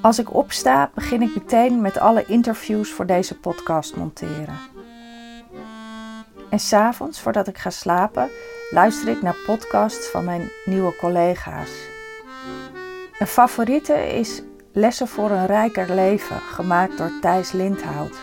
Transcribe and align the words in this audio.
Als 0.00 0.18
ik 0.18 0.34
opsta, 0.34 0.90
begin 0.94 1.22
ik 1.22 1.34
meteen 1.34 1.80
met 1.80 1.98
alle 1.98 2.24
interviews 2.26 2.90
voor 2.90 3.06
deze 3.06 3.34
podcast 3.34 3.96
monteren. 3.96 4.58
En 6.48 6.58
s'avonds, 6.58 7.20
voordat 7.20 7.48
ik 7.48 7.58
ga 7.58 7.70
slapen, 7.70 8.28
luister 8.70 9.08
ik 9.08 9.22
naar 9.22 9.36
podcasts 9.46 10.06
van 10.10 10.24
mijn 10.24 10.50
nieuwe 10.64 10.96
collega's. 10.96 11.70
Een 13.18 13.26
favoriete 13.26 14.18
is 14.18 14.42
Lessen 14.72 15.08
voor 15.08 15.30
een 15.30 15.46
rijker 15.46 15.94
leven, 15.94 16.40
gemaakt 16.40 16.98
door 16.98 17.12
Thijs 17.20 17.52
Lindhout. 17.52 18.16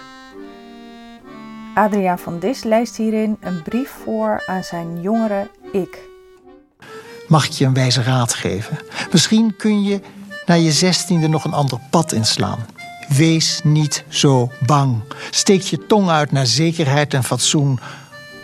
Adriaan 1.73 2.19
van 2.19 2.39
Dis 2.39 2.63
leest 2.63 2.97
hierin 2.97 3.37
een 3.39 3.61
brief 3.61 3.89
voor 3.89 4.43
aan 4.45 4.63
zijn 4.63 5.01
jongere 5.01 5.49
ik. 5.71 5.99
Mag 7.27 7.45
ik 7.45 7.51
je 7.51 7.65
een 7.65 7.73
wijze 7.73 8.03
raad 8.03 8.33
geven? 8.33 8.77
Misschien 9.11 9.55
kun 9.55 9.83
je 9.83 10.01
na 10.47 10.53
je 10.55 10.71
zestiende 10.71 11.27
nog 11.27 11.43
een 11.43 11.53
ander 11.53 11.79
pad 11.89 12.11
inslaan. 12.11 12.65
Wees 13.07 13.61
niet 13.63 14.03
zo 14.07 14.51
bang. 14.65 15.01
Steek 15.31 15.61
je 15.61 15.85
tong 15.85 16.09
uit 16.09 16.31
naar 16.31 16.45
zekerheid 16.45 17.13
en 17.13 17.23
fatsoen. 17.23 17.79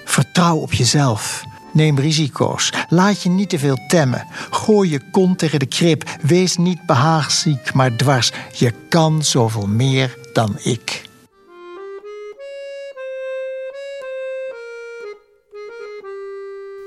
Vertrouw 0.05 0.57
op 0.57 0.73
jezelf. 0.73 1.43
Neem 1.73 1.99
risico's. 1.99 2.73
Laat 2.89 3.21
je 3.21 3.29
niet 3.29 3.49
te 3.49 3.59
veel 3.59 3.77
temmen. 3.87 4.27
Gooi 4.49 4.89
je 4.89 5.09
kont 5.11 5.39
tegen 5.39 5.59
de 5.59 5.65
krip. 5.65 6.03
Wees 6.21 6.57
niet 6.57 6.85
behaagziek, 6.85 7.73
maar 7.73 7.95
dwars. 7.95 8.31
Je 8.51 8.73
kan 8.89 9.23
zoveel 9.23 9.67
meer 9.67 10.17
dan 10.33 10.55
ik. 10.63 11.09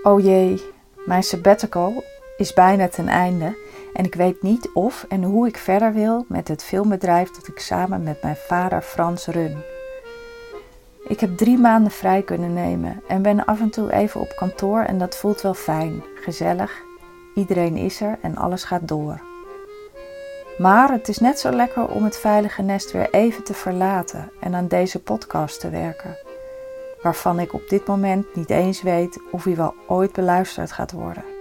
Oh 0.03 0.25
jee, 0.25 0.63
mijn 1.07 1.23
sabbatical 1.23 2.05
is 2.37 2.53
bijna 2.53 2.89
ten 2.89 3.09
einde 3.09 3.57
en 3.97 4.05
ik 4.05 4.15
weet 4.15 4.43
niet 4.43 4.71
of 4.75 5.05
en 5.09 5.23
hoe 5.23 5.47
ik 5.47 5.57
verder 5.57 5.93
wil 5.93 6.25
met 6.29 6.49
het 6.49 6.65
filmbedrijf 6.65 7.31
dat 7.31 7.49
ik 7.49 7.59
samen 7.59 8.03
met 8.03 8.23
mijn 8.23 8.37
vader 8.37 8.83
Frans 8.83 9.27
run. 9.27 9.63
Ik 11.09 11.21
heb 11.21 11.37
drie 11.37 11.59
maanden 11.59 11.93
vrij 11.93 12.23
kunnen 12.23 12.53
nemen 12.53 13.03
en 13.09 13.23
ben 13.23 13.45
af 13.45 13.61
en 13.61 13.71
toe 13.71 13.93
even 13.93 14.21
op 14.21 14.33
kantoor 14.37 14.81
en 14.81 14.99
dat 14.99 15.17
voelt 15.17 15.41
wel 15.41 15.55
fijn, 15.55 16.03
gezellig. 16.15 16.73
Iedereen 17.35 17.77
is 17.77 18.01
er 18.01 18.19
en 18.23 18.37
alles 18.37 18.65
gaat 18.65 18.89
door. 18.89 19.21
Maar 20.59 20.93
het 20.93 21.09
is 21.09 21.19
net 21.19 21.39
zo 21.39 21.51
lekker 21.51 21.89
om 21.89 22.05
het 22.05 22.19
veilige 22.19 22.63
nest 22.63 22.93
weer 22.93 23.11
even 23.11 23.45
te 23.45 23.55
verlaten 23.55 24.33
en 24.41 24.55
aan 24.55 24.69
deze 24.69 25.03
podcast 25.03 25.61
te 25.61 25.71
werken, 25.71 26.17
waarvan 27.03 27.41
ik 27.41 27.53
op 27.53 27.69
dit 27.69 27.87
moment 27.87 28.35
niet 28.35 28.51
eens 28.51 28.83
weet 28.83 29.21
of 29.31 29.45
hij 29.45 29.57
wel 29.57 29.75
ooit 29.87 30.13
beluisterd 30.13 30.73
gaat 30.73 30.93
worden. 30.93 31.36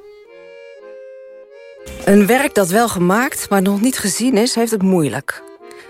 Een 2.05 2.25
werk 2.25 2.53
dat 2.55 2.69
wel 2.69 2.89
gemaakt, 2.89 3.49
maar 3.49 3.61
nog 3.61 3.81
niet 3.81 3.97
gezien 3.97 4.37
is, 4.37 4.55
heeft 4.55 4.71
het 4.71 4.81
moeilijk. 4.81 5.43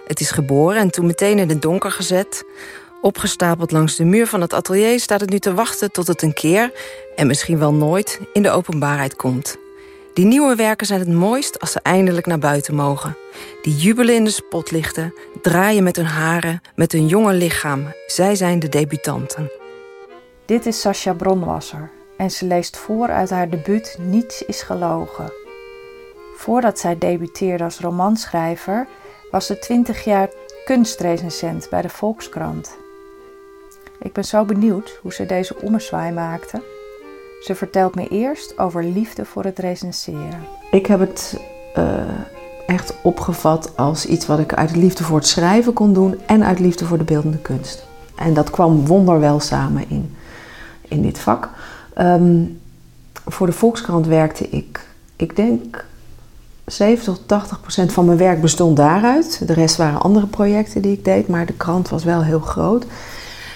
Het 0.08 0.20
is 0.20 0.32
geboren 0.32 0.78
en 0.78 0.92
toen 0.92 1.06
meteen 1.06 1.40
in 1.40 1.50
het 1.50 1.62
donker 1.62 1.92
gezet. 1.92 2.46
Opgestapeld 3.02 3.72
langs 3.72 3.96
de 3.96 4.04
muur 4.04 4.28
van 4.28 4.42
het 4.42 4.54
atelier 4.54 5.00
staat 5.00 5.22
het 5.22 5.30
nu 5.30 5.40
te 5.40 5.54
wachten 5.54 5.92
tot 5.92 6.08
het 6.08 6.22
een 6.22 6.34
keer, 6.34 6.72
en 7.16 7.28
misschien 7.28 7.60
wel 7.60 7.74
nooit, 7.74 8.20
in 8.34 8.42
de 8.42 8.50
openbaarheid 8.50 9.16
komt. 9.16 9.58
Die 10.14 10.26
nieuwe 10.26 10.56
werken 10.56 10.88
zijn 10.88 11.00
het 11.00 11.14
mooist 11.14 11.60
als 11.60 11.72
ze 11.72 11.80
eindelijk 11.84 12.26
naar 12.26 12.40
buiten 12.40 12.76
mogen. 12.76 13.18
Die 13.62 13.76
jubelen 13.76 14.16
in 14.16 14.24
de 14.24 14.30
spotlichten, 14.30 15.14
draaien 15.42 15.84
met 15.84 15.96
hun 15.96 16.06
haren, 16.06 16.62
met 16.76 16.92
hun 16.92 17.08
jonge 17.08 17.34
lichaam. 17.34 17.94
Zij 18.08 18.36
zijn 18.36 18.60
de 18.60 18.70
debutanten. 18.70 19.52
Dit 20.46 20.66
is 20.66 20.82
Sascha 20.82 21.14
Bronwasser 21.14 21.90
en 22.18 22.32
ze 22.32 22.46
leest 22.46 22.78
voor 22.78 23.08
uit 23.08 23.30
haar 23.30 23.50
debuut 23.50 23.98
Niets 24.00 24.42
is 24.42 24.62
gelogen. 24.62 25.45
Voordat 26.46 26.80
zij 26.80 26.98
debuteerde 26.98 27.64
als 27.64 27.80
romanschrijver 27.80 28.88
was 29.32 29.46
ze 29.46 29.60
20 29.60 30.04
jaar 30.04 30.30
kunstrecensent 30.66 31.68
bij 31.70 31.82
de 31.82 31.90
Volkskrant. 31.90 32.78
Ik 34.00 34.14
ben 34.14 34.26
zo 34.26 34.46
benieuwd 34.46 35.00
hoe 35.02 35.14
ze 35.14 35.26
deze 35.26 35.62
ommezwaai 35.62 36.12
maakte. 36.12 36.62
Ze 37.42 37.56
vertelt 37.56 37.96
me 37.96 38.08
eerst 38.08 38.58
over 38.58 38.84
liefde 38.84 39.26
voor 39.26 39.44
het 39.44 39.60
recenseren. 39.60 40.48
Ik 40.72 40.86
heb 40.86 41.00
het 41.00 41.40
uh, 41.78 42.04
echt 42.68 42.94
opgevat 43.04 43.78
als 43.78 44.06
iets 44.06 44.26
wat 44.26 44.40
ik 44.40 44.54
uit 44.54 44.76
liefde 44.76 45.04
voor 45.04 45.18
het 45.18 45.28
schrijven 45.28 45.74
kon 45.74 45.94
doen 45.94 46.20
en 46.26 46.44
uit 46.44 46.60
liefde 46.60 46.86
voor 46.86 46.98
de 46.98 47.04
beeldende 47.04 47.42
kunst. 47.42 47.86
En 48.16 48.34
dat 48.34 48.50
kwam 48.50 48.86
wonderwel 48.86 49.40
samen 49.40 49.90
in, 49.90 50.16
in 50.82 51.02
dit 51.02 51.20
vak. 51.20 51.50
Um, 51.98 52.62
voor 53.26 53.48
de 53.48 53.54
Volkskrant 53.54 54.08
werkte 54.08 54.50
ik, 54.50 54.88
ik 55.16 55.36
denk 55.36 55.86
70 56.66 57.14
tot 57.14 57.28
80 57.28 57.62
procent 57.62 57.94
van 57.94 58.06
mijn 58.06 58.18
werk 58.18 58.42
bestond 58.42 58.78
daaruit. 58.78 59.48
De 59.48 59.54
rest 59.54 59.76
waren 59.76 60.02
andere 60.02 60.28
projecten 60.28 60.82
die 60.82 60.92
ik 60.92 61.06
deed, 61.06 61.28
maar 61.28 61.46
de 61.46 61.54
krant 61.54 61.90
was 61.90 62.04
wel 62.04 62.24
heel 62.24 62.40
groot. 62.40 62.86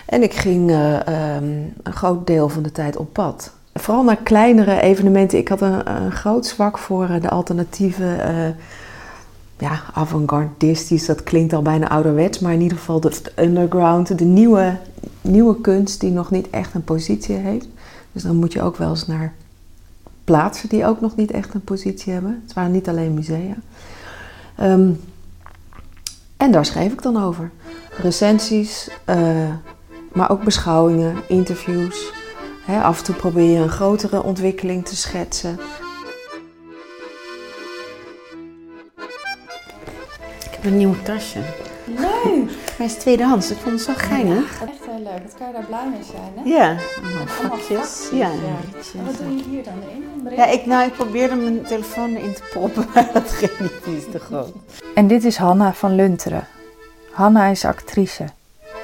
En 0.05 0.23
ik 0.23 0.33
ging 0.33 0.69
uh, 0.69 0.93
um, 0.93 1.73
een 1.83 1.93
groot 1.93 2.27
deel 2.27 2.49
van 2.49 2.63
de 2.63 2.71
tijd 2.71 2.97
op 2.97 3.13
pad. 3.13 3.51
Vooral 3.73 4.03
naar 4.03 4.17
kleinere 4.23 4.81
evenementen. 4.81 5.37
Ik 5.37 5.47
had 5.47 5.61
een, 5.61 5.89
een 5.95 6.11
groot 6.11 6.45
zwak 6.45 6.77
voor 6.77 7.09
uh, 7.09 7.21
de 7.21 7.29
alternatieve, 7.29 8.03
uh, 8.03 8.65
ja, 9.57 9.81
avant-gardistisch. 9.93 11.05
Dat 11.05 11.23
klinkt 11.23 11.53
al 11.53 11.61
bijna 11.61 11.89
ouderwets, 11.89 12.39
maar 12.39 12.53
in 12.53 12.61
ieder 12.61 12.77
geval 12.77 12.99
de 12.99 13.11
underground, 13.35 14.17
de 14.17 14.25
nieuwe, 14.25 14.77
nieuwe 15.21 15.61
kunst 15.61 15.99
die 15.99 16.11
nog 16.11 16.31
niet 16.31 16.49
echt 16.49 16.73
een 16.73 16.83
positie 16.83 17.35
heeft. 17.35 17.67
Dus 18.11 18.23
dan 18.23 18.35
moet 18.35 18.53
je 18.53 18.61
ook 18.61 18.77
wel 18.77 18.89
eens 18.89 19.07
naar 19.07 19.33
plaatsen 20.29 20.69
die 20.69 20.85
ook 20.85 21.01
nog 21.01 21.15
niet 21.15 21.31
echt 21.31 21.53
een 21.53 21.61
positie 21.61 22.13
hebben. 22.13 22.41
Het 22.43 22.53
waren 22.53 22.71
niet 22.71 22.87
alleen 22.87 23.13
musea. 23.13 23.55
Um, 24.61 24.99
en 26.37 26.51
daar 26.51 26.65
schreef 26.65 26.91
ik 26.91 27.01
dan 27.01 27.23
over. 27.23 27.51
Recensies, 28.01 28.89
uh, 29.09 29.49
maar 30.13 30.31
ook 30.31 30.43
beschouwingen, 30.43 31.15
interviews. 31.27 32.11
He, 32.65 32.81
af 32.81 32.97
en 32.97 33.03
toe 33.03 33.15
probeer 33.15 33.51
je 33.51 33.59
een 33.59 33.69
grotere 33.69 34.23
ontwikkeling 34.23 34.85
te 34.85 34.95
schetsen. 34.95 35.59
Ik 40.39 40.51
heb 40.51 40.65
een 40.65 40.77
nieuw 40.77 40.95
tasje. 41.03 41.39
Leuk! 41.85 42.68
Hij 42.79 42.87
is 42.87 42.93
tweedehands, 42.93 43.51
ik 43.51 43.57
vond 43.57 43.73
het 43.75 43.83
zo 43.83 43.93
geinig. 43.95 44.59
Ja, 44.59 44.67
echt 44.67 44.85
heel 44.85 45.03
leuk. 45.03 45.23
Dat 45.23 45.33
kan 45.37 45.47
je 45.47 45.53
daar 45.53 45.63
blij 45.63 45.89
mee 45.89 46.03
zijn, 46.03 46.31
hè? 46.35 46.49
Ja, 46.49 46.77
Allemaal 47.03 47.27
vakjes. 47.27 47.77
vakjes, 47.77 48.09
Ja, 48.11 48.29
En 48.95 49.05
wat 49.05 49.17
doe 49.17 49.35
je 49.35 49.43
hier 49.43 49.63
dan 49.63 49.73
in? 49.89 50.35
Ja, 50.35 50.45
ik, 50.45 50.65
nou, 50.65 50.85
ik 50.87 50.93
probeerde 50.93 51.35
mijn 51.35 51.63
telefoon 51.65 52.15
erin 52.15 52.33
te 52.33 52.41
proppen, 52.49 52.85
maar 52.93 53.09
dat 53.13 53.31
ging 53.31 53.59
niet, 53.59 53.83
die 53.83 53.97
is 53.97 54.03
te 54.11 54.19
groot. 54.19 54.51
En 54.95 55.07
dit 55.07 55.23
is 55.23 55.37
Hanna 55.37 55.73
van 55.73 55.95
Lunteren. 55.95 56.47
Hanna 57.11 57.45
is 57.45 57.65
actrice. 57.65 58.25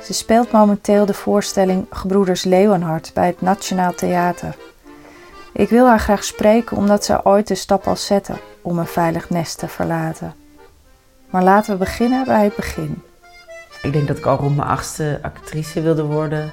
Ze 0.04 0.14
speelt 0.14 0.52
momenteel 0.52 1.06
de 1.06 1.14
voorstelling 1.14 1.86
Gebroeders 1.90 2.44
Leeuwenhart 2.44 3.12
bij 3.14 3.28
het 3.28 3.42
Nationaal 3.42 3.94
Theater. 3.94 4.56
Ik 5.54 5.70
wil 5.70 5.88
haar 5.88 6.00
graag 6.00 6.24
spreken 6.24 6.78
omdat 6.78 7.06
ze 7.06 7.26
ooit 7.26 7.48
de 7.48 7.56
stap 7.56 7.88
al 7.88 7.96
zette 7.96 8.34
om 8.62 8.80
een 8.80 8.88
veilig 8.88 9.30
nest 9.30 9.58
te 9.58 9.68
verlaten. 9.68 10.34
Maar 11.30 11.44
laten 11.44 11.72
we 11.74 11.80
beginnen 11.80 12.26
bij 12.26 12.44
het 12.44 12.56
begin. 12.56 13.02
Ik 13.82 13.94
denk 13.94 14.08
dat 14.08 14.18
ik 14.18 14.26
al 14.26 14.38
rond 14.38 14.56
mijn 14.56 14.68
achtste 14.68 15.20
actrice 15.22 15.82
wilde 15.82 16.04
worden, 16.04 16.52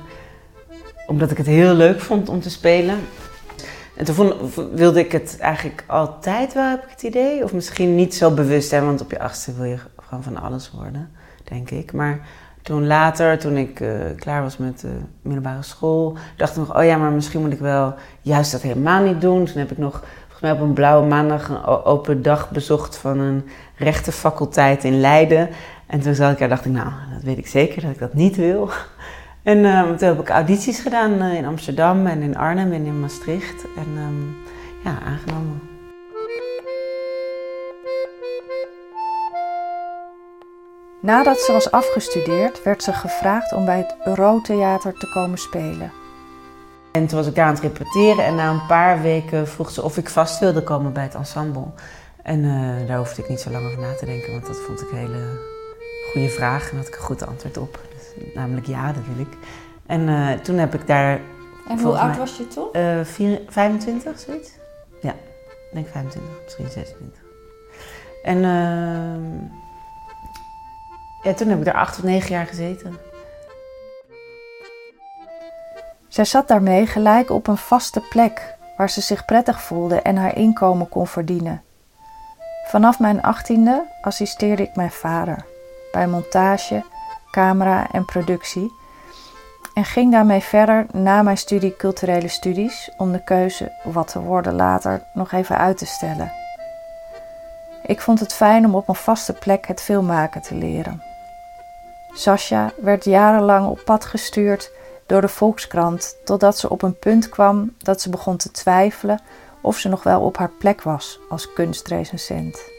omdat 1.06 1.30
ik 1.30 1.36
het 1.36 1.46
heel 1.46 1.74
leuk 1.74 2.00
vond 2.00 2.28
om 2.28 2.40
te 2.40 2.50
spelen. 2.50 2.98
En 3.96 4.04
toen 4.04 4.14
vond, 4.14 4.34
wilde 4.74 5.00
ik 5.00 5.12
het 5.12 5.36
eigenlijk 5.40 5.84
altijd 5.86 6.54
wel, 6.54 6.70
heb 6.70 6.84
ik 6.84 6.90
het 6.90 7.02
idee. 7.02 7.44
Of 7.44 7.52
misschien 7.52 7.94
niet 7.94 8.14
zo 8.14 8.30
bewust, 8.30 8.70
hè, 8.70 8.80
want 8.80 9.00
op 9.00 9.10
je 9.10 9.20
achtste 9.20 9.54
wil 9.54 9.64
je 9.64 9.78
gewoon 9.96 10.22
van 10.22 10.42
alles 10.42 10.70
worden, 10.70 11.10
denk 11.44 11.70
ik. 11.70 11.92
Maar 11.92 12.20
toen 12.62 12.86
later, 12.86 13.38
toen 13.38 13.56
ik 13.56 13.80
uh, 13.80 13.94
klaar 14.16 14.42
was 14.42 14.56
met 14.56 14.80
de 14.80 14.98
middelbare 15.22 15.62
school, 15.62 16.16
dacht 16.36 16.50
ik 16.50 16.56
nog, 16.56 16.76
oh 16.76 16.84
ja, 16.84 16.96
maar 16.96 17.10
misschien 17.10 17.40
moet 17.40 17.52
ik 17.52 17.58
wel 17.58 17.94
juist 18.20 18.52
dat 18.52 18.62
helemaal 18.62 19.02
niet 19.02 19.20
doen. 19.20 19.44
Toen 19.44 19.58
heb 19.58 19.70
ik 19.70 19.78
nog 19.78 20.02
volgens 20.18 20.40
mij 20.40 20.52
op 20.52 20.60
een 20.60 20.72
blauwe 20.72 21.06
maandag 21.06 21.48
een 21.48 21.64
open 21.64 22.22
dag 22.22 22.50
bezocht 22.50 22.96
van 22.96 23.18
een 23.18 23.48
rechtenfaculteit 23.76 24.84
in 24.84 25.00
Leiden. 25.00 25.48
En 25.92 26.00
toen 26.00 26.14
zat 26.14 26.32
ik 26.32 26.38
daar 26.38 26.48
dacht 26.48 26.64
ik, 26.64 26.72
nou, 26.72 26.90
dat 27.12 27.22
weet 27.22 27.38
ik 27.38 27.46
zeker 27.46 27.82
dat 27.82 27.90
ik 27.90 27.98
dat 27.98 28.14
niet 28.14 28.36
wil. 28.36 28.70
En 29.42 29.64
um, 29.64 29.96
toen 29.96 30.08
heb 30.08 30.20
ik 30.20 30.28
audities 30.28 30.80
gedaan 30.80 31.22
uh, 31.22 31.34
in 31.34 31.44
Amsterdam 31.44 32.06
en 32.06 32.22
in 32.22 32.36
Arnhem 32.36 32.72
en 32.72 32.84
in 32.84 33.00
Maastricht. 33.00 33.64
En 33.76 33.96
um, 33.96 34.36
ja, 34.84 34.98
aangenomen. 35.06 35.60
Nadat 41.00 41.38
ze 41.38 41.52
was 41.52 41.70
afgestudeerd, 41.70 42.62
werd 42.62 42.82
ze 42.82 42.92
gevraagd 42.92 43.52
om 43.52 43.64
bij 43.64 43.78
het 43.78 43.96
Eurotheater 44.04 44.92
te 44.98 45.10
komen 45.14 45.38
spelen. 45.38 45.92
En 46.92 47.06
toen 47.06 47.18
was 47.18 47.26
ik 47.26 47.34
daar 47.34 47.46
aan 47.46 47.54
het 47.54 47.62
repeteren 47.62 48.24
en 48.24 48.34
na 48.34 48.50
een 48.50 48.66
paar 48.66 49.02
weken 49.02 49.48
vroeg 49.48 49.70
ze 49.70 49.82
of 49.82 49.96
ik 49.96 50.08
vast 50.08 50.38
wilde 50.38 50.62
komen 50.62 50.92
bij 50.92 51.02
het 51.02 51.14
ensemble. 51.14 51.66
En 52.22 52.44
uh, 52.44 52.88
daar 52.88 52.98
hoefde 52.98 53.22
ik 53.22 53.28
niet 53.28 53.40
zo 53.40 53.50
lang 53.50 53.66
over 53.66 53.78
na 53.78 53.94
te 53.94 54.06
denken, 54.06 54.32
want 54.32 54.46
dat 54.46 54.60
vond 54.66 54.80
ik 54.80 54.88
hele 54.90 55.51
goede 56.12 56.28
vraag 56.28 56.70
en 56.70 56.76
had 56.76 56.86
ik 56.86 56.94
een 56.94 57.00
goed 57.00 57.26
antwoord 57.26 57.56
op. 57.56 57.80
Dus, 57.94 58.34
namelijk 58.34 58.66
ja, 58.66 58.92
dat 58.92 59.02
wil 59.14 59.26
ik. 59.26 59.36
En 59.86 60.00
uh, 60.00 60.32
toen 60.32 60.58
heb 60.58 60.74
ik 60.74 60.86
daar. 60.86 61.20
En 61.68 61.80
hoe 61.80 61.98
oud 61.98 62.08
mij, 62.08 62.18
was 62.18 62.36
je 62.36 62.48
toen? 62.48 62.68
Uh, 62.72 63.04
vier, 63.04 63.40
25, 63.48 64.18
zoiets. 64.18 64.50
Ja, 65.00 65.10
ik 65.10 65.70
denk 65.72 65.86
25, 65.88 66.32
misschien 66.44 66.70
26. 66.70 67.20
En 68.22 68.36
uh, 68.36 69.40
Ja, 71.22 71.34
toen 71.34 71.48
heb 71.48 71.58
ik 71.58 71.64
daar 71.64 71.74
acht 71.74 71.96
of 71.96 72.02
negen 72.02 72.30
jaar 72.30 72.46
gezeten. 72.46 72.98
Zij 76.08 76.24
zat 76.24 76.48
daarmee 76.48 76.86
gelijk 76.86 77.30
op 77.30 77.46
een 77.46 77.56
vaste 77.56 78.00
plek 78.00 78.54
waar 78.76 78.90
ze 78.90 79.00
zich 79.00 79.24
prettig 79.24 79.62
voelde 79.62 80.00
en 80.00 80.16
haar 80.16 80.36
inkomen 80.36 80.88
kon 80.88 81.06
verdienen. 81.06 81.62
Vanaf 82.66 82.98
mijn 82.98 83.22
achttiende 83.22 83.84
assisteerde 84.02 84.62
ik 84.62 84.76
mijn 84.76 84.90
vader 84.90 85.50
bij 85.92 86.06
montage, 86.06 86.84
camera 87.30 87.90
en 87.90 88.04
productie 88.04 88.80
en 89.74 89.84
ging 89.84 90.12
daarmee 90.12 90.40
verder 90.40 90.86
na 90.92 91.22
mijn 91.22 91.38
studie 91.38 91.76
culturele 91.76 92.28
studies 92.28 92.90
om 92.96 93.12
de 93.12 93.24
keuze 93.24 93.72
wat 93.84 94.08
te 94.08 94.20
worden 94.20 94.54
later 94.54 95.02
nog 95.14 95.32
even 95.32 95.58
uit 95.58 95.78
te 95.78 95.86
stellen. 95.86 96.32
Ik 97.86 98.00
vond 98.00 98.20
het 98.20 98.32
fijn 98.32 98.64
om 98.64 98.74
op 98.74 98.88
een 98.88 98.94
vaste 98.94 99.32
plek 99.32 99.66
het 99.66 99.80
filmmaken 99.80 100.42
te 100.42 100.54
leren. 100.54 101.02
Sascha 102.14 102.72
werd 102.80 103.04
jarenlang 103.04 103.68
op 103.68 103.82
pad 103.84 104.04
gestuurd 104.04 104.70
door 105.06 105.20
de 105.20 105.28
Volkskrant 105.28 106.16
totdat 106.24 106.58
ze 106.58 106.70
op 106.70 106.82
een 106.82 106.98
punt 106.98 107.28
kwam 107.28 107.74
dat 107.78 108.00
ze 108.00 108.10
begon 108.10 108.36
te 108.36 108.50
twijfelen 108.50 109.20
of 109.60 109.76
ze 109.76 109.88
nog 109.88 110.02
wel 110.02 110.20
op 110.20 110.36
haar 110.36 110.50
plek 110.58 110.82
was 110.82 111.20
als 111.28 111.52
kunstrecensent. 111.52 112.71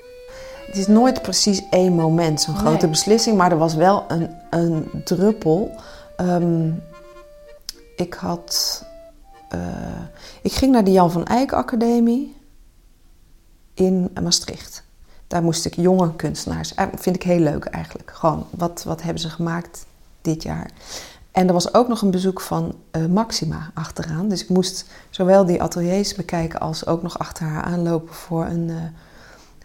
Het 0.66 0.78
is 0.78 0.88
nooit 0.88 1.22
precies 1.22 1.62
één 1.70 1.94
moment, 1.94 2.42
zo'n 2.42 2.56
grote 2.56 2.88
beslissing, 2.88 3.38
maar 3.38 3.52
er 3.52 3.58
was 3.58 3.76
wel 3.76 4.06
een, 4.08 4.30
een 4.50 4.90
druppel. 5.04 5.76
Ehm, 6.18 6.72
ik 7.96 8.14
had. 8.14 8.84
Uh, 9.56 9.60
ik 10.42 10.52
ging 10.52 10.72
naar 10.72 10.84
de 10.84 10.92
Jan 10.92 11.12
van 11.12 11.26
Eyck 11.26 11.54
Academie 11.54 12.36
in 13.74 14.12
Maastricht. 14.22 14.84
Daar 15.28 15.44
moest 15.44 15.66
ik 15.66 15.76
jonge 15.76 16.16
kunstenaars. 16.16 16.70
Dat 16.70 16.90
eh, 16.92 17.00
vind 17.00 17.16
ik 17.16 17.24
heel 17.24 17.40
leuk 17.40 17.66
eigenlijk. 17.66 18.12
Gewoon, 18.16 18.46
wat, 18.50 18.84
wat 18.84 19.02
hebben 19.02 19.22
ze 19.22 19.30
gemaakt 19.30 19.86
dit 20.22 20.44
jaar? 20.44 20.70
En 21.32 21.48
er 21.48 21.54
was 21.54 21.74
ook 21.74 21.88
nog 21.88 22.02
een 22.02 22.12
bezoek 22.12 22.42
van 22.42 22.76
uh, 22.92 23.06
Maxima 23.06 23.72
achteraan. 23.74 24.28
Dus 24.28 24.42
ik 24.42 24.50
moest 24.50 24.86
zowel 25.10 25.46
die 25.46 25.62
ateliers 25.62 26.16
bekijken 26.16 26.60
als 26.60 26.86
ook 26.86 27.02
nog 27.02 27.20
achter 27.20 27.46
haar 27.46 27.64
aanlopen 27.64 28.14
voor 28.14 28.46
een 28.46 28.70
uh, 28.70 28.78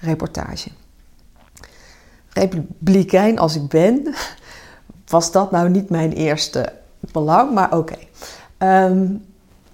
reportage. 0.01 0.71
Republikein 2.39 3.39
als 3.39 3.57
ik 3.57 3.69
ben, 3.69 4.15
was 5.07 5.33
dat 5.33 5.51
nou 5.51 5.69
niet 5.69 5.91
mijn 5.91 6.13
eerste 6.13 6.73
belang, 7.13 7.55
maar 7.55 7.77
oké. 7.77 7.97
Ehm, 8.59 9.07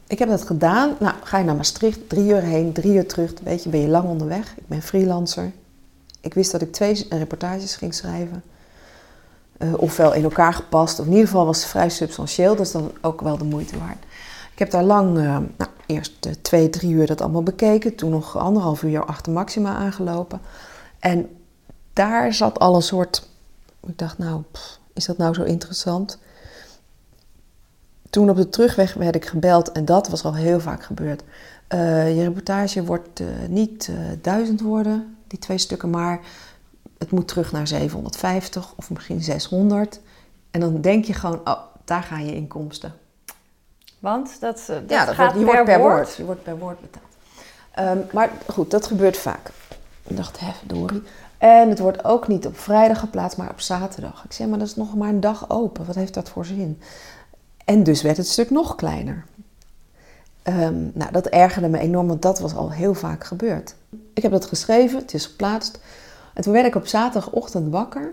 ik 0.07 0.19
heb 0.19 0.29
dat 0.29 0.43
gedaan. 0.43 0.97
Nou, 1.01 1.15
ga 1.23 1.39
je 1.39 1.45
naar 1.45 1.57
Maastricht, 1.57 2.09
drie 2.09 2.29
uur 2.29 2.43
heen, 2.43 2.73
drie 2.73 2.93
uur 2.93 3.07
terug. 3.07 3.33
Weet 3.43 3.63
je, 3.63 3.69
ben 3.69 3.81
je 3.81 3.89
lang 3.89 4.09
onderweg. 4.09 4.55
Ik 4.57 4.67
ben 4.67 4.83
freelancer. 4.83 5.53
Ik 6.21 6.35
wist 6.35 6.53
dat 6.53 6.63
ik 6.63 6.73
twee 6.73 7.07
reportages 7.09 7.77
ging 7.77 7.95
schrijven. 7.95 8.43
Uh, 9.59 9.73
ofwel 9.77 10.15
in 10.15 10.23
elkaar 10.23 10.53
gepast, 10.53 11.01
of 11.01 11.07
in 11.07 11.13
ieder 11.13 11.27
geval 11.27 11.47
was 11.47 11.59
het 11.59 11.69
vrij 11.69 11.89
substantieel. 11.89 12.57
Is 12.57 12.73
dan 12.73 12.91
ook 13.01 13.21
wel 13.21 13.39
de 13.39 13.45
moeite 13.45 13.79
waard. 13.79 14.03
Ik 14.53 14.59
heb 14.59 14.71
daar 14.71 14.83
lang, 14.83 15.19
uh, 15.19 15.23
nou, 15.57 15.71
eerst 15.87 16.27
uh, 16.27 16.33
twee, 16.43 16.71
drie 16.71 16.93
uur 16.93 17.07
dat 17.07 17.21
allemaal 17.21 17.43
bekeken. 17.43 17.95
Toen 17.95 18.11
nog 18.11 18.39
anderhalf 18.39 18.83
uur 18.83 19.05
achter 19.05 19.33
Maxima 19.33 19.75
aangelopen. 19.75 20.41
En 20.99 21.29
daar 21.95 22.33
zat 22.33 22.59
al 22.59 22.75
een 22.75 22.83
soort. 22.83 23.29
Ik 23.87 23.99
dacht, 23.99 24.19
nou, 24.19 24.43
pff, 24.53 24.79
is 24.93 25.05
dat 25.05 25.17
nou 25.17 25.35
zo 25.35 25.43
interessant? 25.43 26.19
Toen 28.11 28.31
op 28.31 28.37
de 28.37 28.49
terugweg 28.49 28.95
werd 28.95 29.15
ik 29.15 29.27
gebeld 29.27 29.73
en 29.73 29.85
dat 29.85 30.09
was 30.09 30.25
al 30.25 30.35
heel 30.35 30.61
vaak 30.61 30.83
gebeurd. 30.83 31.23
je 31.69 32.21
reportage 32.23 32.85
wordt 32.85 33.23
niet 33.49 33.91
duizend 34.21 34.61
woorden, 34.61 35.17
die 35.27 35.39
twee 35.39 35.59
stukken, 35.59 35.91
maar 35.91 36.21
het 36.99 37.11
moet 37.11 37.29
terug 37.29 37.53
naar 37.53 37.67
750 37.67 38.73
of 38.77 38.91
misschien 38.91 39.23
600. 39.23 40.01
En 40.51 40.61
dan 40.61 40.81
denk 40.81 41.05
je 41.05 41.13
gewoon, 41.13 41.41
oh, 41.45 41.59
daar 41.85 42.03
gaan 42.03 42.27
je 42.27 42.35
inkomsten. 42.35 42.95
Want 43.99 44.41
dat, 44.41 44.61
eh, 44.61 44.67
dat 44.67 44.83
ja, 44.89 45.05
dat 45.05 45.15
gaat 45.15 45.35
wordt, 45.35 45.39
je 45.39 45.45
per 45.45 45.55
wordt 45.55 45.65
per 45.65 45.79
woord. 45.79 45.95
woord. 45.95 46.17
Je 46.17 46.25
wordt 46.25 46.43
per 46.43 46.59
woord 46.59 46.81
betaald. 46.81 47.05
Ehm, 47.71 47.99
maar 48.13 48.31
goed, 48.47 48.71
dat 48.71 48.87
gebeurt 48.87 49.17
vaak. 49.17 49.51
Ik 50.07 50.17
dacht, 50.17 50.41
hè, 50.41 50.53
verdorie. 50.53 51.03
En 51.39 51.69
het 51.69 51.79
wordt 51.79 52.05
ook 52.05 52.29
niet 52.29 52.47
op 52.47 52.59
vrijdag 52.59 52.99
geplaatst, 52.99 53.39
maar 53.39 53.51
op 53.51 53.61
zaterdag. 53.61 54.25
Ik 54.25 54.33
zeg, 54.33 54.47
maar 54.47 54.59
dat 54.59 54.69
is 54.69 54.77
nog 54.77 54.95
maar 54.95 55.09
een 55.09 55.21
dag 55.21 55.51
open. 55.51 55.87
Wat 55.87 55.95
heeft 55.95 56.15
dat 56.15 56.29
voor 56.29 56.45
zin? 56.45 56.81
En 57.65 57.83
dus 57.83 58.03
werd 58.03 58.17
het 58.17 58.29
stuk 58.29 58.51
nog 58.51 58.75
kleiner. 58.75 59.25
Ehm, 60.43 60.89
nou, 60.93 61.13
dat 61.13 61.27
ergerde 61.27 61.69
me 61.69 61.79
enorm, 61.79 62.07
want 62.07 62.23
dat 62.23 62.39
was 62.39 62.55
al 62.55 62.71
heel 62.71 62.95
vaak 62.95 63.25
gebeurd. 63.25 63.75
Ik 64.15 64.23
heb 64.23 64.33
dat 64.33 64.45
geschreven, 64.45 64.99
het 64.99 65.15
is 65.15 65.27
geplaatst. 65.27 65.81
En 66.35 66.43
toen 66.43 66.53
werd 66.53 66.67
ik 66.67 66.75
op 66.75 66.87
zaterdagochtend 66.87 67.73
wakker 67.73 68.13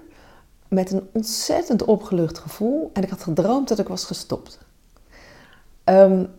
met 0.68 0.92
een 0.92 1.10
ontzettend 1.12 1.84
opgelucht 1.84 2.38
gevoel. 2.38 2.90
En 2.94 3.04
ik 3.04 3.10
had 3.10 3.24
gedroomd 3.24 3.68
dat 3.68 3.80
ik 3.80 3.88
was 3.88 4.06
gestopt. 4.06 4.60
Um, 5.86 6.30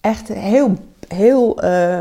echt 0.00 0.28
heel, 0.28 0.74
heel 1.08 1.64
uh, 1.64 2.00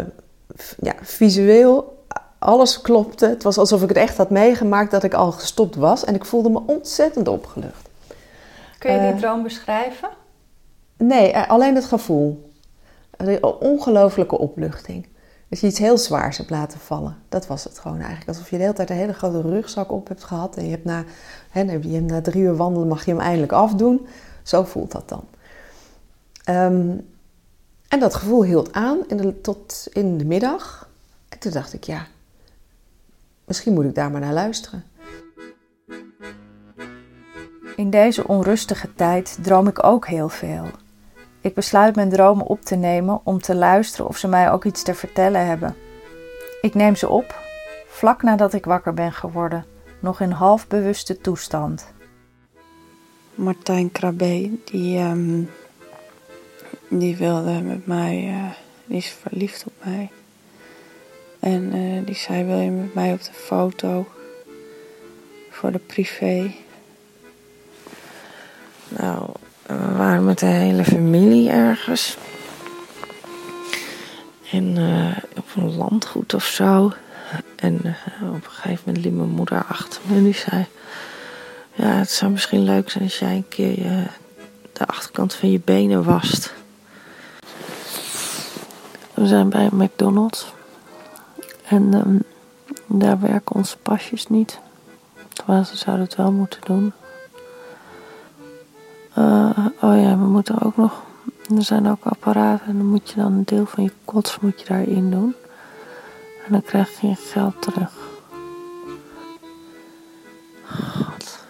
ja, 0.79 0.95
visueel. 1.01 1.98
Alles 2.39 2.81
klopte. 2.81 3.25
Het 3.25 3.43
was 3.43 3.57
alsof 3.57 3.81
ik 3.81 3.87
het 3.87 3.97
echt 3.97 4.17
had 4.17 4.29
meegemaakt 4.29 4.91
dat 4.91 5.03
ik 5.03 5.13
al 5.13 5.31
gestopt 5.31 5.75
was. 5.75 6.05
En 6.05 6.15
ik 6.15 6.25
voelde 6.25 6.49
me 6.49 6.61
ontzettend 6.65 7.27
opgelucht. 7.27 7.89
Kun 8.77 8.91
je 8.91 8.99
die 8.99 9.13
Uh, 9.13 9.17
droom 9.17 9.43
beschrijven? 9.43 10.09
Nee, 10.97 11.31
eh, 11.31 11.49
alleen 11.49 11.75
het 11.75 11.85
gevoel. 11.85 12.51
Een 13.17 13.43
ongelofelijke 13.43 14.37
opluchting. 14.37 15.07
Dat 15.47 15.59
je 15.59 15.67
iets 15.67 15.79
heel 15.79 15.97
zwaars 15.97 16.37
hebt 16.37 16.49
laten 16.49 16.79
vallen. 16.79 17.17
Dat 17.29 17.47
was 17.47 17.63
het 17.63 17.79
gewoon 17.79 17.99
eigenlijk. 17.99 18.27
Alsof 18.27 18.49
je 18.49 18.55
de 18.55 18.61
hele 18.61 18.73
tijd 18.73 18.89
een 18.89 18.95
hele 18.95 19.13
grote 19.13 19.41
rugzak 19.41 19.91
op 19.91 20.07
hebt 20.07 20.23
gehad. 20.23 20.55
En 20.57 20.63
je 20.63 20.71
hebt 20.71 20.85
na, 20.85 21.03
hè, 21.49 21.61
je 21.61 21.91
hebt 21.91 22.11
na 22.11 22.21
drie 22.21 22.43
uur 22.43 22.55
wandelen 22.55 22.87
mag 22.87 23.05
je 23.05 23.11
hem 23.11 23.19
eindelijk 23.19 23.51
afdoen. 23.51 24.07
Zo 24.43 24.63
voelt 24.63 24.91
dat 24.91 25.09
dan. 25.09 25.23
Um, 26.55 27.07
en 27.87 27.99
dat 27.99 28.15
gevoel 28.15 28.43
hield 28.43 28.73
aan 28.73 28.97
in 29.07 29.17
de, 29.17 29.41
tot 29.41 29.87
in 29.91 30.17
de 30.17 30.25
middag. 30.25 30.89
En 31.29 31.39
toen 31.39 31.51
dacht 31.51 31.73
ik, 31.73 31.83
ja, 31.83 32.07
misschien 33.49 33.73
moet 33.73 33.85
ik 33.85 33.95
daar 33.95 34.11
maar 34.11 34.21
naar 34.21 34.33
luisteren. 34.33 34.83
In 37.75 37.89
deze 37.89 38.27
onrustige 38.27 38.95
tijd 38.95 39.37
droom 39.41 39.67
ik 39.67 39.83
ook 39.83 40.07
heel 40.07 40.29
veel. 40.29 40.65
Ik 41.41 41.53
besluit 41.53 41.95
mijn 41.95 42.09
dromen 42.09 42.45
op 42.45 42.61
te 42.61 42.75
nemen 42.75 43.21
om 43.23 43.41
te 43.41 43.55
luisteren 43.55 44.07
of 44.07 44.17
ze 44.17 44.27
mij 44.27 44.51
ook 44.51 44.65
iets 44.65 44.83
te 44.83 44.93
vertellen 44.93 45.45
hebben. 45.45 45.75
Ik 46.61 46.73
neem 46.73 46.95
ze 46.95 47.09
op, 47.09 47.39
vlak 47.87 48.21
nadat 48.21 48.53
ik 48.53 48.65
wakker 48.65 48.93
ben 48.93 49.11
geworden, 49.11 49.65
nog 49.99 50.21
in 50.21 50.31
half 50.31 50.67
bewuste 50.67 51.17
toestand. 51.17 51.93
Martijn 53.35 53.91
Krabbe, 53.91 54.51
die, 54.65 54.99
um, 54.99 55.49
die 56.89 57.17
wilde 57.17 57.61
met 57.61 57.85
mij, 57.85 58.27
uh, 58.27 58.51
die 58.85 58.97
is 58.97 59.09
verliefd 59.09 59.65
op 59.65 59.73
mij. 59.83 60.09
En 61.39 61.75
uh, 61.75 62.05
die 62.05 62.15
zei: 62.15 62.43
Wil 62.43 62.59
je 62.59 62.69
met 62.69 62.93
mij 62.93 63.13
op 63.13 63.23
de 63.23 63.33
foto 63.33 64.07
voor 65.49 65.71
de 65.71 65.79
privé? 65.79 66.51
Nou, 68.87 69.29
we 69.65 69.95
waren 69.97 70.25
met 70.25 70.39
de 70.39 70.45
hele 70.45 70.83
familie 70.83 71.49
ergens. 71.49 72.17
En 74.51 74.77
uh, 74.77 75.17
op 75.37 75.45
een 75.55 75.75
landgoed 75.75 76.33
of 76.33 76.45
zo. 76.45 76.93
En 77.55 77.79
uh, 77.83 78.33
op 78.33 78.45
een 78.45 78.51
gegeven 78.51 78.83
moment 78.85 79.05
liep 79.05 79.13
mijn 79.13 79.29
moeder 79.29 79.63
achter 79.63 80.01
me 80.05 80.15
en 80.15 80.23
die 80.23 80.33
zei: 80.33 80.65
Ja, 81.73 81.87
het 81.87 82.11
zou 82.11 82.31
misschien 82.31 82.63
leuk 82.63 82.89
zijn 82.89 83.03
als 83.03 83.19
jij 83.19 83.35
een 83.35 83.47
keer 83.47 83.79
je, 83.79 84.03
de 84.73 84.85
achterkant 84.85 85.33
van 85.33 85.51
je 85.51 85.59
benen 85.63 86.03
wast. 86.03 86.53
We 89.13 89.27
zijn 89.27 89.49
bij 89.49 89.69
McDonald's. 89.71 90.45
En 91.69 91.93
um, 91.93 92.23
daar 92.85 93.19
werken 93.19 93.55
onze 93.55 93.77
pasjes 93.77 94.27
niet. 94.27 94.59
Terwijl 95.33 95.65
ze 95.65 95.77
zouden 95.77 96.05
het 96.05 96.15
wel 96.15 96.31
moeten 96.31 96.61
doen. 96.63 96.93
Uh, 99.17 99.67
oh 99.81 100.01
ja, 100.01 100.17
we 100.17 100.25
moeten 100.25 100.61
ook 100.61 100.77
nog. 100.77 101.01
Er 101.55 101.63
zijn 101.63 101.87
ook 101.87 102.03
apparaten 102.03 102.65
en 102.65 102.77
dan 102.77 102.87
moet 102.87 103.09
je 103.09 103.15
dan 103.15 103.31
een 103.31 103.45
deel 103.45 103.65
van 103.65 103.83
je 103.83 103.91
kots 104.05 104.39
moet 104.39 104.59
je 104.59 104.65
daarin 104.65 105.11
doen. 105.11 105.35
En 106.45 106.51
dan 106.51 106.61
krijg 106.61 107.01
je 107.01 107.07
je 107.07 107.15
geld 107.15 107.61
terug. 107.61 107.91
God. 110.63 111.45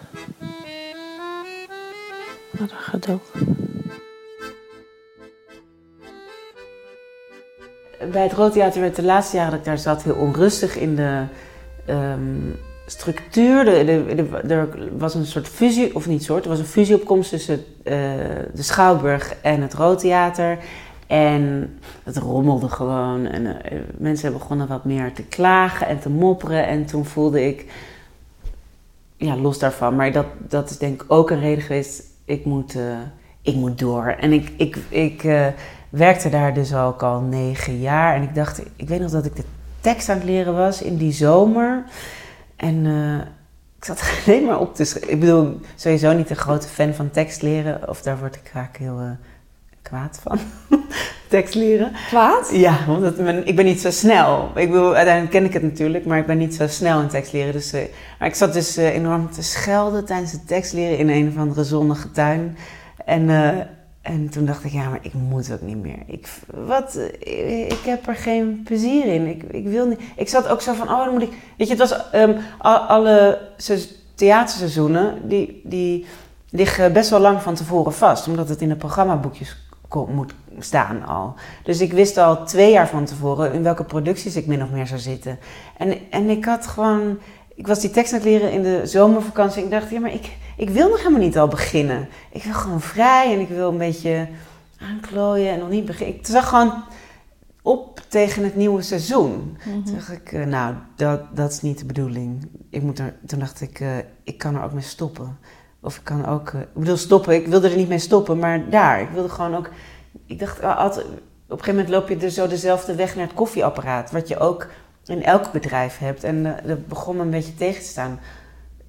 Wat 2.50 2.70
een 2.70 2.76
geduld. 2.76 3.22
Bij 8.10 8.22
het 8.22 8.32
Rood 8.32 8.52
Theater 8.52 8.80
werd 8.80 8.96
de 8.96 9.02
laatste 9.02 9.36
jaren 9.36 9.50
dat 9.50 9.60
ik 9.60 9.66
daar 9.66 9.78
zat 9.78 10.02
heel 10.02 10.14
onrustig 10.14 10.76
in 10.76 10.96
de 10.96 11.22
um, 11.88 12.56
structuur. 12.86 13.64
De, 13.64 14.24
er 14.48 14.68
was 14.98 15.14
een 15.14 15.26
soort 15.26 15.48
fusie, 15.48 15.94
of 15.94 16.06
niet 16.06 16.24
soort, 16.24 16.42
er 16.44 16.50
was 16.50 16.58
een 16.58 16.64
fusieopkomst 16.64 17.30
tussen 17.30 17.54
uh, 17.54 17.92
de 18.54 18.62
Schouwburg 18.62 19.34
en 19.42 19.62
het 19.62 19.74
Rood 19.74 19.98
Theater. 19.98 20.58
En 21.06 21.74
het 22.04 22.16
rommelde 22.16 22.68
gewoon. 22.68 23.26
En 23.26 23.44
uh, 23.44 23.52
mensen 23.98 24.32
begonnen 24.32 24.68
wat 24.68 24.84
meer 24.84 25.12
te 25.12 25.22
klagen 25.22 25.86
en 25.86 25.98
te 25.98 26.10
mopperen. 26.10 26.66
En 26.66 26.86
toen 26.86 27.04
voelde 27.04 27.46
ik, 27.46 27.64
ja, 29.16 29.36
los 29.36 29.58
daarvan. 29.58 29.96
Maar 29.96 30.12
dat, 30.12 30.26
dat 30.48 30.70
is 30.70 30.78
denk 30.78 31.02
ik 31.02 31.12
ook 31.12 31.30
een 31.30 31.40
reden 31.40 31.62
geweest. 31.62 32.02
Ik 32.24 32.44
moet, 32.44 32.74
uh, 32.74 32.82
ik 33.42 33.54
moet 33.54 33.78
door. 33.78 34.06
En 34.06 34.32
ik, 34.32 34.52
ik, 34.56 34.76
ik 34.88 35.24
werkte 35.90 36.28
daar 36.28 36.54
dus 36.54 36.74
ook 36.74 37.02
al 37.02 37.20
negen 37.20 37.80
jaar. 37.80 38.14
En 38.14 38.22
ik 38.22 38.34
dacht, 38.34 38.62
ik 38.76 38.88
weet 38.88 39.00
nog 39.00 39.10
dat 39.10 39.24
ik 39.24 39.36
de 39.36 39.44
tekst 39.80 40.08
aan 40.08 40.16
het 40.16 40.24
leren 40.24 40.56
was 40.56 40.82
in 40.82 40.96
die 40.96 41.12
zomer. 41.12 41.84
En 42.56 42.84
uh, 42.84 43.18
ik 43.78 43.84
zat 43.84 44.02
alleen 44.26 44.44
maar 44.44 44.60
op 44.60 44.74
te 44.74 44.84
schrijven. 44.84 45.12
Ik 45.12 45.20
bedoel, 45.20 45.60
sowieso 45.74 46.12
niet 46.12 46.30
een 46.30 46.36
grote 46.36 46.68
fan 46.68 46.94
van 46.94 47.10
tekst 47.10 47.42
leren. 47.42 47.88
Of 47.88 48.02
daar 48.02 48.18
word 48.18 48.34
ik 48.34 48.50
vaak 48.52 48.76
heel 48.76 49.16
kwaad 49.82 50.20
van. 50.22 50.38
tekst 51.28 51.54
leren. 51.54 51.92
Kwaad? 52.08 52.50
Ja, 52.52 52.78
want 52.86 53.02
het, 53.02 53.46
ik 53.46 53.56
ben 53.56 53.64
niet 53.64 53.80
zo 53.80 53.90
snel. 53.90 54.50
Ik 54.54 54.70
bedoel, 54.70 54.94
uiteindelijk 54.94 55.34
ken 55.34 55.44
ik 55.44 55.52
het 55.52 55.62
natuurlijk, 55.62 56.04
maar 56.06 56.18
ik 56.18 56.26
ben 56.26 56.38
niet 56.38 56.54
zo 56.54 56.66
snel 56.66 57.00
in 57.00 57.08
tekst 57.08 57.32
leren. 57.32 57.52
Dus, 57.52 57.74
uh, 57.74 57.80
maar 58.18 58.28
ik 58.28 58.34
zat 58.34 58.52
dus 58.52 58.76
enorm 58.76 59.30
te 59.30 59.42
schelden 59.42 60.04
tijdens 60.04 60.32
het 60.32 60.46
tekst 60.46 60.72
leren 60.72 60.98
in 60.98 61.08
een 61.08 61.28
of 61.28 61.36
andere 61.36 61.64
zonnige 61.64 62.10
tuin. 62.10 62.56
En, 63.04 63.28
en 64.02 64.28
toen 64.28 64.44
dacht 64.44 64.64
ik, 64.64 64.72
ja, 64.72 64.88
maar 64.88 64.98
ik 65.02 65.12
moet 65.14 65.52
ook 65.52 65.60
niet 65.60 65.82
meer. 65.82 66.02
Ik, 66.06 66.28
wat, 66.46 66.98
ik, 67.68 67.80
heb 67.84 68.06
er 68.06 68.14
geen 68.14 68.60
plezier 68.64 69.04
in. 69.06 69.26
Ik, 69.26 69.42
ik 69.42 69.66
wil 69.66 69.86
niet. 69.86 70.00
Ik 70.16 70.28
zat 70.28 70.48
ook 70.48 70.60
zo 70.60 70.72
van, 70.72 70.88
oh, 70.88 71.04
dan 71.04 71.12
moet 71.12 71.22
ik. 71.22 71.32
Weet 71.56 71.68
je, 71.68 71.74
het 71.74 71.88
was 71.90 72.00
um, 72.14 72.36
alle 72.58 73.38
theaterseizoenen, 74.14 75.28
die, 75.28 75.60
die 75.64 76.06
liggen 76.50 76.92
best 76.92 77.10
wel 77.10 77.20
lang 77.20 77.42
van 77.42 77.54
tevoren 77.54 77.92
vast, 77.92 78.28
omdat 78.28 78.48
het 78.48 78.60
in 78.60 78.68
de 78.68 78.76
programmaboekjes 78.76 79.56
moet 80.08 80.34
staan 80.58 81.06
al. 81.06 81.34
Dus 81.62 81.80
ik 81.80 81.92
wist 81.92 82.16
al 82.16 82.44
twee 82.44 82.72
jaar 82.72 82.88
van 82.88 83.04
tevoren 83.04 83.52
in 83.52 83.62
welke 83.62 83.84
producties 83.84 84.36
ik 84.36 84.46
min 84.46 84.62
of 84.62 84.70
meer 84.70 84.86
zou 84.86 85.00
zitten. 85.00 85.38
En, 85.76 85.98
en 86.10 86.28
ik 86.30 86.44
had 86.44 86.66
gewoon. 86.66 87.18
Ik 87.54 87.66
was 87.66 87.80
die 87.80 87.90
tekst 87.90 88.12
aan 88.12 88.18
het 88.18 88.28
leren 88.28 88.52
in 88.52 88.62
de 88.62 88.80
zomervakantie. 88.84 89.64
Ik 89.64 89.70
dacht, 89.70 89.90
ja, 89.90 90.00
maar 90.00 90.12
ik, 90.12 90.36
ik 90.60 90.70
wil 90.70 90.88
nog 90.88 90.98
helemaal 90.98 91.20
niet 91.20 91.38
al 91.38 91.48
beginnen. 91.48 92.08
Ik 92.30 92.42
wil 92.42 92.52
gewoon 92.52 92.80
vrij 92.80 93.32
en 93.32 93.40
ik 93.40 93.48
wil 93.48 93.70
een 93.70 93.78
beetje 93.78 94.28
aanklooien 94.78 95.52
en 95.52 95.58
nog 95.58 95.68
niet 95.68 95.84
beginnen. 95.84 96.16
Ik 96.16 96.26
zag 96.26 96.48
gewoon 96.48 96.84
op 97.62 98.00
tegen 98.08 98.44
het 98.44 98.56
nieuwe 98.56 98.82
seizoen. 98.82 99.56
Mhm. 99.58 99.82
Toen 99.82 99.94
dacht 99.94 100.12
ik, 100.12 100.46
nou, 100.46 100.74
dat, 100.96 101.36
dat 101.36 101.50
is 101.50 101.60
niet 101.60 101.78
de 101.78 101.84
bedoeling. 101.84 102.48
Ik 102.70 102.82
moet 102.82 102.98
er, 102.98 103.14
toen 103.26 103.38
dacht 103.38 103.60
ik, 103.60 103.80
uh, 103.80 103.96
ik 104.24 104.38
kan 104.38 104.54
er 104.54 104.62
ook 104.62 104.72
mee 104.72 104.82
stoppen. 104.82 105.38
Of 105.82 105.96
ik 105.96 106.04
kan 106.04 106.26
ook, 106.26 106.50
uh, 106.50 106.60
ik 106.60 106.74
bedoel 106.74 106.96
stoppen, 106.96 107.34
ik 107.34 107.46
wilde 107.46 107.70
er 107.70 107.76
niet 107.76 107.88
mee 107.88 107.98
stoppen, 107.98 108.38
maar 108.38 108.70
daar. 108.70 109.00
Ik 109.00 109.10
wilde 109.10 109.28
gewoon 109.28 109.54
ook, 109.54 109.70
ik 110.26 110.38
dacht 110.38 110.62
altijd, 110.62 111.06
op 111.06 111.12
een 111.48 111.58
gegeven 111.58 111.74
moment 111.74 111.88
loop 111.88 112.08
je 112.08 112.16
dus 112.16 112.34
zo 112.34 112.46
dezelfde 112.46 112.94
weg 112.94 113.14
naar 113.16 113.26
het 113.26 113.34
koffieapparaat, 113.34 114.10
wat 114.10 114.28
je 114.28 114.38
ook 114.38 114.66
in 115.06 115.22
elk 115.22 115.52
bedrijf 115.52 115.98
hebt. 115.98 116.24
En 116.24 116.42
dat 116.66 116.86
begon 116.86 117.16
me 117.16 117.22
een 117.22 117.30
beetje 117.30 117.54
tegen 117.54 117.82
te 117.82 117.88
staan. 117.88 118.18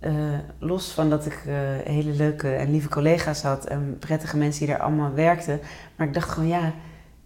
Uh, 0.02 0.12
los 0.60 0.92
van 0.92 1.10
dat 1.10 1.26
ik 1.26 1.44
hele 1.84 2.12
leuke 2.12 2.54
en 2.54 2.72
lieve 2.72 2.90
collega's 2.90 3.42
had 3.42 3.66
en 3.66 3.98
prettige 4.00 4.38
mensen 4.38 4.66
die 4.66 4.76
daar 4.76 4.84
allemaal 4.84 5.14
werkten. 5.14 5.60
Maar 5.96 6.08
ik 6.08 6.14
dacht 6.14 6.30
gewoon, 6.30 6.50
ja, 6.50 6.74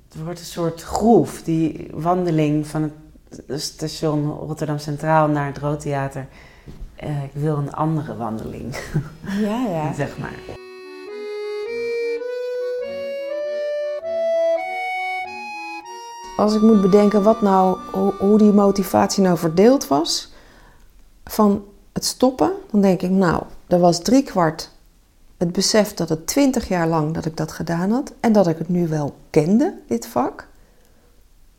het 0.10 0.24
wordt 0.24 0.40
een 0.40 0.46
soort 0.46 0.82
groef. 0.82 1.44
Die 1.44 1.88
wandeling 1.94 2.68
van 2.68 2.92
het 3.48 3.62
station 3.62 4.30
Rotterdam 4.32 4.78
Centraal 4.78 5.28
naar 5.28 5.46
het 5.46 5.58
Roodtheater. 5.58 6.28
Uh, 7.04 7.24
ik 7.24 7.32
wil 7.34 7.58
een 7.58 7.74
andere 7.74 8.16
wandeling. 8.16 8.76
Ja, 9.24 9.66
ja. 9.68 9.94
zeg 10.04 10.18
maar. 10.18 10.34
Als 16.38 16.56
ik 16.56 16.62
moet 16.62 16.82
bedenken 16.82 17.24
wat 17.24 17.42
nou, 17.42 17.78
hoe, 17.92 18.14
hoe 18.20 18.38
die 18.38 18.52
motivatie 18.52 19.24
nou 19.24 19.38
verdeeld 19.38 19.88
was 19.88 20.34
van 21.24 21.64
het 21.96 22.06
stoppen, 22.06 22.52
dan 22.72 22.82
denk 22.82 23.02
ik, 23.02 23.10
nou, 23.10 23.44
er 23.68 23.80
was 23.80 24.00
drie 24.00 24.24
kwart 24.24 24.72
het 25.38 25.52
besef 25.52 25.94
dat 25.94 26.10
het 26.10 26.28
twintig 26.28 26.68
jaar 26.68 26.88
lang 26.88 27.14
dat 27.14 27.26
ik 27.26 27.38
dat 27.38 27.52
gedaan 27.52 27.92
had 27.92 28.14
en 28.20 28.32
dat 28.32 28.48
ik 28.48 28.58
het 28.58 28.70
nu 28.70 28.88
wel 28.88 29.16
kende, 29.30 29.78
dit 29.88 30.08
vak. 30.08 30.48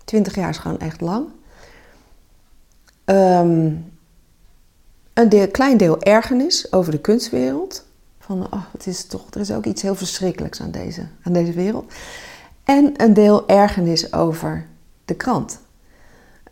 Twintig 0.05 0.35
jaar 0.35 0.49
is 0.49 0.59
gewoon 0.59 0.78
echt 0.78 1.00
lang. 1.00 1.26
Um, 3.05 3.93
een 5.12 5.28
deel, 5.28 5.49
klein 5.49 5.76
deel 5.76 6.02
ergernis 6.02 6.73
over 6.73 6.93
de 6.93 7.00
kunstwereld. 7.00 7.85
Van, 8.19 8.47
oh, 8.52 8.62
het 8.73 8.87
is 8.87 9.05
toch, 9.05 9.26
er 9.31 9.40
is 9.40 9.52
ook 9.52 9.64
iets 9.64 9.83
heel 9.83 9.95
verschrikkelijks 9.95 10.61
aan 10.61 10.71
deze, 10.71 11.07
aan 11.23 11.33
deze 11.33 11.52
wereld. 11.52 11.93
En 12.64 13.02
een 13.02 13.14
deel 13.14 13.49
ergernis 13.49 14.12
over 14.12 14.66
de 15.05 15.14
krant. 15.14 15.59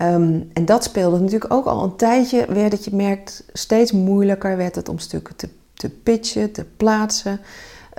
Um, 0.02 0.50
en 0.52 0.64
dat 0.64 0.84
speelde 0.84 1.18
natuurlijk 1.18 1.52
ook 1.52 1.66
al 1.66 1.84
een 1.84 1.96
tijdje, 1.96 2.46
werd 2.48 2.72
het, 2.72 2.84
je 2.84 2.94
merkt, 2.94 3.44
steeds 3.52 3.92
moeilijker 3.92 4.56
werd 4.56 4.74
het 4.74 4.88
om 4.88 4.98
stukken 4.98 5.36
te, 5.36 5.48
te 5.74 5.90
pitchen, 5.90 6.52
te 6.52 6.64
plaatsen. 6.76 7.40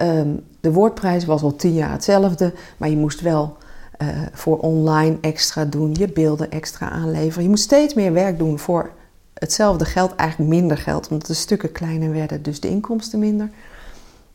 Um, 0.02 0.44
de 0.60 0.72
woordprijs 0.72 1.25
was 1.25 1.42
al 1.42 1.56
tien 1.56 1.74
jaar 1.74 1.92
hetzelfde, 1.92 2.54
maar 2.78 2.90
je 2.90 2.98
moest 2.98 3.22
wel 3.22 3.58
uh, 4.02 4.08
voor 4.32 4.58
online 4.58 5.18
extra 5.22 5.66
doen, 5.66 5.94
je 5.94 6.08
beelden 6.08 6.52
extra 6.52 6.90
aanleveren. 6.90 7.44
Je 7.44 7.50
moest 7.50 7.64
steeds 7.64 7.94
meer 7.94 8.14
werk 8.14 8.38
doen 8.38 8.60
voor 8.60 8.92
hetzelfde 9.34 9.86
geld, 9.86 10.16
eigenlijk 10.16 10.50
minder 10.50 10.78
geld, 10.78 11.08
omdat 11.08 11.28
de 11.28 11.34
stukken 11.34 11.72
kleiner 11.72 12.12
werden, 12.12 12.44
dus 12.44 12.60
de 12.60 12.70
inkomsten 12.70 13.20
minder. 13.20 13.50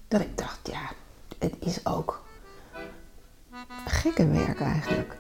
Dat 0.09 0.21
ik 0.21 0.39
dacht, 0.39 0.59
ja, 0.63 0.91
het 1.39 1.55
is 1.59 1.87
ook 1.87 2.23
gekke 3.87 4.29
werk 4.29 4.61
eigenlijk. 4.61 5.19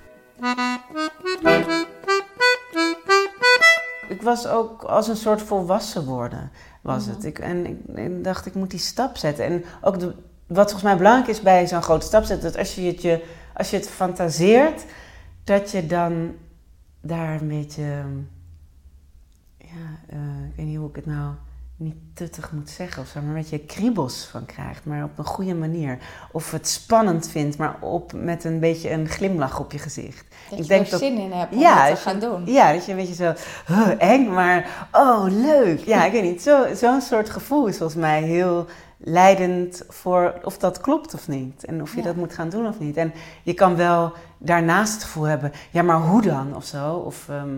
Ik 4.11 4.23
was 4.23 4.47
ook 4.47 4.83
als 4.83 5.09
een 5.09 5.17
soort 5.17 5.43
volwassen 5.43 6.05
worden, 6.05 6.51
was 6.81 7.07
Mhm. 7.07 7.15
het. 7.15 7.25
Ik, 7.25 7.39
en 7.39 7.67
ik, 7.67 7.79
ik 7.95 8.25
dacht, 8.25 8.47
ik 8.47 8.55
moet 8.55 8.71
die 8.71 8.79
stap 8.79 9.17
zetten. 9.17 9.45
En 9.45 9.65
ook 9.83 9.99
de, 9.99 10.07
wat 10.47 10.63
volgens 10.71 10.83
mij 10.83 10.97
belangrijk 10.97 11.29
is 11.29 11.41
bij 11.41 11.67
zo'n 11.69 11.83
grote 11.83 12.07
stap 12.07 12.25
zetten, 12.25 12.51
dat 12.51 12.59
als 12.61 12.75
je 12.75 12.83
het, 12.83 13.03
je, 13.03 13.25
als 13.55 13.71
je 13.71 13.77
het 13.77 13.89
fantaseert, 13.89 14.85
dat 15.45 15.71
je 15.71 15.87
dan 15.87 16.35
daar 17.01 17.41
een 17.41 17.49
beetje 17.49 17.83
ja, 19.59 20.15
uh, 20.15 20.45
ik 20.51 20.57
weet 20.57 20.67
niet 20.67 20.77
hoe 20.77 20.89
ik 20.89 20.97
het 20.97 21.07
nou 21.07 21.35
niet 21.81 21.97
tuttig 22.15 22.53
moet 22.53 22.71
zeggen 22.71 23.03
of 23.03 23.09
zo, 23.09 23.21
maar 23.21 23.29
een 23.29 23.35
beetje 23.35 23.59
kriebels 23.59 24.25
van 24.31 24.47
krijgt, 24.47 24.85
maar 24.85 25.05
op 25.05 25.19
een 25.19 25.25
goede 25.25 25.55
manier. 25.55 25.99
Of 26.33 26.51
het 26.51 26.69
spannend 26.69 27.29
vindt, 27.29 27.59
maar 27.59 27.77
op, 27.81 28.13
met 28.15 28.45
een 28.45 28.61
beetje 28.61 28.91
een 28.91 29.09
glimlach 29.09 29.59
op 29.61 29.73
je 29.73 29.79
gezicht. 29.79 30.25
Dat 30.51 30.59
ik 30.59 30.65
je 30.65 30.69
denk 30.71 30.85
er 30.85 30.91
dat, 30.91 31.01
zin 31.01 31.19
in 31.19 31.33
hebt 31.33 31.53
om 31.53 31.59
ja, 31.59 31.75
het 31.77 31.85
te 31.85 31.89
dat 31.91 32.03
je- 32.03 32.09
gaan 32.11 32.21
doen. 32.31 32.53
Ja, 32.55 32.73
dat 32.73 32.85
je 32.85 32.91
een 32.91 32.97
beetje 32.99 33.15
zo 33.15 33.33
huh, 33.67 33.89
eng, 33.99 34.29
maar 34.33 34.89
oh 34.93 35.25
leuk. 35.29 35.79
Ja, 35.81 36.05
ik 36.05 36.13
weet 36.13 36.23
niet. 36.23 36.43
Zo- 36.43 36.75
Zo'n 36.75 37.01
soort 37.01 37.31
gevoel 37.31 37.67
is 37.67 37.77
volgens 37.77 37.99
mij 38.01 38.23
heel 38.23 38.67
leidend 38.99 39.83
voor 39.89 40.35
of 40.45 40.59
dat 40.59 40.81
klopt 40.81 41.15
of 41.15 41.29
niet. 41.29 41.65
En 41.65 41.83
of 41.83 41.91
je 41.91 41.97
Ja. 41.99 42.03
dat 42.05 42.17
moet 42.17 42.33
gaan 42.35 42.49
doen 42.49 42.67
of 42.67 42.79
niet. 42.79 42.97
En 42.97 43.13
je 43.43 43.55
kan 43.55 43.77
wel 43.77 44.13
daarnaast 44.39 44.93
het 44.93 45.03
gevoel 45.03 45.25
hebben, 45.25 45.53
ja, 45.71 45.83
maar 45.83 46.01
hoe 46.01 46.23
dan 46.23 46.57
of 46.57 46.65
zo? 46.65 46.95
Of 46.95 47.29
ehm, 47.29 47.57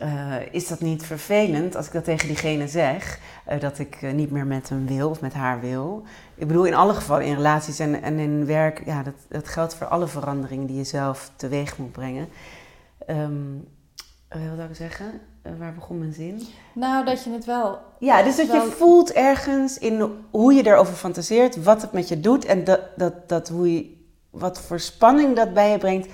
eh, 0.00 0.34
is 0.50 0.68
dat 0.68 0.80
niet 0.80 1.02
vervelend 1.02 1.76
als 1.76 1.86
ik 1.86 1.92
dat 1.92 2.04
tegen 2.04 2.28
diegene 2.28 2.68
zeg, 2.68 3.18
eh, 3.44 3.60
dat 3.60 3.78
ik 3.78 4.02
eh, 4.02 4.12
niet 4.12 4.30
meer 4.30 4.46
met 4.46 4.68
hem 4.68 4.86
wil 4.86 5.10
of 5.10 5.20
met 5.20 5.32
haar 5.32 5.60
wil? 5.60 6.02
Ik 6.34 6.46
bedoel, 6.46 6.64
in 6.64 6.74
alle 6.74 6.94
gevallen, 6.94 7.24
in 7.24 7.34
relaties 7.34 7.78
en, 7.78 8.02
en 8.02 8.18
in 8.18 8.46
werk, 8.46 8.82
ja, 8.84 9.02
dat, 9.02 9.14
dat 9.28 9.48
geldt 9.48 9.74
voor 9.74 9.86
alle 9.86 10.06
veranderingen 10.06 10.66
die 10.66 10.76
je 10.76 10.84
zelf 10.84 11.30
teweeg 11.36 11.78
moet 11.78 11.92
brengen. 11.92 12.28
Eh, 13.06 13.18
wat 14.28 14.56
zou 14.56 14.68
ik 14.68 14.76
zeggen? 14.76 15.20
Waar 15.58 15.74
begon 15.74 15.98
mijn 15.98 16.12
zin? 16.12 16.42
Nou, 16.74 17.04
dat 17.04 17.24
je 17.24 17.30
het 17.30 17.44
wel... 17.44 17.78
Ja, 17.98 18.22
dus 18.22 18.36
dat 18.36 18.46
je 18.46 18.74
voelt 18.76 19.12
ergens 19.12 19.78
in 19.78 20.10
hoe 20.30 20.52
je 20.52 20.66
erover 20.66 20.94
fantaseert, 20.94 21.62
wat 21.62 21.82
het 21.82 21.92
met 21.92 22.08
je 22.08 22.20
doet 22.20 22.44
en 22.44 22.64
dat, 22.64 22.80
dat, 22.96 23.28
dat 23.28 23.48
hoe 23.48 23.74
je, 23.74 23.96
wat 24.30 24.60
voor 24.60 24.80
spanning 24.80 25.36
dat 25.36 25.54
bij 25.54 25.70
je 25.70 25.78
brengt, 25.78 26.08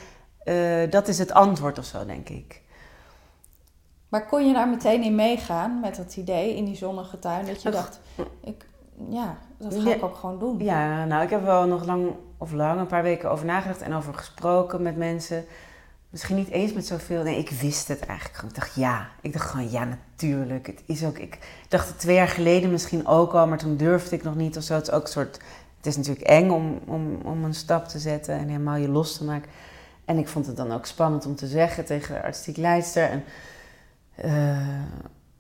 dat 0.92 1.08
is 1.08 1.18
het 1.18 1.32
antwoord 1.32 1.78
of 1.78 1.84
zo, 1.84 2.06
denk 2.06 2.28
ik. 2.28 2.64
Maar 4.08 4.26
kon 4.26 4.46
je 4.46 4.52
daar 4.52 4.68
meteen 4.68 5.02
in 5.02 5.14
meegaan 5.14 5.80
met 5.80 5.96
dat 5.96 6.16
idee 6.16 6.56
in 6.56 6.64
die 6.64 6.76
zonnige 6.76 7.18
tuin? 7.18 7.46
Dat 7.46 7.62
je 7.62 7.68
Ach. 7.68 7.74
dacht, 7.74 8.00
ik, 8.40 8.66
ja, 9.08 9.36
dat 9.58 9.74
ga 9.74 9.94
ik 9.94 10.04
ook 10.04 10.16
gewoon 10.16 10.38
doen. 10.38 10.58
Ja, 10.58 11.04
nou, 11.04 11.22
ik 11.22 11.30
heb 11.30 11.44
wel 11.44 11.66
nog 11.66 11.86
lang 11.86 12.12
of 12.38 12.52
lang 12.52 12.80
een 12.80 12.86
paar 12.86 13.02
weken 13.02 13.30
over 13.30 13.46
nagedacht 13.46 13.82
en 13.82 13.94
over 13.94 14.14
gesproken 14.14 14.82
met 14.82 14.96
mensen. 14.96 15.44
Misschien 16.10 16.36
niet 16.36 16.48
eens 16.48 16.72
met 16.72 16.86
zoveel. 16.86 17.22
Nee, 17.22 17.38
ik 17.38 17.50
wist 17.50 17.88
het 17.88 18.06
eigenlijk 18.06 18.38
gewoon. 18.38 18.50
Ik 18.50 18.56
dacht 18.56 18.74
ja. 18.74 19.08
Ik 19.20 19.32
dacht 19.32 19.50
gewoon 19.50 19.70
ja, 19.70 19.84
natuurlijk. 19.84 20.66
Het 20.66 20.82
is 20.86 21.04
ook. 21.04 21.18
Ik 21.18 21.38
dacht 21.68 21.88
het 21.88 21.98
twee 21.98 22.14
jaar 22.14 22.28
geleden 22.28 22.70
misschien 22.70 23.06
ook 23.06 23.32
al, 23.32 23.46
maar 23.46 23.58
toen 23.58 23.76
durfde 23.76 24.16
ik 24.16 24.22
nog 24.22 24.34
niet 24.34 24.56
of 24.56 24.62
zo. 24.62 24.74
Het 24.74 24.88
is 24.88 24.92
ook 24.92 25.02
een 25.02 25.08
soort. 25.08 25.40
Het 25.76 25.86
is 25.86 25.96
natuurlijk 25.96 26.26
eng 26.26 26.50
om, 26.50 26.80
om, 26.86 27.20
om 27.24 27.44
een 27.44 27.54
stap 27.54 27.88
te 27.88 27.98
zetten 27.98 28.34
en 28.34 28.48
helemaal 28.48 28.76
je 28.76 28.88
los 28.88 29.16
te 29.16 29.24
maken. 29.24 29.50
En 30.04 30.18
ik 30.18 30.28
vond 30.28 30.46
het 30.46 30.56
dan 30.56 30.72
ook 30.72 30.86
spannend 30.86 31.26
om 31.26 31.34
te 31.34 31.46
zeggen 31.46 31.84
tegen 31.84 32.14
de 32.14 32.22
artistiek 32.22 32.56
leidster. 32.56 33.10
En, 33.10 33.24
eh, 34.16 34.56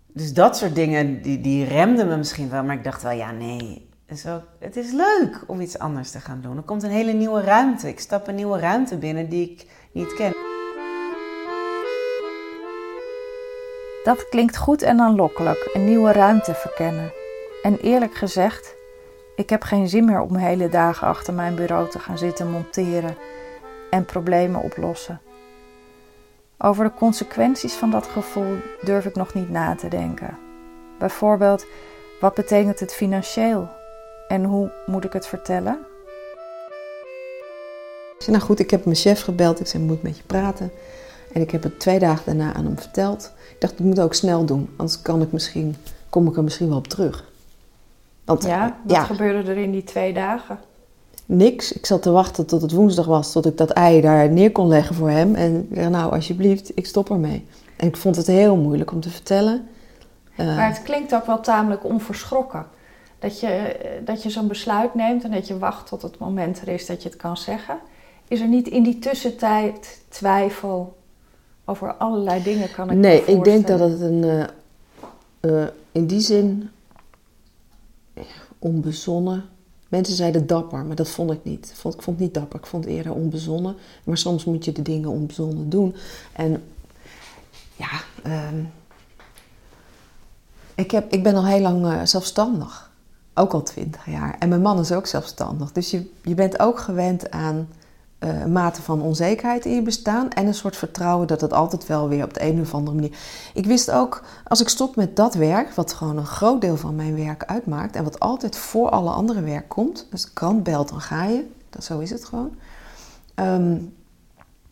dus 0.06 0.32
dat 0.32 0.56
soort 0.56 0.74
dingen, 0.74 1.22
die, 1.22 1.40
die 1.40 1.64
remden 1.64 2.08
me 2.08 2.16
misschien 2.16 2.50
wel. 2.50 2.64
Maar 2.64 2.76
ik 2.76 2.84
dacht 2.84 3.02
wel, 3.02 3.12
ja, 3.12 3.30
nee. 3.30 3.88
Het 4.06 4.18
is, 4.18 4.26
ook, 4.26 4.42
het 4.58 4.76
is 4.76 4.92
leuk 4.92 5.44
om 5.46 5.60
iets 5.60 5.78
anders 5.78 6.10
te 6.10 6.20
gaan 6.20 6.40
doen. 6.40 6.56
Er 6.56 6.62
komt 6.62 6.82
een 6.82 6.90
hele 6.90 7.12
nieuwe 7.12 7.40
ruimte. 7.40 7.88
Ik 7.88 8.00
stap 8.00 8.28
een 8.28 8.34
nieuwe 8.34 8.58
ruimte 8.58 8.96
binnen 8.96 9.28
die 9.28 9.50
ik 9.50 9.66
niet 9.92 10.14
ken. 10.14 10.32
Dat 14.04 14.28
klinkt 14.28 14.56
goed 14.56 14.82
en 14.82 15.00
aanlokkelijk, 15.00 15.70
een 15.72 15.84
nieuwe 15.84 16.12
ruimte 16.12 16.54
verkennen. 16.54 17.12
En 17.62 17.78
eerlijk 17.78 18.14
gezegd, 18.14 18.74
ik 19.36 19.50
heb 19.50 19.62
geen 19.62 19.88
zin 19.88 20.04
meer 20.04 20.20
om 20.20 20.36
hele 20.36 20.68
dagen 20.68 21.06
achter 21.06 21.34
mijn 21.34 21.54
bureau 21.54 21.90
te 21.90 21.98
gaan 21.98 22.18
zitten 22.18 22.50
monteren 22.50 23.16
en 23.90 24.04
problemen 24.04 24.62
oplossen. 24.62 25.20
Over 26.58 26.84
de 26.84 26.94
consequenties 26.94 27.74
van 27.74 27.90
dat 27.90 28.06
gevoel 28.06 28.56
durf 28.82 29.04
ik 29.04 29.14
nog 29.14 29.34
niet 29.34 29.50
na 29.50 29.74
te 29.74 29.88
denken. 29.88 30.38
Bijvoorbeeld, 30.98 31.66
wat 32.20 32.34
betekent 32.34 32.80
het 32.80 32.94
financieel 32.94 33.68
en 34.28 34.44
hoe 34.44 34.72
moet 34.86 35.04
ik 35.04 35.12
het 35.12 35.26
vertellen? 35.26 35.78
Ik 38.16 38.22
zei, 38.22 38.36
nou 38.36 38.48
goed, 38.48 38.58
ik 38.58 38.70
heb 38.70 38.84
mijn 38.84 38.96
chef 38.96 39.22
gebeld. 39.22 39.60
Ik 39.60 39.66
zei, 39.66 39.82
moet 39.82 40.02
met 40.02 40.16
je 40.16 40.22
praten. 40.22 40.70
En 41.32 41.40
ik 41.40 41.50
heb 41.50 41.62
het 41.62 41.80
twee 41.80 41.98
dagen 41.98 42.24
daarna 42.24 42.54
aan 42.54 42.64
hem 42.64 42.78
verteld. 42.78 43.32
Ik 43.50 43.60
dacht, 43.60 43.72
ik 43.72 43.78
moet 43.78 44.00
ook 44.00 44.14
snel 44.14 44.44
doen, 44.44 44.68
anders 44.76 45.02
kan 45.02 45.22
ik 45.22 45.32
misschien, 45.32 45.76
kom 46.08 46.28
ik 46.28 46.36
er 46.36 46.44
misschien 46.44 46.68
wel 46.68 46.76
op 46.76 46.88
terug. 46.88 47.24
Want, 48.24 48.44
ja, 48.44 48.78
wat 48.84 48.98
gebeurde 48.98 49.50
er 49.50 49.56
in 49.56 49.70
die 49.70 49.84
twee 49.84 50.12
dagen? 50.12 50.58
Niks. 51.26 51.72
Ik 51.72 51.86
zat 51.86 52.02
te 52.02 52.10
wachten 52.10 52.46
tot 52.46 52.62
het 52.62 52.72
woensdag 52.72 53.06
was, 53.06 53.32
tot 53.32 53.46
ik 53.46 53.56
dat 53.56 53.70
ei 53.70 54.00
daar 54.00 54.30
neer 54.30 54.52
kon 54.52 54.68
leggen 54.68 54.94
voor 54.94 55.10
hem. 55.10 55.34
En 55.34 55.68
ja, 55.70 55.88
nou, 55.88 56.12
alsjeblieft, 56.12 56.70
ik 56.74 56.86
stop 56.86 57.10
ermee. 57.10 57.46
En 57.76 57.88
ik 57.88 57.96
vond 57.96 58.16
het 58.16 58.26
heel 58.26 58.56
moeilijk 58.56 58.92
om 58.92 59.00
te 59.00 59.10
vertellen. 59.10 59.68
Uh, 60.36 60.56
maar 60.56 60.68
het 60.68 60.82
klinkt 60.82 61.14
ook 61.14 61.26
wel 61.26 61.40
tamelijk 61.40 61.84
onverschrokken. 61.84 62.66
Dat 63.18 63.40
je, 63.40 63.76
dat 64.04 64.22
je 64.22 64.30
zo'n 64.30 64.48
besluit 64.48 64.94
neemt 64.94 65.24
en 65.24 65.30
dat 65.30 65.46
je 65.46 65.58
wacht 65.58 65.86
tot 65.86 66.02
het 66.02 66.18
moment 66.18 66.60
er 66.60 66.68
is 66.68 66.86
dat 66.86 67.02
je 67.02 67.08
het 67.08 67.18
kan 67.18 67.36
zeggen. 67.36 67.78
Is 68.28 68.40
er 68.40 68.48
niet 68.48 68.68
in 68.68 68.82
die 68.82 68.98
tussentijd 68.98 70.00
twijfel 70.08 70.96
over 71.64 71.94
allerlei 71.94 72.42
dingen? 72.42 72.70
Kan 72.70 72.90
ik 72.90 72.96
nee, 72.96 73.24
ik 73.24 73.44
denk 73.44 73.66
dat 73.66 73.80
het 73.80 74.00
een, 74.00 74.22
uh, 74.24 74.44
uh, 75.40 75.66
in 75.92 76.06
die 76.06 76.20
zin 76.20 76.70
onbezonnen. 78.58 79.44
Mensen 79.88 80.16
zeiden 80.16 80.46
dapper, 80.46 80.84
maar 80.84 80.96
dat 80.96 81.08
vond 81.08 81.30
ik 81.30 81.44
niet. 81.44 81.68
Ik 81.70 81.76
vond, 81.76 81.94
ik 81.94 82.02
vond 82.02 82.16
het 82.16 82.26
niet 82.26 82.34
dapper, 82.34 82.58
ik 82.58 82.66
vond 82.66 82.84
het 82.84 82.92
eerder 82.92 83.12
onbezonnen. 83.12 83.76
Maar 84.04 84.18
soms 84.18 84.44
moet 84.44 84.64
je 84.64 84.72
de 84.72 84.82
dingen 84.82 85.08
onbezonnen 85.08 85.68
doen. 85.68 85.94
En 86.32 86.62
ja, 87.76 87.90
uh, 88.26 88.48
ik, 90.74 90.90
heb, 90.90 91.12
ik 91.12 91.22
ben 91.22 91.34
al 91.34 91.46
heel 91.46 91.60
lang 91.60 91.84
uh, 91.84 92.00
zelfstandig. 92.04 92.90
Ook 93.34 93.52
al 93.52 93.62
twintig 93.62 94.06
jaar. 94.06 94.36
En 94.38 94.48
mijn 94.48 94.60
man 94.60 94.78
is 94.78 94.92
ook 94.92 95.06
zelfstandig. 95.06 95.72
Dus 95.72 95.90
je, 95.90 96.10
je 96.22 96.34
bent 96.34 96.58
ook 96.58 96.80
gewend 96.80 97.30
aan 97.30 97.68
uh, 98.20 98.44
mate 98.44 98.82
van 98.82 99.00
onzekerheid 99.00 99.64
in 99.64 99.74
je 99.74 99.82
bestaan 99.82 100.30
en 100.30 100.46
een 100.46 100.54
soort 100.54 100.76
vertrouwen 100.76 101.26
dat 101.26 101.40
het 101.40 101.52
altijd 101.52 101.86
wel 101.86 102.08
weer 102.08 102.24
op 102.24 102.34
de 102.34 102.42
een 102.42 102.60
of 102.60 102.74
andere 102.74 102.96
manier. 102.96 103.18
Ik 103.54 103.66
wist 103.66 103.90
ook, 103.90 104.22
als 104.44 104.60
ik 104.60 104.68
stop 104.68 104.96
met 104.96 105.16
dat 105.16 105.34
werk, 105.34 105.70
wat 105.70 105.92
gewoon 105.92 106.16
een 106.16 106.26
groot 106.26 106.60
deel 106.60 106.76
van 106.76 106.94
mijn 106.94 107.16
werk 107.16 107.44
uitmaakt 107.44 107.96
en 107.96 108.04
wat 108.04 108.20
altijd 108.20 108.56
voor 108.56 108.90
alle 108.90 109.10
andere 109.10 109.40
werk 109.40 109.68
komt, 109.68 110.06
dus 110.10 110.32
krant 110.32 110.62
belt, 110.62 110.88
dan 110.88 111.00
ga 111.00 111.24
je, 111.24 111.46
dat, 111.70 111.84
zo 111.84 111.98
is 111.98 112.10
het 112.10 112.24
gewoon. 112.24 112.54
Um, 113.34 113.94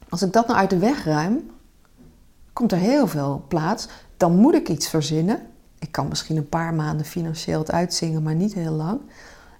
als 0.08 0.22
ik 0.22 0.32
dat 0.32 0.46
nou 0.46 0.58
uit 0.58 0.70
de 0.70 0.78
weg 0.78 1.04
ruim, 1.04 1.50
komt 2.52 2.72
er 2.72 2.78
heel 2.78 3.06
veel 3.06 3.44
plaats. 3.48 3.88
Dan 4.16 4.36
moet 4.36 4.54
ik 4.54 4.68
iets 4.68 4.88
verzinnen. 4.88 5.42
Ik 5.78 5.92
kan 5.92 6.08
misschien 6.08 6.36
een 6.36 6.48
paar 6.48 6.74
maanden 6.74 7.06
financieel 7.06 7.58
het 7.58 7.70
uitzingen, 7.70 8.22
maar 8.22 8.34
niet 8.34 8.54
heel 8.54 8.72
lang. 8.72 9.00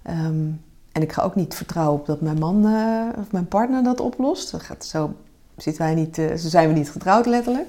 Um, 0.09 0.61
en 0.95 1.01
ik 1.01 1.11
ga 1.11 1.21
ook 1.21 1.35
niet 1.35 1.55
vertrouwen 1.55 1.99
op 1.99 2.05
dat 2.05 2.21
mijn 2.21 2.37
man 2.37 2.65
uh, 2.65 3.07
of 3.17 3.31
mijn 3.31 3.47
partner 3.47 3.83
dat 3.83 3.99
oplost. 3.99 4.51
Dat 4.51 4.61
gaat, 4.61 4.85
zo, 4.85 5.13
zitten 5.57 5.83
wij 5.83 5.93
niet, 5.93 6.17
uh, 6.17 6.35
zo 6.35 6.47
zijn 6.47 6.67
we 6.67 6.73
niet 6.73 6.89
getrouwd 6.91 7.25
letterlijk. 7.25 7.67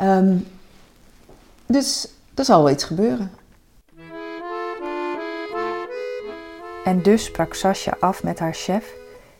Um, 0.00 0.46
dus 1.66 2.08
er 2.34 2.44
zal 2.44 2.62
wel 2.62 2.72
iets 2.72 2.84
gebeuren. 2.84 3.30
En 6.84 7.02
dus 7.02 7.24
sprak 7.24 7.54
Sascha 7.54 7.96
af 8.00 8.22
met 8.22 8.38
haar 8.38 8.54
chef, 8.54 8.92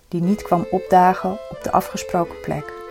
die 0.08 0.22
niet 0.22 0.42
kwam 0.42 0.66
opdagen 0.70 1.30
op 1.30 1.58
de 1.62 1.72
afgesproken 1.72 2.40
plek. 2.40 2.83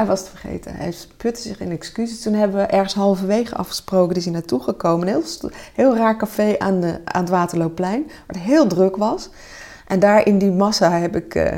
Hij 0.00 0.08
was 0.08 0.20
het 0.20 0.28
vergeten. 0.28 0.74
Hij 0.74 0.94
putte 1.16 1.40
zich 1.40 1.60
in 1.60 1.70
excuses. 1.70 2.22
Toen 2.22 2.32
hebben 2.32 2.60
we 2.60 2.66
ergens 2.66 2.94
halverwege 2.94 3.54
afgesproken. 3.54 4.16
is 4.16 4.24
hij 4.24 4.32
naartoe 4.32 4.62
gekomen. 4.62 5.08
Een 5.08 5.14
heel, 5.14 5.50
heel 5.74 5.96
raar 5.96 6.16
café 6.16 6.58
aan, 6.58 6.80
de, 6.80 7.00
aan 7.04 7.20
het 7.20 7.30
Waterloopplein. 7.30 8.10
Het 8.26 8.38
heel 8.38 8.66
druk 8.66 8.96
was. 8.96 9.28
En 9.86 10.00
daar 10.00 10.26
in 10.26 10.38
die 10.38 10.50
massa 10.50 10.90
heb 10.90 11.16
ik, 11.16 11.34
uh, 11.34 11.52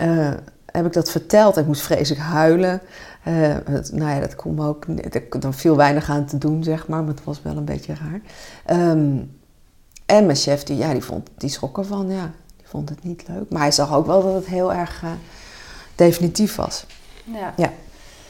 uh, 0.00 0.32
heb 0.66 0.86
ik 0.86 0.92
dat 0.92 1.10
verteld. 1.10 1.56
Ik 1.56 1.66
moest 1.66 1.82
vreselijk 1.82 2.22
huilen. 2.22 2.80
Het, 3.20 3.92
nou 3.92 4.10
ja, 4.10 4.20
dat 4.20 4.36
kon 4.36 4.54
me 4.54 4.66
ook... 4.66 4.86
Dan 5.42 5.54
viel 5.54 5.76
weinig 5.76 6.10
aan 6.10 6.26
te 6.26 6.38
doen, 6.38 6.64
zeg 6.64 6.88
maar. 6.88 7.00
Maar 7.00 7.14
het 7.14 7.24
was 7.24 7.42
wel 7.42 7.56
een 7.56 7.64
beetje 7.64 7.94
raar. 7.94 8.20
Um, 8.90 9.36
en 10.06 10.26
mijn 10.26 10.38
chef, 10.38 10.62
die, 10.62 10.76
ja, 10.76 10.92
die, 10.92 11.04
vond, 11.04 11.28
die 11.36 11.50
schrok 11.50 11.78
ervan. 11.78 12.10
Ja, 12.10 12.30
die 12.56 12.66
vond 12.66 12.88
het 12.88 13.04
niet 13.04 13.24
leuk. 13.28 13.50
Maar 13.50 13.60
hij 13.60 13.72
zag 13.72 13.94
ook 13.94 14.06
wel 14.06 14.22
dat 14.22 14.34
het 14.34 14.46
heel 14.46 14.72
erg 14.72 15.02
definitief 15.94 16.56
was. 16.56 16.86
Ja. 17.32 17.52
ja. 17.56 17.72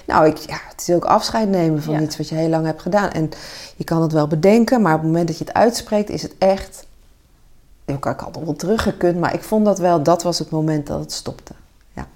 Nou, 0.06 0.26
ik, 0.26 0.36
ja, 0.36 0.58
het 0.68 0.88
is 0.88 0.94
ook 0.94 1.04
afscheid 1.04 1.48
nemen 1.48 1.82
van 1.82 2.02
iets 2.02 2.16
wat 2.16 2.28
je 2.28 2.34
heel 2.34 2.48
lang 2.48 2.66
hebt 2.66 2.82
gedaan. 2.82 3.10
En 3.10 3.30
je 3.76 3.84
kan 3.84 4.02
het 4.02 4.12
wel 4.12 4.26
bedenken, 4.26 4.82
maar 4.82 4.94
op 4.94 5.00
het 5.00 5.08
moment 5.08 5.28
dat 5.28 5.38
je 5.38 5.44
het 5.44 5.54
uitspreekt, 5.54 6.10
is 6.10 6.22
het 6.22 6.34
echt. 6.38 6.86
Ik 7.84 8.04
had 8.04 8.36
al 8.36 8.44
wel 8.44 8.56
teruggekund, 8.56 9.18
maar 9.18 9.34
ik 9.34 9.42
vond 9.42 9.64
dat 9.64 9.78
wel, 9.78 10.02
dat 10.02 10.22
was 10.22 10.38
het 10.38 10.50
moment 10.50 10.86
dat 10.86 11.00
het 11.00 11.12
stopte. 11.12 11.52
Ja. 11.92 12.06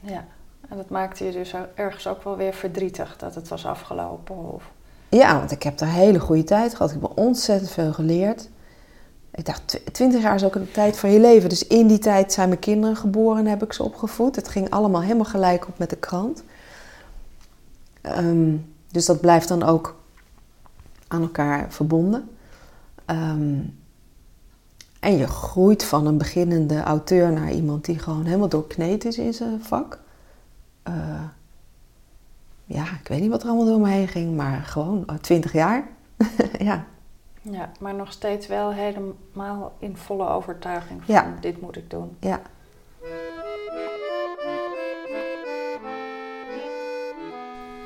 Ja, 0.00 0.24
en 0.68 0.76
dat 0.76 0.88
maakte 0.88 1.24
je 1.24 1.32
dus 1.32 1.54
ergens 1.74 2.06
ook 2.06 2.24
wel 2.24 2.36
weer 2.36 2.54
verdrietig 2.54 3.16
dat 3.16 3.34
het 3.34 3.48
was 3.48 3.66
afgelopen? 3.66 4.52
Of... 4.52 4.70
Ja, 5.08 5.38
want 5.38 5.50
ik 5.50 5.62
heb 5.62 5.80
er 5.80 5.86
een 5.86 5.92
hele 5.92 6.20
goede 6.20 6.44
tijd 6.44 6.74
gehad. 6.74 6.92
Ik 6.92 6.98
heb 7.02 7.18
ontzettend 7.18 7.70
veel 7.70 7.92
geleerd. 7.92 8.48
Ik 9.34 9.44
dacht, 9.44 9.80
twintig 9.92 10.22
jaar 10.22 10.34
is 10.34 10.44
ook 10.44 10.54
een 10.54 10.70
tijd 10.70 10.98
van 10.98 11.10
je 11.10 11.20
leven. 11.20 11.48
Dus 11.48 11.66
in 11.66 11.86
die 11.86 11.98
tijd 11.98 12.32
zijn 12.32 12.48
mijn 12.48 12.60
kinderen 12.60 12.96
geboren 12.96 13.38
en 13.38 13.46
heb 13.46 13.62
ik 13.62 13.72
ze 13.72 13.82
opgevoed. 13.82 14.36
Het 14.36 14.48
ging 14.48 14.70
allemaal 14.70 15.02
helemaal 15.02 15.24
gelijk 15.24 15.68
op 15.68 15.78
met 15.78 15.90
de 15.90 15.96
krant. 15.96 16.42
Um, 18.02 18.74
dus 18.90 19.06
dat 19.06 19.20
blijft 19.20 19.48
dan 19.48 19.62
ook 19.62 19.96
aan 21.08 21.22
elkaar 21.22 21.72
verbonden. 21.72 22.28
Um, 23.06 23.78
en 25.00 25.16
je 25.16 25.26
groeit 25.26 25.84
van 25.84 26.06
een 26.06 26.18
beginnende 26.18 26.82
auteur 26.82 27.32
naar 27.32 27.52
iemand 27.52 27.84
die 27.84 27.98
gewoon 27.98 28.24
helemaal 28.24 28.48
doorkneed 28.48 29.04
is 29.04 29.18
in 29.18 29.34
zijn 29.34 29.62
vak. 29.62 29.98
Uh, 30.88 30.94
ja, 32.64 32.82
ik 32.82 33.08
weet 33.08 33.20
niet 33.20 33.30
wat 33.30 33.42
er 33.42 33.48
allemaal 33.48 33.66
door 33.66 33.80
me 33.80 33.88
heen 33.88 34.08
ging, 34.08 34.36
maar 34.36 34.62
gewoon 34.62 35.06
twintig 35.20 35.52
jaar. 35.52 35.88
ja. 36.58 36.84
Ja, 37.42 37.70
maar 37.80 37.94
nog 37.94 38.12
steeds 38.12 38.46
wel 38.46 38.72
helemaal 38.72 39.72
in 39.78 39.96
volle 39.96 40.28
overtuiging 40.28 41.04
van 41.04 41.14
ja. 41.14 41.34
dit 41.40 41.60
moet 41.60 41.76
ik 41.76 41.90
doen. 41.90 42.16
Ja. 42.20 42.40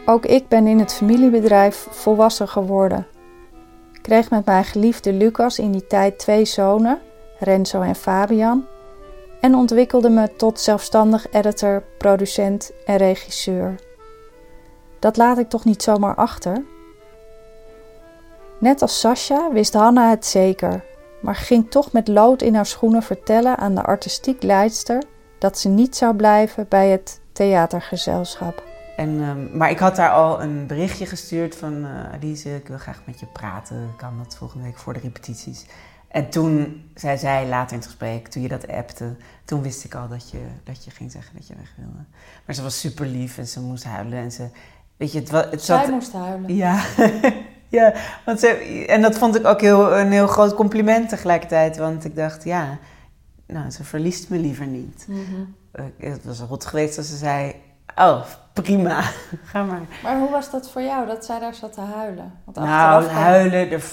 Ook 0.07 0.27
ik 0.27 0.49
ben 0.49 0.67
in 0.67 0.79
het 0.79 0.95
familiebedrijf 0.95 1.87
volwassen 1.91 2.49
geworden. 2.49 3.07
Ik 3.93 4.03
kreeg 4.03 4.31
met 4.31 4.45
mijn 4.45 4.65
geliefde 4.65 5.13
Lucas 5.13 5.59
in 5.59 5.73
die 5.73 5.87
tijd 5.87 6.19
twee 6.19 6.45
zonen, 6.45 7.01
Renzo 7.39 7.81
en 7.81 7.95
Fabian, 7.95 8.67
en 9.41 9.55
ontwikkelde 9.55 10.09
me 10.09 10.37
tot 10.37 10.61
zelfstandig 10.61 11.31
editor, 11.31 11.83
producent 11.99 12.73
en 12.87 12.97
regisseur. 12.97 13.75
Dat 14.99 15.17
laat 15.17 15.39
ik 15.39 15.49
toch 15.49 15.65
niet 15.65 15.83
zomaar 15.83 16.15
achter? 16.15 16.65
Net 18.67 18.83
als 18.83 19.01
Sasha 19.01 19.53
wist 19.53 19.75
Hanna 19.75 20.11
het 20.11 20.27
zeker, 20.27 20.85
maar 21.21 21.35
ging 21.35 21.71
toch 21.71 21.93
met 21.93 22.09
lood 22.09 22.43
in 22.43 22.55
haar 22.55 22.67
schoenen 22.67 23.03
vertellen 23.03 23.59
aan 23.59 23.75
de 23.75 23.83
artistiek 23.83 24.43
leidster 24.43 25.03
dat 25.39 25.59
ze 25.59 25.69
niet 25.69 25.97
zou 25.97 26.17
blijven 26.17 26.67
bij 26.69 26.89
het 26.89 27.21
theatergezelschap. 27.33 28.63
En, 28.97 29.09
um, 29.09 29.51
maar 29.57 29.71
ik 29.71 29.79
had 29.79 29.97
daar 29.97 30.11
al 30.11 30.43
een 30.43 30.67
berichtje 30.67 31.07
gestuurd 31.07 31.57
van 31.57 31.85
uh, 31.85 32.13
Alice, 32.13 32.55
ik 32.55 32.69
wil 32.69 32.79
graag 32.79 33.03
met 33.05 33.21
je 33.21 33.27
praten. 33.27 33.95
Kan 33.97 34.19
dat 34.19 34.37
volgende 34.37 34.65
week 34.65 34.79
voor 34.79 34.93
de 34.93 35.01
repetities? 35.01 35.67
En 36.09 36.31
toen 36.31 36.83
zei 36.95 37.19
zij 37.19 37.47
later 37.49 37.73
in 37.73 37.79
het 37.79 37.87
gesprek, 37.87 38.29
toen 38.29 38.43
je 38.43 38.49
dat 38.49 38.69
appte, 38.69 39.17
toen 39.45 39.63
wist 39.63 39.85
ik 39.85 39.95
al 39.95 40.09
dat 40.09 40.31
je, 40.31 40.41
dat 40.65 40.85
je 40.85 40.91
ging 40.91 41.13
zeggen 41.13 41.37
dat 41.37 41.47
je 41.47 41.55
weg 41.57 41.75
wilde. 41.77 42.05
Maar 42.47 42.55
ze 42.55 42.63
was 42.63 42.81
super 42.81 43.07
lief 43.07 43.39
en 43.39 43.47
ze 43.47 43.61
moest 43.61 43.85
huilen. 43.85 44.19
En 44.19 44.33
ze, 44.33 44.49
weet 44.97 45.13
je, 45.13 45.19
het, 45.19 45.31
het 45.31 45.63
zat, 45.63 45.85
zij 45.85 45.91
moest 45.91 46.13
huilen? 46.13 46.55
Ja. 46.55 46.85
Ja, 47.69 47.93
want 48.25 48.41
ze, 48.41 48.49
en 48.87 49.03
dat 49.03 49.19
vond 49.19 49.37
ik 49.37 49.47
ook 49.47 49.61
heel, 49.61 49.97
een 49.97 50.13
heel 50.13 50.27
groot 50.27 50.55
compliment 50.55 51.09
tegelijkertijd. 51.09 51.77
Want 51.77 52.05
ik 52.05 52.17
dacht, 52.17 52.45
ja, 52.45 52.79
nou, 53.47 53.71
ze 53.71 53.85
verliest 53.85 54.31
me 54.31 54.39
liever 54.39 54.67
niet. 54.67 55.07
Mm 55.09 55.55
Het 55.97 56.25
was 56.25 56.41
rot 56.41 56.65
geweest 56.65 56.99
als 56.99 57.09
ze 57.09 57.17
zei, 57.17 57.55
oh, 57.97 58.23
prima, 58.53 59.01
ga 59.51 59.63
maar. 59.63 59.81
Maar 60.03 60.19
hoe 60.19 60.31
was 60.31 60.51
dat 60.51 60.71
voor 60.71 60.83
jou, 60.83 61.07
dat 61.07 61.25
zij 61.25 61.39
daar 61.39 61.55
zat 61.55 61.73
te 61.73 61.81
huilen? 61.81 62.33
Want 62.45 62.57
nou, 62.57 63.05
huilen, 63.05 63.71
er, 63.71 63.85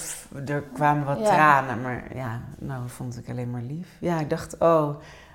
er 0.46 0.62
kwamen 0.62 1.04
wat 1.04 1.24
tranen, 1.24 1.82
maar 1.82 2.04
ja, 2.14 2.40
nou, 2.58 2.88
vond 2.88 3.18
ik 3.18 3.28
alleen 3.28 3.50
maar 3.50 3.62
lief. 3.62 3.88
Ja, 3.98 4.20
ik 4.20 4.30
dacht, 4.30 4.58
oh, 4.58 4.88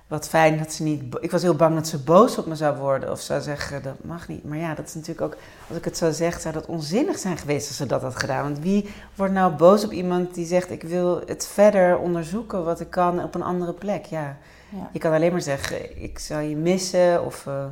wat 0.10 0.28
fijn 0.28 0.58
dat 0.58 0.74
ze 0.74 0.84
niet. 0.84 1.04
Ik 1.20 1.32
was 1.32 1.42
heel 1.42 1.56
bang 1.56 1.76
dat 1.76 1.88
ze 1.88 2.00
boos 2.00 2.38
op 2.38 2.46
me 2.46 2.56
zou 2.56 2.78
worden 2.78 3.12
of 3.12 3.22
zou 3.22 3.42
zeggen 3.42 3.84
dat 3.84 4.04
mag 4.04 4.28
niet. 4.28 4.44
Maar 4.44 4.58
ja, 4.58 4.76
dat 4.76 4.88
is 4.88 4.94
natuurlijk 4.94 5.22
ook, 5.22 5.38
als 5.68 5.78
ik 5.78 5.86
het 5.86 5.98
zo 5.98 6.12
zeg, 6.12 6.40
zou 6.40 6.54
dat 6.54 6.66
onzinnig 6.66 7.18
zijn 7.18 7.38
geweest 7.38 7.68
als 7.68 7.78
ze 7.78 7.86
dat 7.86 8.02
had 8.02 8.16
gedaan. 8.16 8.44
Want 8.44 8.60
wie 8.60 8.90
wordt 9.16 9.34
nou 9.34 9.54
boos 9.54 9.86
op 9.86 9.92
iemand 9.92 10.34
die 10.34 10.46
zegt: 10.46 10.72
Ik 10.72 10.84
wil 10.84 11.22
het 11.26 11.48
verder 11.48 11.98
onderzoeken 11.98 12.64
wat 12.64 12.80
ik 12.80 12.90
kan 12.90 13.24
op 13.24 13.36
een 13.36 13.44
andere 13.44 13.74
plek? 13.74 14.06
Ja, 14.06 14.38
ja. 14.70 14.90
je 14.94 15.00
kan 15.00 15.14
alleen 15.14 15.32
maar 15.32 15.42
zeggen: 15.42 16.02
Ik 16.02 16.20
zou 16.20 16.42
je 16.42 16.56
missen, 16.56 17.26
of 17.26 17.46
uh, 17.46 17.66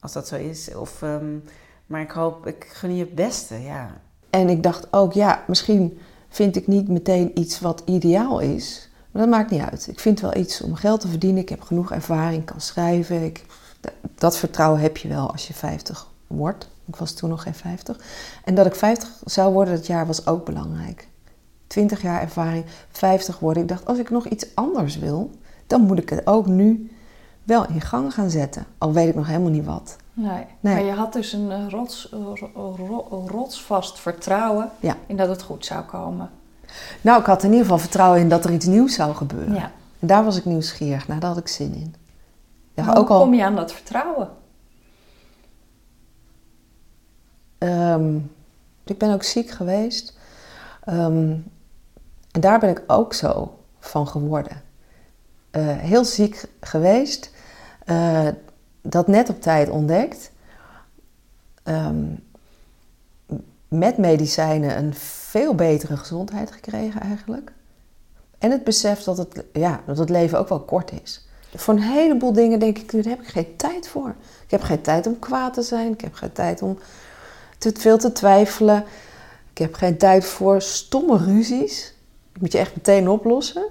als 0.00 0.12
dat 0.12 0.28
zo 0.28 0.36
is. 0.36 0.74
Of, 0.74 1.02
um, 1.02 1.44
maar 1.86 2.00
ik 2.00 2.10
hoop, 2.10 2.46
ik 2.46 2.66
gun 2.72 2.94
je 2.96 3.04
het 3.04 3.14
beste. 3.14 3.62
Ja. 3.62 4.00
En 4.30 4.48
ik 4.48 4.62
dacht 4.62 4.92
ook, 4.92 5.12
ja, 5.12 5.44
misschien 5.46 6.00
vind 6.28 6.56
ik 6.56 6.66
niet 6.66 6.88
meteen 6.88 7.38
iets 7.38 7.60
wat 7.60 7.82
ideaal 7.84 8.40
is. 8.40 8.89
Maar 9.10 9.22
dat 9.22 9.30
maakt 9.30 9.50
niet 9.50 9.62
uit. 9.62 9.88
Ik 9.88 10.00
vind 10.00 10.20
wel 10.20 10.36
iets 10.36 10.60
om 10.62 10.74
geld 10.74 11.00
te 11.00 11.08
verdienen. 11.08 11.42
Ik 11.42 11.48
heb 11.48 11.62
genoeg 11.62 11.92
ervaring, 11.92 12.44
kan 12.44 12.60
schrijven. 12.60 13.24
Ik, 13.24 13.44
dat 14.14 14.36
vertrouwen 14.36 14.80
heb 14.80 14.96
je 14.96 15.08
wel 15.08 15.30
als 15.30 15.46
je 15.46 15.54
50 15.54 16.06
wordt. 16.26 16.68
Ik 16.86 16.96
was 16.96 17.12
toen 17.12 17.30
nog 17.30 17.42
geen 17.42 17.54
50. 17.54 17.98
En 18.44 18.54
dat 18.54 18.66
ik 18.66 18.74
50 18.74 19.10
zou 19.24 19.52
worden 19.52 19.74
dat 19.74 19.86
jaar 19.86 20.06
was 20.06 20.26
ook 20.26 20.44
belangrijk. 20.44 21.08
20 21.66 22.02
jaar 22.02 22.20
ervaring, 22.20 22.64
50 22.90 23.38
worden. 23.38 23.62
Ik 23.62 23.68
dacht, 23.68 23.86
als 23.86 23.98
ik 23.98 24.10
nog 24.10 24.26
iets 24.26 24.46
anders 24.54 24.98
wil, 24.98 25.30
dan 25.66 25.80
moet 25.80 25.98
ik 25.98 26.08
het 26.08 26.26
ook 26.26 26.46
nu 26.46 26.90
wel 27.42 27.68
in 27.68 27.80
gang 27.80 28.14
gaan 28.14 28.30
zetten. 28.30 28.66
Al 28.78 28.92
weet 28.92 29.08
ik 29.08 29.14
nog 29.14 29.26
helemaal 29.26 29.50
niet 29.50 29.64
wat. 29.64 29.96
Nee, 30.12 30.44
nee. 30.60 30.74
maar 30.74 30.84
je 30.84 30.92
had 30.92 31.12
dus 31.12 31.32
een 31.32 31.70
rots, 31.70 32.14
rotsvast 33.26 34.00
vertrouwen 34.00 34.70
in 35.06 35.16
dat 35.16 35.28
het 35.28 35.42
goed 35.42 35.64
zou 35.64 35.84
komen. 35.84 36.30
Nou, 37.00 37.20
ik 37.20 37.26
had 37.26 37.42
in 37.42 37.48
ieder 37.48 37.62
geval 37.62 37.78
vertrouwen 37.78 38.20
in 38.20 38.28
dat 38.28 38.44
er 38.44 38.52
iets 38.52 38.66
nieuws 38.66 38.94
zou 38.94 39.14
gebeuren. 39.14 39.54
Ja. 39.54 39.70
En 39.98 40.06
daar 40.06 40.24
was 40.24 40.36
ik 40.36 40.44
nieuwsgierig 40.44 41.08
naar, 41.08 41.20
daar 41.20 41.30
had 41.30 41.38
ik 41.38 41.48
zin 41.48 41.74
in. 41.74 41.94
Ja, 42.74 42.84
hoe 42.84 42.94
ook 42.94 43.08
al... 43.08 43.20
kom 43.20 43.34
je 43.34 43.44
aan 43.44 43.56
dat 43.56 43.72
vertrouwen? 43.72 44.28
Ehm, 47.58 48.16
ik 48.84 48.98
ben 48.98 49.12
ook 49.12 49.22
ziek 49.22 49.50
geweest. 49.50 50.18
Ehm, 50.84 51.36
en 52.30 52.40
daar 52.40 52.58
ben 52.58 52.70
ik 52.70 52.82
ook 52.86 53.14
zo 53.14 53.58
van 53.78 54.08
geworden. 54.08 54.62
Uh, 55.52 55.76
heel 55.76 56.04
ziek 56.04 56.44
geweest. 56.60 57.30
Uh, 57.86 58.28
dat 58.82 59.06
net 59.08 59.28
op 59.28 59.40
tijd 59.40 59.68
ontdekt. 59.70 60.32
Um, 61.64 62.24
met 63.70 63.98
medicijnen 63.98 64.76
een 64.76 64.94
veel 64.94 65.54
betere 65.54 65.96
gezondheid 65.96 66.50
gekregen 66.52 67.00
eigenlijk. 67.00 67.52
En 68.38 68.50
het 68.50 68.64
besef 68.64 69.02
dat 69.02 69.16
het, 69.16 69.44
ja, 69.52 69.80
dat 69.86 69.98
het 69.98 70.10
leven 70.10 70.38
ook 70.38 70.48
wel 70.48 70.60
kort 70.60 70.92
is. 71.02 71.28
Voor 71.54 71.74
een 71.74 71.82
heleboel 71.82 72.32
dingen 72.32 72.58
denk 72.58 72.78
ik, 72.78 72.92
daar 72.92 73.02
heb 73.04 73.20
ik 73.20 73.28
geen 73.28 73.56
tijd 73.56 73.88
voor. 73.88 74.14
Ik 74.44 74.50
heb 74.50 74.62
geen 74.62 74.80
tijd 74.80 75.06
om 75.06 75.18
kwaad 75.18 75.54
te 75.54 75.62
zijn. 75.62 75.92
Ik 75.92 76.00
heb 76.00 76.14
geen 76.14 76.32
tijd 76.32 76.62
om 76.62 76.78
te 77.58 77.72
veel 77.78 77.98
te 77.98 78.12
twijfelen. 78.12 78.84
Ik 79.50 79.58
heb 79.58 79.74
geen 79.74 79.98
tijd 79.98 80.24
voor 80.24 80.62
stomme 80.62 81.16
ruzies. 81.16 81.94
Die 82.32 82.42
moet 82.42 82.52
je 82.52 82.58
echt 82.58 82.76
meteen 82.76 83.08
oplossen. 83.08 83.66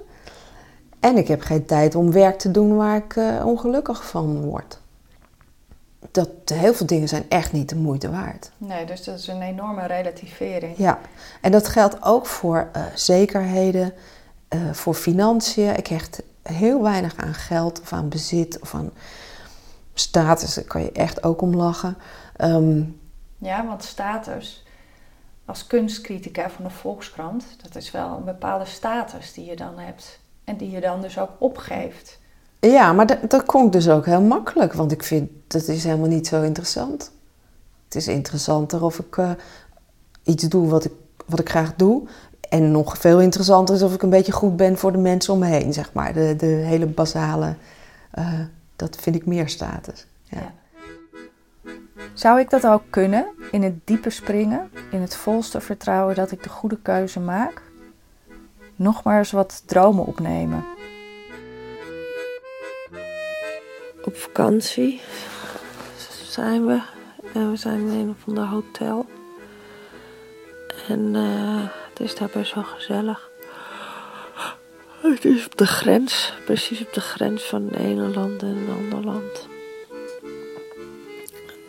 En 1.00 1.18
ik 1.18 1.28
heb 1.28 1.42
geen 1.42 1.66
tijd 1.66 1.96
om 1.96 2.12
werk 2.12 2.40
te 2.40 2.52
doen 2.52 2.76
waar 2.76 2.98
ik 2.98 3.16
uh, 3.16 3.46
ongelukkig 3.46 4.06
van 4.06 4.42
word 4.42 4.80
dat 6.12 6.30
heel 6.46 6.74
veel 6.74 6.86
dingen 6.86 7.08
zijn 7.08 7.26
echt 7.30 7.52
niet 7.52 7.70
de 7.70 7.76
moeite 7.76 8.10
waard. 8.10 8.52
Nee, 8.58 8.86
dus 8.86 9.04
dat 9.04 9.20
is 9.20 9.28
een 9.28 9.42
enorme 9.42 9.86
relativering. 9.86 10.78
Ja, 10.78 11.00
en 11.42 11.52
dat 11.52 11.68
geldt 11.68 12.04
ook 12.04 12.26
voor 12.26 12.70
uh, 12.76 12.84
zekerheden, 12.96 13.94
uh, 14.50 14.74
voor 14.74 14.94
financiën. 14.94 15.78
Ik 15.78 15.88
hecht 15.88 16.22
heel 16.42 16.82
weinig 16.82 17.16
aan 17.16 17.34
geld 17.34 17.82
of 17.82 17.94
aan 17.94 18.10
bezit 18.10 18.60
of 18.60 18.74
aan 18.74 18.92
status. 19.94 20.54
Daar 20.54 20.64
kan 20.64 20.82
je 20.82 20.92
echt 20.92 21.24
ook 21.24 21.42
om 21.42 21.56
lachen. 21.56 21.98
Um, 22.38 23.00
ja, 23.38 23.66
want 23.66 23.84
status 23.84 24.64
als 25.50 25.68
kunstcritica 25.68 26.50
van 26.50 26.64
de 26.64 26.70
Volkskrant, 26.70 27.46
dat 27.62 27.76
is 27.76 27.92
wel 27.92 28.18
een 28.18 28.24
bepaalde 28.24 28.66
status 28.66 29.34
die 29.34 29.46
je 29.46 29.56
dan 29.56 29.80
hebt. 29.80 30.20
En 30.44 30.58
die 30.58 30.72
je 30.72 30.82
dan 30.82 31.02
dus 31.02 31.20
ook 31.20 31.32
opgeeft. 31.38 32.19
Ja, 32.60 32.94
maar 32.94 33.06
dat, 33.06 33.18
dat 33.28 33.46
kon 33.46 33.66
ik 33.66 33.72
dus 33.72 33.90
ook 33.90 34.06
heel 34.06 34.22
makkelijk, 34.22 34.74
want 34.74 34.92
ik 34.92 35.04
vind 35.04 35.30
dat 35.48 35.68
is 35.68 35.84
helemaal 35.84 36.08
niet 36.08 36.28
zo 36.28 36.42
interessant. 36.42 37.12
Het 37.86 37.96
is 37.96 38.08
interessanter 38.08 38.84
of 38.84 39.00
ik 39.00 39.18
uh, 39.18 39.32
iets 40.24 40.44
doe 40.44 40.68
wat 40.70 40.86
ik, 40.86 40.92
wat 41.26 41.40
ik 41.40 41.50
graag 41.50 41.76
doe. 41.76 42.08
En 42.50 42.72
nog 42.72 42.98
veel 42.98 43.22
interessanter 43.22 43.76
is 43.76 43.82
of 43.82 43.94
ik 43.94 44.02
een 44.02 44.10
beetje 44.10 44.32
goed 44.32 44.58
ben 44.58 44.78
voor 44.78 44.92
de 44.92 44.98
mensen 44.98 45.34
om 45.34 45.40
me 45.40 45.46
heen, 45.46 45.74
zeg 45.74 45.94
maar. 45.94 46.14
De, 46.14 46.36
de 46.36 46.46
hele 46.46 46.86
basale, 46.86 47.56
uh, 48.20 48.40
dat 48.76 48.96
vind 48.96 49.16
ik 49.16 49.26
meer 49.26 49.50
status. 49.50 50.08
Ja. 50.24 50.54
Zou 52.14 52.40
ik 52.40 52.50
dat 52.50 52.68
ook 52.68 52.84
kunnen, 52.90 53.26
in 53.52 53.64
het 53.64 53.74
diepe 53.84 54.10
springen, 54.10 54.70
in 54.92 55.02
het 55.02 55.16
volste 55.16 55.62
vertrouwen 55.62 56.16
dat 56.16 56.32
ik 56.32 56.44
de 56.44 56.50
goede 56.50 56.78
keuze 56.82 57.20
maak? 57.20 57.62
Nog 58.76 59.04
maar 59.04 59.18
eens 59.18 59.32
wat 59.32 59.64
dromen 59.66 60.06
opnemen. 60.06 60.66
Op 64.10 64.18
vakantie 64.18 65.02
zijn 66.24 66.66
we. 66.66 66.82
En 67.34 67.52
we 67.52 67.58
zijn 67.58 67.80
in 67.80 67.88
een 67.88 68.10
of 68.10 68.28
ander 68.28 68.46
hotel. 68.46 69.06
En 70.88 71.14
uh, 71.16 71.68
het 71.90 72.00
is 72.00 72.16
daar 72.16 72.30
best 72.34 72.54
wel 72.54 72.64
gezellig. 72.64 73.30
Het 75.02 75.26
is 75.26 75.46
op 75.46 75.58
de 75.58 75.68
grens, 75.68 76.34
precies 76.46 76.82
op 76.82 76.94
de 76.94 77.02
grens 77.02 77.44
van 77.44 77.68
het 77.68 77.76
ene 77.76 78.08
land 78.08 78.42
en 78.42 78.48
een 78.48 78.76
ander 78.78 79.06
land. 79.06 79.48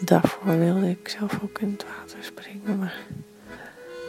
Daarvoor 0.01 0.59
wilde 0.59 0.89
ik 0.89 1.09
zelf 1.09 1.39
ook 1.43 1.59
in 1.59 1.71
het 1.71 1.85
water 1.85 2.25
springen, 2.25 2.79
maar 2.79 2.99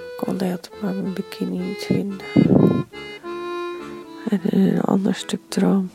ik 0.07 0.13
kon 0.17 0.35
net 0.35 0.69
maar 0.81 0.93
mijn 0.93 1.13
bikini 1.13 1.57
niet 1.57 1.83
vinden. 1.83 2.25
En 4.29 4.39
een 4.43 4.81
ander 4.81 5.15
stuk 5.15 5.41
droom 5.47 5.91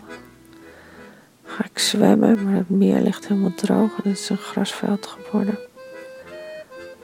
ik 1.76 1.82
zwemmen, 1.82 2.44
maar 2.44 2.54
het 2.54 2.70
meer 2.70 3.00
ligt 3.00 3.28
helemaal 3.28 3.54
droog 3.54 3.90
en 4.02 4.10
het 4.10 4.18
is 4.18 4.28
een 4.28 4.36
grasveld 4.36 5.06
geworden. 5.06 5.58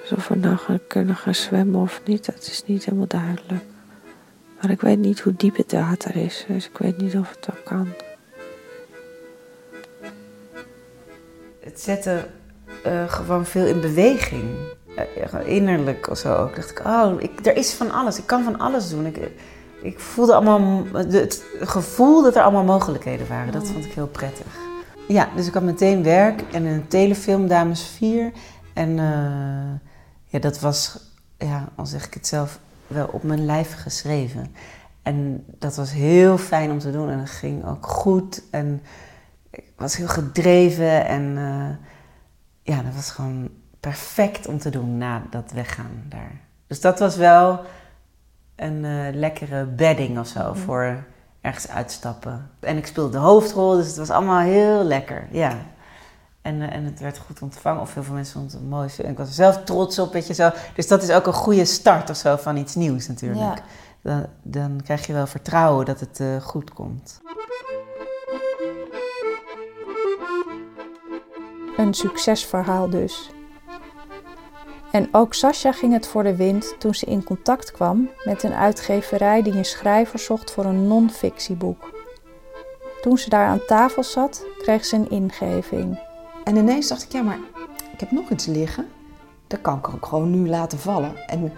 Dus 0.00 0.12
of 0.12 0.28
we 0.28 0.36
nou 0.36 0.56
gaan 0.56 0.80
kunnen 0.88 1.16
gaan 1.16 1.34
zwemmen 1.34 1.80
of 1.80 2.00
niet, 2.04 2.26
dat 2.26 2.36
is 2.36 2.62
niet 2.66 2.84
helemaal 2.84 3.06
duidelijk. 3.06 3.64
Maar 4.60 4.70
ik 4.70 4.80
weet 4.80 4.98
niet 4.98 5.20
hoe 5.20 5.34
diep 5.36 5.56
het 5.56 5.72
water 5.72 6.16
is, 6.16 6.44
dus 6.48 6.68
ik 6.68 6.78
weet 6.78 6.98
niet 6.98 7.16
of 7.16 7.28
het 7.28 7.46
wel 7.46 7.62
kan. 7.64 7.88
Het 11.60 11.80
zette 11.80 12.26
uh, 12.86 13.12
gewoon 13.12 13.46
veel 13.46 13.66
in 13.66 13.80
beweging. 13.80 14.44
Uh, 15.34 15.46
innerlijk 15.46 16.10
of 16.10 16.18
zo. 16.18 16.46
Ik 16.46 16.56
dacht 16.56 16.70
ik, 16.70 16.86
oh, 16.86 17.14
ik, 17.18 17.46
er 17.46 17.56
is 17.56 17.72
van 17.72 17.90
alles. 17.90 18.18
Ik 18.18 18.26
kan 18.26 18.44
van 18.44 18.58
alles 18.58 18.90
doen. 18.90 19.06
Ik, 19.06 19.30
ik 19.82 19.98
voelde 19.98 20.34
allemaal 20.34 20.84
het 20.92 21.44
gevoel 21.60 22.22
dat 22.22 22.36
er 22.36 22.42
allemaal 22.42 22.64
mogelijkheden 22.64 23.28
waren. 23.28 23.52
Dat 23.52 23.68
vond 23.68 23.84
ik 23.84 23.92
heel 23.92 24.06
prettig. 24.06 24.46
Ja, 25.08 25.28
dus 25.36 25.46
ik 25.46 25.54
had 25.54 25.62
meteen 25.62 26.02
werk 26.02 26.42
en 26.52 26.64
een 26.64 26.88
telefilm, 26.88 27.46
Dames 27.46 27.82
4. 27.82 28.32
En 28.72 28.88
uh, 28.88 29.80
ja, 30.24 30.38
dat 30.38 30.60
was, 30.60 30.98
ja, 31.38 31.68
al 31.74 31.86
zeg 31.86 32.06
ik 32.06 32.14
het 32.14 32.26
zelf, 32.26 32.58
wel 32.86 33.08
op 33.12 33.22
mijn 33.22 33.44
lijf 33.44 33.74
geschreven. 33.82 34.54
En 35.02 35.44
dat 35.58 35.76
was 35.76 35.92
heel 35.92 36.38
fijn 36.38 36.70
om 36.70 36.78
te 36.78 36.90
doen 36.90 37.08
en 37.10 37.18
het 37.18 37.30
ging 37.30 37.66
ook 37.66 37.86
goed. 37.86 38.42
En 38.50 38.82
ik 39.50 39.72
was 39.76 39.96
heel 39.96 40.08
gedreven 40.08 41.06
en 41.06 41.22
uh, 41.22 41.68
ja, 42.62 42.82
dat 42.82 42.94
was 42.94 43.10
gewoon 43.10 43.48
perfect 43.80 44.46
om 44.46 44.58
te 44.58 44.70
doen 44.70 44.98
na 44.98 45.22
dat 45.30 45.52
weggaan 45.54 46.02
daar. 46.08 46.40
Dus 46.66 46.80
dat 46.80 46.98
was 46.98 47.16
wel 47.16 47.60
een 48.62 48.84
uh, 48.84 49.14
lekkere 49.14 49.64
bedding 49.64 50.18
of 50.18 50.26
zo 50.26 50.40
mhm. 50.40 50.56
voor 50.56 51.04
ergens 51.40 51.68
uitstappen. 51.68 52.50
En 52.60 52.76
ik 52.76 52.86
speelde 52.86 53.10
de 53.10 53.18
hoofdrol, 53.18 53.76
dus 53.76 53.86
het 53.86 53.96
was 53.96 54.10
allemaal 54.10 54.40
heel 54.40 54.82
lekker. 54.82 55.28
Ja. 55.30 55.56
En, 56.42 56.54
uh, 56.54 56.74
en 56.74 56.84
het 56.84 57.00
werd 57.00 57.18
goed 57.18 57.42
ontvangen, 57.42 57.80
of 57.80 57.94
heel 57.94 58.02
veel 58.02 58.14
mensen 58.14 58.32
vonden 58.32 58.58
het 58.58 58.68
mooi. 58.68 58.88
En 58.98 59.10
ik 59.10 59.18
was 59.18 59.28
er 59.28 59.34
zelf 59.34 59.64
trots 59.64 59.98
op, 59.98 60.12
weet 60.12 60.26
je 60.26 60.34
zo. 60.34 60.50
Dus 60.74 60.88
dat 60.88 61.02
is 61.02 61.10
ook 61.10 61.26
een 61.26 61.32
goede 61.32 61.64
start 61.64 62.10
of 62.10 62.16
zo 62.16 62.36
van 62.36 62.56
iets 62.56 62.74
nieuws 62.74 63.08
natuurlijk. 63.08 63.40
Ja. 63.40 63.56
Dan, 64.02 64.26
dan 64.42 64.80
krijg 64.84 65.06
je 65.06 65.12
wel 65.12 65.26
vertrouwen 65.26 65.84
dat 65.84 66.00
het 66.00 66.20
uh, 66.20 66.36
goed 66.36 66.72
komt. 66.72 67.20
Een 71.76 71.94
succesverhaal 71.94 72.90
dus. 72.90 73.30
En 74.92 75.08
ook 75.12 75.34
Sascha 75.34 75.72
ging 75.72 75.92
het 75.92 76.06
voor 76.06 76.22
de 76.22 76.36
wind 76.36 76.74
toen 76.78 76.94
ze 76.94 77.06
in 77.06 77.24
contact 77.24 77.70
kwam 77.70 78.10
met 78.24 78.42
een 78.42 78.54
uitgeverij 78.54 79.42
die 79.42 79.52
een 79.52 79.64
schrijver 79.64 80.18
zocht 80.18 80.50
voor 80.50 80.64
een 80.64 80.86
non-fictieboek. 80.86 81.90
Toen 83.00 83.18
ze 83.18 83.28
daar 83.28 83.46
aan 83.46 83.64
tafel 83.66 84.02
zat, 84.02 84.44
kreeg 84.58 84.84
ze 84.84 84.96
een 84.96 85.10
ingeving. 85.10 85.98
En 86.44 86.56
ineens 86.56 86.88
dacht 86.88 87.02
ik, 87.02 87.12
ja, 87.12 87.22
maar 87.22 87.38
ik 87.92 88.00
heb 88.00 88.10
nog 88.10 88.30
iets 88.30 88.46
liggen. 88.46 88.88
Dat 89.46 89.60
kan 89.60 89.78
ik 89.78 89.88
ook 89.88 90.06
gewoon 90.06 90.30
nu 90.30 90.48
laten 90.48 90.78
vallen. 90.78 91.26
En 91.26 91.52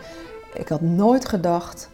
ik 0.54 0.68
had 0.68 0.80
nooit 0.80 1.28
gedacht, 1.28 1.90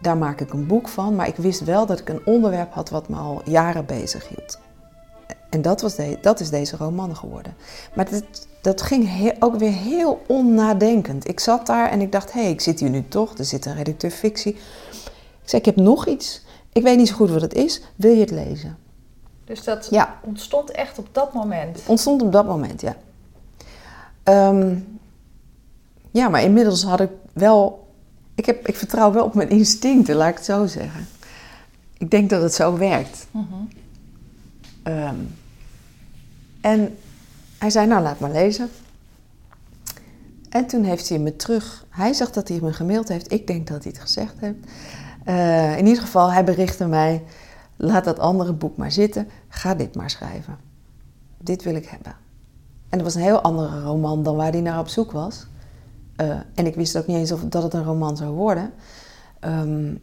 daar 0.00 0.16
maak 0.16 0.40
ik 0.40 0.52
een 0.52 0.66
boek 0.66 0.88
van. 0.88 1.14
Maar 1.14 1.28
ik 1.28 1.36
wist 1.36 1.64
wel 1.64 1.86
dat 1.86 1.98
ik 1.98 2.08
een 2.08 2.26
onderwerp 2.26 2.72
had 2.72 2.90
wat 2.90 3.08
me 3.08 3.16
al 3.16 3.42
jaren 3.44 3.86
bezig 3.86 4.28
hield. 4.28 4.58
En 5.50 5.62
dat, 5.62 5.80
was 5.80 5.94
de, 5.94 6.18
dat 6.20 6.40
is 6.40 6.50
deze 6.50 6.76
roman 6.76 7.16
geworden. 7.16 7.54
Maar 7.94 8.10
dat, 8.10 8.46
dat 8.60 8.82
ging 8.82 9.34
ook 9.38 9.58
weer 9.58 9.72
heel 9.72 10.22
onnadenkend. 10.26 11.28
Ik 11.28 11.40
zat 11.40 11.66
daar 11.66 11.90
en 11.90 12.00
ik 12.00 12.12
dacht, 12.12 12.32
hé, 12.32 12.40
hey, 12.40 12.50
ik 12.50 12.60
zit 12.60 12.80
hier 12.80 12.90
nu 12.90 13.04
toch. 13.08 13.38
Er 13.38 13.44
zit 13.44 13.66
een 13.66 13.74
redacteur 13.74 14.10
fictie. 14.10 14.52
Ik 15.42 15.48
zei, 15.56 15.62
ik 15.62 15.64
heb 15.64 15.76
nog 15.76 16.06
iets. 16.06 16.44
Ik 16.72 16.82
weet 16.82 16.96
niet 16.96 17.08
zo 17.08 17.14
goed 17.14 17.30
wat 17.30 17.40
het 17.40 17.54
is. 17.54 17.82
Wil 17.96 18.12
je 18.12 18.20
het 18.20 18.30
lezen? 18.30 18.76
Dus 19.44 19.64
dat 19.64 19.88
ja. 19.90 20.18
ontstond 20.22 20.70
echt 20.70 20.98
op 20.98 21.08
dat 21.12 21.32
moment? 21.32 21.80
Ontstond 21.86 22.22
op 22.22 22.32
dat 22.32 22.46
moment, 22.46 22.80
ja. 22.80 22.96
Ehm, 24.22 24.76
ja, 26.10 26.28
maar 26.28 26.42
inmiddels 26.42 26.82
had 26.82 27.00
ik 27.00 27.10
wel... 27.32 27.88
Ik, 28.34 28.46
heb, 28.46 28.66
ik 28.68 28.76
vertrouw 28.76 29.12
wel 29.12 29.24
op 29.24 29.34
mijn 29.34 29.50
instincten, 29.50 30.16
laat 30.16 30.28
ik 30.28 30.34
het 30.34 30.44
zo 30.44 30.66
zeggen. 30.66 31.06
Ik 31.98 32.10
denk 32.10 32.30
dat 32.30 32.42
het 32.42 32.54
zo 32.54 32.76
werkt. 32.76 33.26
Mm 33.30 33.68
en 36.60 36.98
hij 37.58 37.70
zei, 37.70 37.86
nou 37.86 38.02
laat 38.02 38.20
maar 38.20 38.30
lezen. 38.30 38.70
En 40.48 40.66
toen 40.66 40.84
heeft 40.84 41.08
hij 41.08 41.18
me 41.18 41.36
terug... 41.36 41.84
Hij 41.88 42.12
zegt 42.12 42.34
dat 42.34 42.48
hij 42.48 42.58
me 42.62 42.72
gemaild 42.72 43.08
heeft. 43.08 43.32
Ik 43.32 43.46
denk 43.46 43.66
dat 43.66 43.82
hij 43.82 43.92
het 43.92 44.02
gezegd 44.02 44.34
heeft. 44.40 44.56
Uh, 45.26 45.78
in 45.78 45.86
ieder 45.86 46.02
geval, 46.02 46.32
hij 46.32 46.44
berichtte 46.44 46.86
mij... 46.86 47.22
Laat 47.82 48.04
dat 48.04 48.18
andere 48.18 48.52
boek 48.52 48.76
maar 48.76 48.92
zitten. 48.92 49.28
Ga 49.48 49.74
dit 49.74 49.94
maar 49.94 50.10
schrijven. 50.10 50.58
Dit 51.38 51.62
wil 51.62 51.74
ik 51.74 51.86
hebben. 51.86 52.16
En 52.88 52.98
dat 52.98 53.02
was 53.02 53.14
een 53.14 53.22
heel 53.22 53.40
andere 53.40 53.80
roman 53.80 54.22
dan 54.22 54.36
waar 54.36 54.50
hij 54.50 54.60
naar 54.60 54.78
op 54.78 54.88
zoek 54.88 55.12
was. 55.12 55.46
Uh, 56.16 56.38
en 56.54 56.66
ik 56.66 56.74
wist 56.74 56.98
ook 56.98 57.06
niet 57.06 57.16
eens 57.16 57.32
of 57.32 57.40
dat 57.40 57.62
het 57.62 57.74
een 57.74 57.84
roman 57.84 58.16
zou 58.16 58.30
worden. 58.30 58.72
Um, 59.44 59.82
maar, 59.90 60.00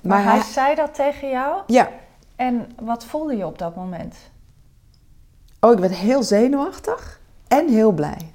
maar 0.00 0.24
hij, 0.24 0.38
hij 0.38 0.52
zei 0.52 0.74
dat 0.74 0.94
tegen 0.94 1.30
jou? 1.30 1.62
Ja. 1.66 1.88
En 2.36 2.66
wat 2.80 3.04
voelde 3.04 3.36
je 3.36 3.46
op 3.46 3.58
dat 3.58 3.76
moment? 3.76 4.16
Oh, 5.60 5.72
ik 5.72 5.78
werd 5.78 5.94
heel 5.94 6.22
zenuwachtig 6.22 7.20
en 7.48 7.68
heel 7.68 7.92
blij. 7.92 8.32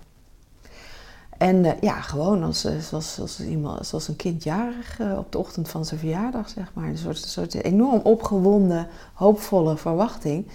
En 1.37 1.63
uh, 1.63 1.71
ja, 1.81 2.01
gewoon 2.01 2.43
als, 2.43 2.65
eh, 2.65 2.79
zoals, 2.79 3.13
zoals, 3.13 3.39
iemand, 3.39 3.87
zoals 3.87 4.07
een 4.07 4.15
kind 4.15 4.43
jarig 4.43 4.99
uh, 4.99 5.17
op 5.17 5.31
de 5.31 5.37
ochtend 5.37 5.69
van 5.69 5.85
zijn 5.85 5.99
verjaardag, 5.99 6.49
zeg 6.49 6.71
maar. 6.73 6.87
Een 6.87 6.97
soort, 6.97 7.23
een 7.23 7.29
soort 7.29 7.53
enorm 7.53 7.99
opgewonden, 8.03 8.87
hoopvolle 9.13 9.77
verwachting. 9.77 10.47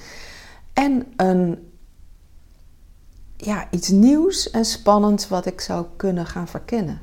En 0.72 1.06
een, 1.16 1.70
ja, 3.36 3.66
iets 3.70 3.88
nieuws 3.88 4.50
en 4.50 4.64
spannends 4.64 5.28
wat 5.28 5.46
ik 5.46 5.60
zou 5.60 5.86
kunnen 5.96 6.26
gaan 6.26 6.48
verkennen. 6.48 7.00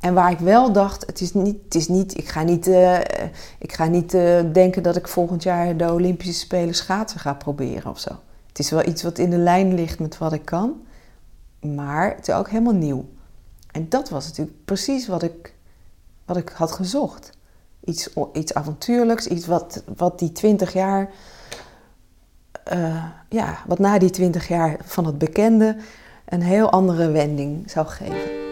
En 0.00 0.14
waar 0.14 0.30
ik 0.30 0.38
wel 0.38 0.72
dacht, 0.72 1.06
het 1.06 1.20
is 1.20 1.32
niet, 1.32 1.56
het 1.64 1.74
is 1.74 1.88
niet 1.88 2.18
ik 2.18 2.28
ga 2.28 2.42
niet, 2.42 2.66
ik 3.58 3.72
ga 3.72 3.86
niet 3.86 4.10
denken 4.52 4.82
dat 4.82 4.96
ik 4.96 5.08
volgend 5.08 5.42
jaar 5.42 5.76
de 5.76 5.92
Olympische 5.92 6.40
Spelen 6.40 6.74
schaatsen 6.74 7.20
ga 7.20 7.34
proberen 7.34 7.90
of 7.90 7.98
zo. 7.98 8.10
Het 8.52 8.58
is 8.58 8.70
wel 8.70 8.86
iets 8.86 9.02
wat 9.02 9.18
in 9.18 9.30
de 9.30 9.36
lijn 9.36 9.74
ligt 9.74 9.98
met 9.98 10.18
wat 10.18 10.32
ik 10.32 10.44
kan, 10.44 10.82
maar 11.60 12.14
het 12.16 12.28
is 12.28 12.34
ook 12.34 12.48
helemaal 12.48 12.74
nieuw. 12.74 13.08
En 13.70 13.88
dat 13.88 14.08
was 14.08 14.26
natuurlijk 14.26 14.64
precies 14.64 15.06
wat 15.06 15.22
ik, 15.22 15.54
wat 16.24 16.36
ik 16.36 16.48
had 16.48 16.72
gezocht. 16.72 17.30
Iets, 17.84 18.08
iets 18.32 18.54
avontuurlijks, 18.54 19.26
iets 19.26 19.46
wat, 19.46 19.82
wat 19.96 20.18
die 20.18 20.32
twintig 20.32 20.72
jaar, 20.72 21.10
uh, 22.72 23.04
ja, 23.28 23.58
wat 23.66 23.78
na 23.78 23.98
die 23.98 24.10
twintig 24.10 24.48
jaar 24.48 24.76
van 24.84 25.06
het 25.06 25.18
bekende 25.18 25.76
een 26.24 26.42
heel 26.42 26.70
andere 26.70 27.10
wending 27.10 27.70
zou 27.70 27.86
geven. 27.86 28.51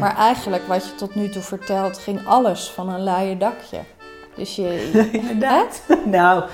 Maar 0.00 0.16
eigenlijk 0.16 0.66
wat 0.66 0.86
je 0.86 0.94
tot 0.94 1.14
nu 1.14 1.28
toe 1.28 1.42
vertelt, 1.42 1.98
ging 1.98 2.26
alles 2.26 2.70
van 2.70 2.88
een 2.88 3.00
laaie 3.00 3.36
dakje. 3.36 3.80
Dus 4.34 4.56
je... 4.56 4.90
Inderdaad. 5.12 5.82
nou, 6.04 6.44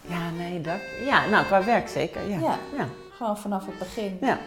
ja, 0.00 0.30
nee, 0.36 0.60
dak. 0.60 0.80
Ja, 1.04 1.26
nou, 1.26 1.46
qua 1.46 1.64
werk 1.64 1.88
zeker, 1.88 2.28
ja. 2.28 2.38
Ja, 2.38 2.58
ja. 2.76 2.88
gewoon 3.16 3.38
vanaf 3.38 3.66
het 3.66 3.78
begin. 3.78 4.18
Ja, 4.20 4.38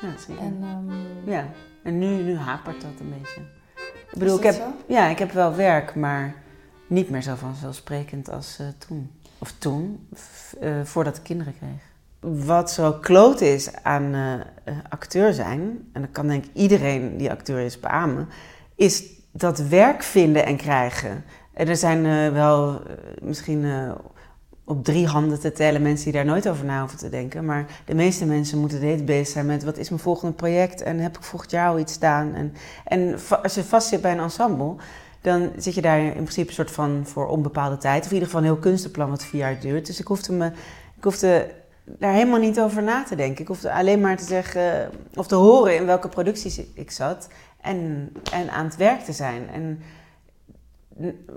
ja 0.00 0.08
zeker. 0.26 0.42
En, 0.42 0.62
um... 0.62 1.32
ja. 1.32 1.46
en 1.82 1.98
nu, 1.98 2.06
nu 2.06 2.36
hapert 2.36 2.80
dat 2.80 3.00
een 3.00 3.14
beetje. 3.18 3.40
Ik 4.12 4.18
bedoel, 4.18 4.36
ik 4.36 4.42
heb, 4.42 4.54
zo? 4.54 4.72
ja, 4.86 5.06
ik 5.06 5.18
heb 5.18 5.32
wel 5.32 5.54
werk, 5.54 5.94
maar 5.94 6.34
niet 6.86 7.10
meer 7.10 7.22
zo 7.22 7.34
vanzelfsprekend 7.34 8.30
als 8.30 8.58
uh, 8.60 8.66
toen. 8.88 9.10
Of 9.38 9.54
toen, 9.58 10.08
uh, 10.60 10.84
voordat 10.84 11.16
ik 11.16 11.22
kinderen 11.22 11.56
kreeg 11.58 11.91
wat 12.22 12.70
zo 12.70 12.92
kloot 12.92 13.40
is 13.40 13.70
aan 13.82 14.14
uh, 14.14 14.34
acteur 14.88 15.32
zijn, 15.32 15.88
en 15.92 16.00
dat 16.00 16.10
kan 16.12 16.26
denk 16.26 16.44
ik 16.44 16.50
iedereen 16.54 17.16
die 17.16 17.30
acteur 17.30 17.60
is 17.60 17.80
beamen, 17.80 18.28
is 18.74 19.04
dat 19.32 19.58
werk 19.58 20.02
vinden 20.02 20.46
en 20.46 20.56
krijgen. 20.56 21.24
En 21.52 21.68
er 21.68 21.76
zijn 21.76 22.04
uh, 22.04 22.32
wel 22.32 22.82
misschien 23.22 23.64
op 24.64 24.84
drie 24.84 25.06
handen 25.06 25.40
te 25.40 25.52
tellen 25.52 25.82
mensen 25.82 26.04
die 26.04 26.14
daar 26.14 26.24
nooit 26.24 26.48
over 26.48 26.64
na 26.64 26.80
hoeven 26.80 26.98
te 26.98 27.08
denken. 27.08 27.44
Maar 27.44 27.66
de 27.84 27.94
meeste 27.94 28.26
mensen 28.26 28.58
moeten 28.58 28.78
steeds 28.78 29.04
bezig 29.04 29.26
zijn 29.26 29.46
met 29.46 29.64
wat 29.64 29.78
is 29.78 29.88
mijn 29.88 30.00
volgende 30.00 30.34
project 30.34 30.82
en 30.82 30.98
heb 30.98 31.16
ik 31.16 31.22
volgend 31.22 31.50
jaar 31.50 31.68
al 31.68 31.78
iets 31.78 31.92
staan. 31.92 32.34
En, 32.34 32.54
en 32.84 33.18
als 33.42 33.54
je 33.54 33.64
vastzit 33.64 34.00
bij 34.00 34.12
een 34.12 34.18
ensemble, 34.18 34.74
dan 35.20 35.50
zit 35.56 35.74
je 35.74 35.80
daar 35.80 36.00
in 36.00 36.12
principe 36.12 36.48
een 36.48 36.54
soort 36.54 36.70
van 36.70 37.02
voor 37.06 37.26
onbepaalde 37.26 37.76
tijd. 37.76 38.00
Of 38.00 38.08
in 38.08 38.12
ieder 38.12 38.28
geval 38.28 38.40
een 38.42 38.52
heel 38.52 38.62
kunstenplan 38.62 39.10
wat 39.10 39.24
vier 39.24 39.40
jaar 39.40 39.60
duurt. 39.60 39.86
Dus 39.86 40.00
ik 40.00 40.06
hoefde 40.06 40.32
me. 40.32 40.46
Ik 40.96 41.04
hoefde 41.04 41.50
daar 41.98 42.12
helemaal 42.12 42.38
niet 42.38 42.60
over 42.60 42.82
na 42.82 43.02
te 43.02 43.16
denken. 43.16 43.40
Ik 43.40 43.48
hoefde 43.48 43.72
alleen 43.72 44.00
maar 44.00 44.16
te 44.16 44.24
zeggen 44.24 44.90
of 45.14 45.26
te 45.26 45.34
horen 45.34 45.76
in 45.76 45.86
welke 45.86 46.08
producties 46.08 46.60
ik 46.74 46.90
zat 46.90 47.28
en, 47.60 48.12
en 48.32 48.50
aan 48.50 48.64
het 48.64 48.76
werk 48.76 49.00
te 49.00 49.12
zijn. 49.12 49.48
En 49.48 49.80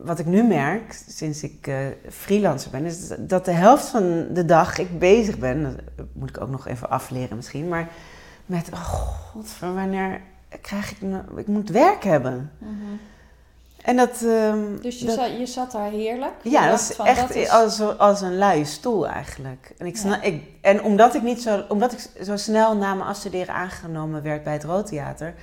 wat 0.04 0.20
ik 0.20 0.26
nu 0.26 0.44
merk, 0.44 1.04
sinds 1.08 1.44
ik 1.44 1.68
uh, 1.68 1.78
freelancer 2.10 2.72
ben, 2.72 2.86
is 2.86 3.08
dat 3.20 3.46
de 3.46 3.52
helft 3.52 3.88
van 3.88 4.28
de 4.34 4.46
dag 4.46 4.78
ik 4.78 5.00
bezig 5.00 5.38
ben, 5.38 5.63
dat 5.96 6.06
moet 6.13 6.30
ik 6.30 6.41
ook 6.41 6.50
nog 6.50 6.68
even 6.68 6.89
afleren 6.89 7.36
misschien, 7.36 7.68
maar 7.68 7.88
met, 8.46 8.70
oh 8.74 8.84
god, 8.84 9.60
wanneer 9.60 10.22
krijg 10.62 10.91
ik, 10.91 10.98
ik 11.36 11.48
moet 11.48 11.70
werk 11.70 12.04
hebben. 12.04 12.52
Mm 12.58 13.00
en 13.86 13.95
dat, 13.95 14.21
um, 14.24 14.82
dus 14.82 15.00
je, 15.00 15.12
Zat, 15.12 15.38
je 15.38 15.45
zat 15.45 15.71
daar 15.71 15.89
heerlijk? 15.89 16.34
Ja, 16.41 16.69
dat 16.69 16.80
is 16.80 16.95
echt 16.95 17.50
Als, 17.50 17.98
als 17.98 18.21
een 18.21 18.38
luie 18.38 18.65
stoel 18.65 19.08
eigenlijk. 19.08 19.74
En, 19.78 19.86
ik, 19.86 19.98
ja. 19.98 20.21
ik, 20.21 20.43
en 20.62 20.84
omdat 20.84 21.15
ik 21.15 21.21
niet 21.21 21.41
zo, 21.41 21.63
omdat 21.69 21.91
ik 21.91 22.24
zo 22.24 22.38
snel 22.38 22.76
na 22.76 22.93
mijn 22.93 23.10
afstuderen 23.10 23.54
aangenomen 23.54 24.24
werd 24.24 24.43
bij 24.43 24.54
het 24.54 24.63
Roodtheater, 24.63 25.34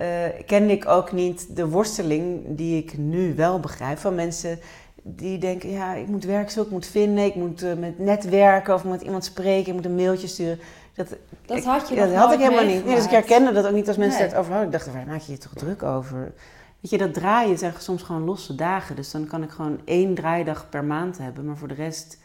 uh, 0.00 0.06
kende 0.46 0.72
ik 0.72 0.88
ook 0.88 1.12
niet 1.12 1.56
de 1.56 1.68
worsteling 1.68 2.42
die 2.46 2.82
ik 2.82 2.98
nu 2.98 3.34
wel 3.34 3.60
begrijp 3.60 3.98
van 3.98 4.14
mensen 4.14 4.58
die 5.02 5.38
denken, 5.38 5.70
ja, 5.70 5.94
ik 5.94 6.06
moet 6.06 6.24
werk 6.24 6.50
zoeken, 6.50 6.72
ik 6.72 6.78
moet 6.78 6.90
vinden, 6.90 7.24
ik 7.24 7.34
moet 7.34 7.62
uh, 7.62 7.74
met 7.74 7.98
netwerken 7.98 8.74
of 8.74 8.84
met 8.84 9.02
iemand 9.02 9.24
spreken, 9.24 9.68
ik 9.68 9.74
moet 9.74 9.84
een 9.84 9.94
mailtje 9.94 10.26
sturen. 10.26 10.60
Dat, 10.94 11.08
dat 11.46 11.64
had 11.64 11.88
je 11.88 11.94
dat 11.94 12.14
had 12.14 12.32
ik 12.32 12.38
helemaal 12.38 12.64
niet. 12.64 12.84
Nee, 12.84 12.94
dus 12.94 13.04
ik 13.04 13.10
herkende 13.10 13.52
dat 13.52 13.66
ook 13.66 13.72
niet 13.72 13.88
als 13.88 13.96
mensen 13.96 14.20
nee. 14.20 14.28
het 14.28 14.38
over 14.38 14.52
hadden. 14.52 14.72
Ik 14.72 14.78
dacht, 14.78 14.92
waar 14.92 15.06
maak 15.06 15.20
je 15.20 15.32
je 15.32 15.38
toch 15.38 15.52
druk 15.54 15.82
over? 15.82 16.32
Weet 16.80 16.90
je, 16.90 16.98
dat 16.98 17.14
draaien 17.14 17.58
zijn 17.58 17.74
soms 17.78 18.02
gewoon 18.02 18.24
losse 18.24 18.54
dagen. 18.54 18.96
Dus 18.96 19.10
dan 19.10 19.26
kan 19.26 19.42
ik 19.42 19.50
gewoon 19.50 19.80
één 19.84 20.14
draaidag 20.14 20.68
per 20.68 20.84
maand 20.84 21.18
hebben. 21.18 21.44
Maar 21.44 21.56
voor 21.56 21.68
de 21.68 21.74
rest... 21.74 22.18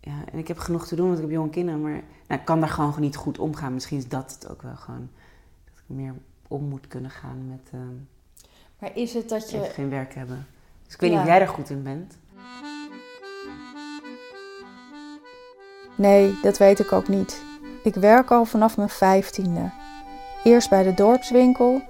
Ja, 0.00 0.24
en 0.32 0.38
ik 0.38 0.48
heb 0.48 0.58
genoeg 0.58 0.86
te 0.86 0.96
doen, 0.96 1.06
want 1.06 1.18
ik 1.18 1.24
heb 1.24 1.34
jonge 1.34 1.50
kinderen. 1.50 1.80
Maar 1.80 2.02
nou, 2.28 2.40
ik 2.40 2.44
kan 2.44 2.60
daar 2.60 2.68
gewoon 2.68 3.00
niet 3.00 3.16
goed 3.16 3.38
omgaan. 3.38 3.74
Misschien 3.74 3.98
is 3.98 4.08
dat 4.08 4.38
het 4.38 4.50
ook 4.50 4.62
wel 4.62 4.76
gewoon. 4.76 5.08
Dat 5.64 5.74
ik 5.74 5.96
meer 5.96 6.14
om 6.48 6.64
moet 6.64 6.86
kunnen 6.88 7.10
gaan 7.10 7.48
met... 7.48 7.70
Uh, 7.74 7.80
maar 8.78 8.96
is 8.96 9.14
het 9.14 9.28
dat 9.28 9.50
je... 9.50 9.58
geen 9.58 9.90
werk 9.90 10.14
hebben. 10.14 10.46
Dus 10.84 10.94
ik 10.94 11.00
weet 11.00 11.10
ja. 11.10 11.16
niet 11.16 11.24
of 11.24 11.30
jij 11.30 11.38
daar 11.38 11.54
goed 11.54 11.70
in 11.70 11.82
bent. 11.82 12.18
Nee, 15.96 16.38
dat 16.42 16.58
weet 16.58 16.78
ik 16.78 16.92
ook 16.92 17.08
niet. 17.08 17.42
Ik 17.82 17.94
werk 17.94 18.30
al 18.30 18.44
vanaf 18.44 18.76
mijn 18.76 18.88
vijftiende. 18.88 19.70
Eerst 20.44 20.70
bij 20.70 20.82
de 20.82 20.94
dorpswinkel 20.94 21.82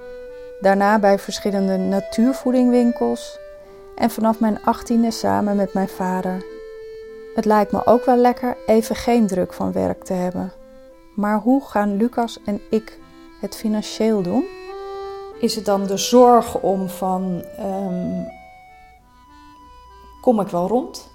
daarna 0.61 0.99
bij 0.99 1.19
verschillende 1.19 1.77
natuurvoedingwinkels 1.77 3.39
en 3.97 4.11
vanaf 4.11 4.41
mijn 4.41 4.63
achttiende 4.65 5.11
samen 5.11 5.57
met 5.57 5.75
mijn 5.75 5.89
vader. 5.89 6.45
Het 7.35 7.45
lijkt 7.45 7.73
me 7.73 7.87
ook 7.87 8.05
wel 8.05 8.17
lekker 8.17 8.57
even 8.67 8.97
geen 8.97 9.27
druk 9.27 9.53
van 9.53 9.73
werk 9.73 10.05
te 10.05 10.13
hebben. 10.13 10.53
Maar 11.15 11.39
hoe 11.39 11.65
gaan 11.65 11.97
Lucas 11.97 12.39
en 12.45 12.61
ik 12.71 12.99
het 13.41 13.57
financieel 13.57 14.23
doen? 14.23 14.45
Is 15.41 15.55
het 15.55 15.65
dan 15.65 15.87
de 15.87 15.97
zorg 15.97 16.61
om 16.61 16.89
van 16.89 17.45
um, 17.61 18.29
kom 20.21 20.41
ik 20.41 20.49
wel 20.49 20.69
rond? 20.69 21.09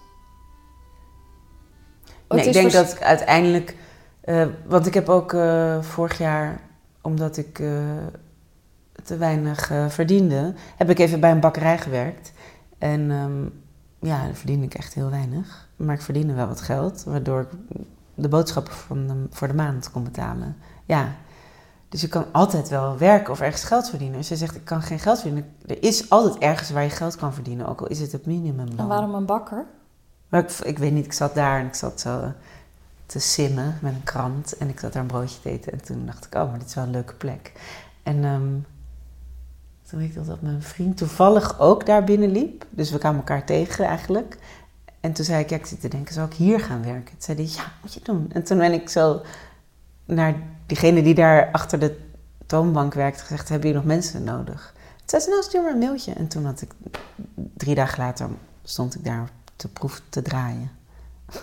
Nee, 2.28 2.46
ik 2.46 2.54
denk 2.54 2.72
dat 2.72 2.92
ik 2.92 3.02
uiteindelijk, 3.02 3.76
uh, 4.26 4.46
want 4.66 4.86
ik 4.86 4.94
heb 4.94 5.10
ook 5.10 5.34
uh, 5.34 5.82
vorig 5.82 6.18
jaar, 6.18 6.62
omdat 7.02 7.38
ik 7.38 7.60
uh, 7.60 7.72
te 9.04 9.18
weinig 9.18 9.72
uh, 9.72 9.90
verdiende, 9.90 10.54
heb 10.76 10.90
ik 10.90 11.00
even 11.00 11.20
bij 11.20 11.32
een 11.32 11.40
bakkerij 11.40 11.78
gewerkt. 11.78 12.32
En 12.78 13.12
um, 13.12 13.64
ja, 14.00 14.24
daar 14.26 14.36
verdiende 14.36 14.66
ik 14.66 14.74
echt 14.74 14.94
heel 14.94 15.10
weinig. 15.10 15.68
Maar 15.76 15.96
ik 15.96 16.02
verdiende 16.02 16.34
wel 16.34 16.48
wat 16.48 16.62
geld, 16.62 17.04
waardoor 17.04 17.42
ik 17.42 17.78
de 18.16 18.28
boodschappen 18.28 18.74
van 18.74 19.08
de, 19.08 19.28
voor 19.30 19.48
de 19.48 19.54
maand 19.54 19.92
kon 19.92 20.04
betalen. 20.04 20.58
Ja, 20.86 21.16
Dus 21.90 22.02
je 22.02 22.08
kan 22.08 22.26
altijd 22.32 22.70
wel 22.70 22.98
werken 22.98 23.32
of 23.32 23.42
ergens 23.42 23.64
geld 23.64 23.90
verdienen. 23.90 24.18
Als 24.18 24.28
je 24.28 24.36
zegt, 24.36 24.56
ik 24.56 24.66
kan 24.66 24.82
geen 24.82 25.00
geld 25.00 25.20
verdienen. 25.20 25.52
Er 25.66 25.84
is 25.84 26.10
altijd 26.10 26.38
ergens 26.38 26.70
waar 26.70 26.84
je 26.84 26.90
geld 26.90 27.16
kan 27.16 27.34
verdienen, 27.34 27.68
ook 27.68 27.82
al 27.82 27.88
is 27.88 28.00
het 28.00 28.12
het 28.12 28.26
minimum. 28.26 28.68
En 28.78 28.88
waarom 28.88 29.14
een 29.14 29.26
bakker? 29.26 29.66
Maar 30.30 30.44
ik, 30.44 30.52
ik 30.52 30.78
weet 30.78 30.92
niet, 30.92 31.06
ik 31.06 31.14
zat 31.14 31.36
daar 31.36 31.60
en 31.60 31.66
ik 31.66 31.76
zat 31.76 32.00
zo 32.00 32.32
te 33.06 33.20
simmen 33.20 33.78
met 33.82 33.94
een 33.94 34.04
krant. 34.04 34.58
En 34.58 34.70
ik 34.70 34.80
zat 34.80 34.94
daar 34.94 35.02
een 35.02 35.08
broodje 35.08 35.42
te 35.42 35.50
eten. 35.50 35.72
En 35.72 35.84
toen 35.84 36.06
dacht 36.06 36.26
ik, 36.26 36.36
oh, 36.36 36.50
maar 36.50 36.60
dit 36.60 36.68
is 36.68 36.76
wel 36.76 36.84
een 36.84 36.92
leuke 36.92 37.14
plek. 37.14 37.52
En 38.04 38.24
um, 38.24 38.66
toen 39.90 40.00
weet 40.00 40.16
ik 40.16 40.26
dat 40.26 40.42
mijn 40.42 40.62
vriend 40.62 40.98
toevallig 40.98 41.60
ook 41.60 41.86
daar 41.86 42.04
binnen 42.04 42.32
liep. 42.32 42.66
Dus 42.70 42.92
we 42.92 42.98
kwamen 42.98 43.20
elkaar 43.20 43.46
tegen 43.46 43.86
eigenlijk. 43.86 44.38
En 45.00 45.14
toen 45.14 45.26
zei 45.26 45.44
ik, 45.44 45.50
ja, 45.50 45.56
ik 45.56 45.66
zit 45.66 45.82
te 45.82 45.88
denken, 45.88 46.14
zou 46.14 46.28
ik 46.28 46.34
hier 46.34 46.60
gaan 46.60 46.84
werken? 46.84 47.12
Toen 47.12 47.22
zei 47.22 47.38
hij, 47.38 47.56
ja, 47.56 47.72
moet 47.82 47.94
je 47.94 48.00
doen. 48.04 48.30
En 48.32 48.44
toen 48.44 48.58
ben 48.58 48.74
ik 48.74 48.90
zo 48.90 49.22
naar 50.06 50.36
diegene 50.66 51.04
die 51.04 51.16
daar 51.16 51.52
achter 51.52 51.80
de 51.80 52.00
toonbank 52.46 52.94
werkt 52.94 53.22
gezegd, 53.22 53.50
hebben 53.50 53.68
jullie 53.68 53.84
nog 53.84 53.94
mensen 53.96 54.24
nodig? 54.24 54.74
Toen 54.76 55.06
zei 55.06 55.22
ze, 55.22 55.30
nou, 55.30 55.44
stuur 55.44 55.62
maar 55.62 55.72
een 55.72 55.78
mailtje. 55.78 56.14
En 56.14 56.28
toen 56.28 56.46
had 56.46 56.62
ik, 56.62 56.72
drie 57.36 57.76
dagen 57.76 58.04
later, 58.04 58.30
stond 58.64 58.96
ik 58.96 59.04
daar 59.04 59.30
te 59.56 59.68
proef 59.68 60.02
te 60.10 60.22
draaien. 60.22 60.72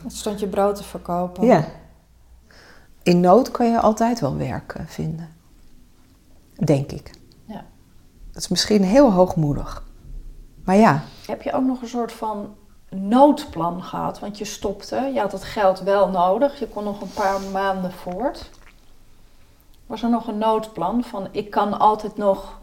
Stond 0.06 0.40
je 0.40 0.46
brood 0.46 0.76
te 0.76 0.84
verkopen? 0.84 1.46
Ja. 1.46 1.64
In 3.02 3.20
nood 3.20 3.50
kan 3.50 3.70
je 3.70 3.80
altijd 3.80 4.20
wel 4.20 4.36
werk 4.36 4.76
vinden. 4.86 5.28
Denk 6.64 6.92
ik. 6.92 7.10
Dat 8.32 8.42
is 8.42 8.48
misschien 8.48 8.82
heel 8.82 9.12
hoogmoedig. 9.12 9.82
Maar 10.64 10.76
ja. 10.76 11.02
Heb 11.26 11.42
je 11.42 11.52
ook 11.52 11.64
nog 11.64 11.82
een 11.82 11.88
soort 11.88 12.12
van 12.12 12.54
noodplan 12.88 13.82
gehad? 13.82 14.18
Want 14.18 14.38
je 14.38 14.44
stopte, 14.44 15.10
je 15.14 15.20
had 15.20 15.32
het 15.32 15.44
geld 15.44 15.80
wel 15.80 16.08
nodig, 16.08 16.58
je 16.58 16.68
kon 16.68 16.84
nog 16.84 17.00
een 17.00 17.12
paar 17.14 17.40
maanden 17.52 17.92
voort. 17.92 18.50
Was 19.86 20.02
er 20.02 20.10
nog 20.10 20.26
een 20.26 20.38
noodplan 20.38 21.04
van 21.04 21.28
ik 21.30 21.50
kan 21.50 21.78
altijd 21.78 22.16
nog 22.16 22.60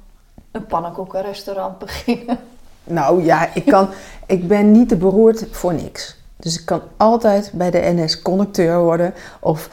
een 0.52 0.66
pannenkoekenrestaurant 0.66 1.80
beginnen? 1.86 2.38
Nou 2.84 3.24
ja, 3.24 3.54
ik, 3.54 3.66
kan, 3.66 3.90
ik 4.26 4.48
ben 4.48 4.72
niet 4.72 4.90
te 4.90 4.98
beroerd 4.98 5.48
voor 5.52 5.74
niks. 5.74 6.18
Dus 6.36 6.60
ik 6.60 6.66
kan 6.66 6.82
altijd 6.98 7.52
bij 7.54 7.72
de 7.72 7.92
NS 7.96 8.22
conducteur 8.22 8.80
worden. 8.80 9.14
Of 9.40 9.70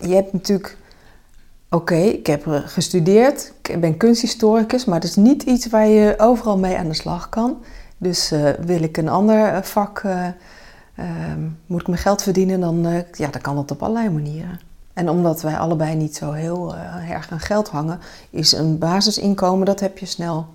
je 0.00 0.08
hebt 0.08 0.32
natuurlijk. 0.32 0.76
Oké, 1.74 1.94
ik 1.94 2.26
heb 2.26 2.44
gestudeerd, 2.46 3.52
ik 3.62 3.80
ben 3.80 3.96
kunsthistoricus, 3.96 4.84
maar 4.84 5.00
dat 5.00 5.08
is 5.08 5.16
niet 5.16 5.42
iets 5.42 5.66
waar 5.66 5.86
je 5.86 6.14
overal 6.18 6.58
mee 6.58 6.76
aan 6.76 6.88
de 6.88 6.94
slag 6.94 7.28
kan. 7.28 7.62
Dus 7.98 8.32
uh, 8.32 8.50
wil 8.50 8.82
ik 8.82 8.96
een 8.96 9.08
ander 9.08 9.46
eh, 9.46 9.62
vak, 9.62 10.02
uh, 10.02 10.26
moet 11.66 11.80
ik 11.80 11.86
mijn 11.86 12.00
geld 12.00 12.22
verdienen, 12.22 12.60
dan, 12.60 13.04
ja, 13.12 13.28
dan 13.28 13.40
kan 13.40 13.54
dat 13.56 13.70
op 13.70 13.82
allerlei 13.82 14.10
manieren. 14.10 14.60
En 14.92 15.08
omdat 15.08 15.42
wij 15.42 15.56
allebei 15.56 15.94
niet 15.94 16.16
zo 16.16 16.32
heel 16.32 16.76
erg 17.08 17.30
aan 17.30 17.40
geld 17.40 17.68
hangen, 17.68 18.00
is 18.30 18.52
een 18.52 18.78
basisinkomen, 18.78 19.66
dat 19.66 19.80
heb 19.80 19.98
je 19.98 20.06
snel 20.06 20.46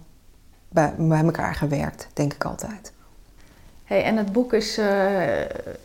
bij, 0.69 0.93
bij 0.97 1.23
elkaar 1.23 1.55
gewerkt, 1.55 2.07
denk 2.13 2.33
ik 2.33 2.45
altijd. 2.45 2.91
Hey, 3.83 4.03
en 4.03 4.17
het 4.17 4.31
boek 4.31 4.53
is 4.53 4.79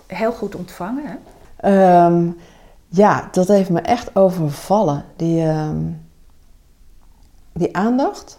heel 0.06 0.32
goed 0.32 0.54
ontvangen, 0.54 1.04
hè? 1.04 2.04
Um, 2.04 2.36
ja, 2.94 3.28
dat 3.30 3.48
heeft 3.48 3.70
me 3.70 3.80
echt 3.80 4.16
overvallen. 4.16 5.04
Die, 5.16 5.42
um, 5.42 6.00
die 7.52 7.76
aandacht. 7.76 8.38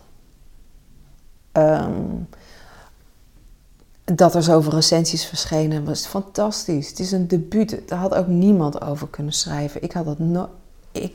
Um, 1.53 2.27
dat 4.03 4.35
er 4.35 4.43
zoveel 4.43 4.71
recensies 4.71 5.25
verschenen 5.25 5.85
was 5.85 6.05
fantastisch. 6.05 6.89
Het 6.89 6.99
is 6.99 7.11
een 7.11 7.27
debuut. 7.27 7.79
Daar 7.87 7.99
had 7.99 8.15
ook 8.15 8.27
niemand 8.27 8.81
over 8.81 9.07
kunnen 9.07 9.33
schrijven. 9.33 9.83
Ik, 9.83 9.91
had 9.91 10.05
dat 10.05 10.19
no 10.19 10.49
ik, 10.91 11.13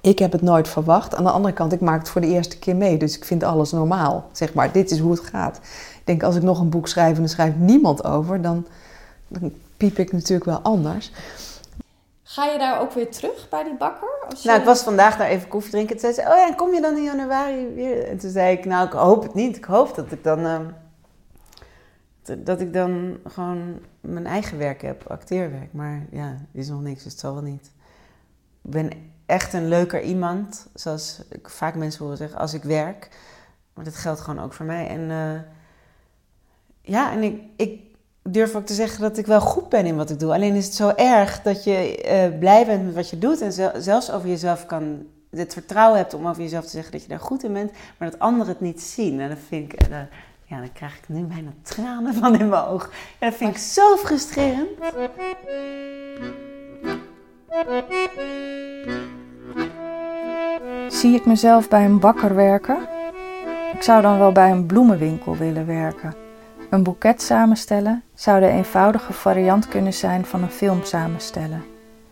ik 0.00 0.18
heb 0.18 0.32
het 0.32 0.42
nooit 0.42 0.68
verwacht. 0.68 1.14
Aan 1.14 1.24
de 1.24 1.30
andere 1.30 1.54
kant, 1.54 1.72
ik 1.72 1.80
maak 1.80 1.98
het 1.98 2.08
voor 2.08 2.20
de 2.20 2.26
eerste 2.26 2.58
keer 2.58 2.76
mee. 2.76 2.98
Dus 2.98 3.16
ik 3.16 3.24
vind 3.24 3.42
alles 3.42 3.72
normaal. 3.72 4.28
Zeg 4.32 4.54
maar, 4.54 4.72
dit 4.72 4.90
is 4.90 4.98
hoe 4.98 5.10
het 5.10 5.20
gaat. 5.20 5.56
Ik 5.56 6.02
denk, 6.04 6.22
als 6.22 6.36
ik 6.36 6.42
nog 6.42 6.60
een 6.60 6.70
boek 6.70 6.88
schrijf 6.88 7.16
en 7.16 7.22
er 7.22 7.28
schrijft 7.28 7.56
niemand 7.56 8.04
over... 8.04 8.42
dan, 8.42 8.66
dan 9.28 9.52
piep 9.76 9.98
ik 9.98 10.12
natuurlijk 10.12 10.44
wel 10.44 10.60
anders. 10.60 11.12
Ga 12.30 12.44
je 12.44 12.58
daar 12.58 12.80
ook 12.80 12.92
weer 12.92 13.10
terug 13.10 13.48
bij 13.48 13.64
die 13.64 13.76
bakker? 13.76 14.08
Als 14.28 14.42
je... 14.42 14.48
Nou, 14.48 14.60
ik 14.60 14.66
was 14.66 14.82
vandaag 14.82 15.16
daar 15.16 15.28
even 15.28 15.48
koffie 15.48 15.70
drinken. 15.70 15.96
Toen 15.96 16.12
zei 16.12 16.26
ze, 16.26 16.32
oh 16.32 16.48
ja, 16.48 16.54
kom 16.54 16.74
je 16.74 16.80
dan 16.80 16.96
in 16.96 17.02
januari 17.02 17.74
weer? 17.74 18.08
En 18.08 18.18
toen 18.18 18.30
zei 18.30 18.56
ik, 18.56 18.64
nou, 18.64 18.86
ik 18.86 18.92
hoop 18.92 19.22
het 19.22 19.34
niet. 19.34 19.56
Ik 19.56 19.64
hoop 19.64 19.94
dat 19.94 20.12
ik 20.12 20.24
dan... 20.24 20.38
Uh, 20.38 20.58
dat 22.38 22.60
ik 22.60 22.72
dan 22.72 23.18
gewoon 23.26 23.80
mijn 24.00 24.26
eigen 24.26 24.58
werk 24.58 24.82
heb, 24.82 25.04
acteerwerk. 25.08 25.72
Maar 25.72 26.06
ja, 26.10 26.36
is 26.52 26.68
nog 26.68 26.80
niks, 26.80 27.02
dus 27.02 27.12
het 27.12 27.20
zal 27.20 27.34
wel 27.34 27.42
niet. 27.42 27.70
Ik 28.62 28.70
ben 28.70 28.90
echt 29.26 29.52
een 29.52 29.68
leuker 29.68 30.02
iemand, 30.02 30.66
zoals 30.74 31.22
ik 31.28 31.48
vaak 31.48 31.74
mensen 31.74 32.02
horen 32.02 32.16
zeggen, 32.16 32.38
als 32.38 32.54
ik 32.54 32.62
werk. 32.62 33.08
Maar 33.74 33.84
dat 33.84 33.96
geldt 33.96 34.20
gewoon 34.20 34.44
ook 34.44 34.52
voor 34.52 34.66
mij. 34.66 34.86
En 34.86 35.00
uh, 35.00 35.40
ja, 36.80 37.12
en 37.12 37.22
ik, 37.22 37.42
ik 37.56 37.89
durf 38.22 38.54
ook 38.54 38.66
te 38.66 38.74
zeggen 38.74 39.00
dat 39.00 39.18
ik 39.18 39.26
wel 39.26 39.40
goed 39.40 39.68
ben 39.68 39.86
in 39.86 39.96
wat 39.96 40.10
ik 40.10 40.18
doe. 40.18 40.32
Alleen 40.32 40.54
is 40.54 40.64
het 40.64 40.74
zo 40.74 40.88
erg 40.88 41.42
dat 41.42 41.64
je 41.64 42.04
uh, 42.32 42.38
blij 42.38 42.66
bent 42.66 42.84
met 42.84 42.94
wat 42.94 43.10
je 43.10 43.18
doet 43.18 43.40
en 43.40 43.82
zelfs 43.82 44.10
over 44.10 44.28
jezelf 44.28 44.66
kan 44.66 45.06
het 45.30 45.52
vertrouwen 45.52 45.98
hebt 45.98 46.14
om 46.14 46.28
over 46.28 46.42
jezelf 46.42 46.64
te 46.64 46.70
zeggen 46.70 46.92
dat 46.92 47.02
je 47.02 47.08
daar 47.08 47.20
goed 47.20 47.44
in 47.44 47.52
bent, 47.52 47.72
maar 47.98 48.10
dat 48.10 48.20
anderen 48.20 48.48
het 48.48 48.60
niet 48.60 48.82
zien. 48.82 49.20
En 49.20 49.28
dat 49.28 49.38
vind 49.48 49.72
ik, 49.72 49.88
uh, 49.88 49.96
ja, 50.44 50.58
dan 50.58 50.72
krijg 50.72 50.96
ik 50.96 51.08
nu 51.08 51.24
bijna 51.24 51.50
tranen 51.62 52.14
van 52.14 52.38
in 52.38 52.48
mijn 52.48 52.62
oog. 52.62 52.90
En 53.18 53.30
dat 53.30 53.38
vind 53.38 53.50
ik 53.50 53.58
zo 53.58 53.96
frustrerend. 53.96 54.68
Zie 60.88 61.14
ik 61.14 61.26
mezelf 61.26 61.68
bij 61.68 61.84
een 61.84 62.00
bakker 62.00 62.34
werken? 62.34 62.78
Ik 63.74 63.82
zou 63.82 64.02
dan 64.02 64.18
wel 64.18 64.32
bij 64.32 64.50
een 64.50 64.66
bloemenwinkel 64.66 65.36
willen 65.36 65.66
werken. 65.66 66.19
Een 66.70 66.82
boeket 66.82 67.22
samenstellen 67.22 68.02
zou 68.14 68.40
de 68.40 68.48
eenvoudige 68.48 69.12
variant 69.12 69.68
kunnen 69.68 69.92
zijn 69.92 70.24
van 70.24 70.42
een 70.42 70.50
film 70.50 70.84
samenstellen. 70.84 71.64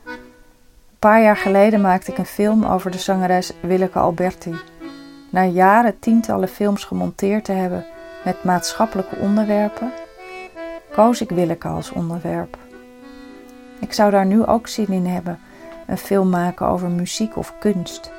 Een 0.04 0.98
paar 0.98 1.22
jaar 1.22 1.36
geleden 1.36 1.80
maakte 1.80 2.10
ik 2.10 2.18
een 2.18 2.26
film 2.26 2.64
over 2.64 2.90
de 2.90 2.98
zangeres 2.98 3.52
Willeke 3.60 3.98
Alberti. 3.98 4.54
Na 5.30 5.44
jaren 5.44 5.98
tientallen 5.98 6.48
films 6.48 6.84
gemonteerd 6.84 7.44
te 7.44 7.52
hebben 7.52 7.84
met 8.24 8.44
maatschappelijke 8.44 9.16
onderwerpen, 9.16 9.92
koos 10.92 11.20
ik 11.20 11.30
Willeke 11.30 11.68
als 11.68 11.90
onderwerp. 11.90 12.58
Ik 13.80 13.92
zou 13.92 14.10
daar 14.10 14.26
nu 14.26 14.44
ook 14.44 14.66
zin 14.66 14.88
in 14.88 15.06
hebben, 15.06 15.38
een 15.86 15.98
film 15.98 16.30
maken 16.30 16.66
over 16.66 16.90
muziek 16.90 17.36
of 17.36 17.54
kunst. 17.58 18.12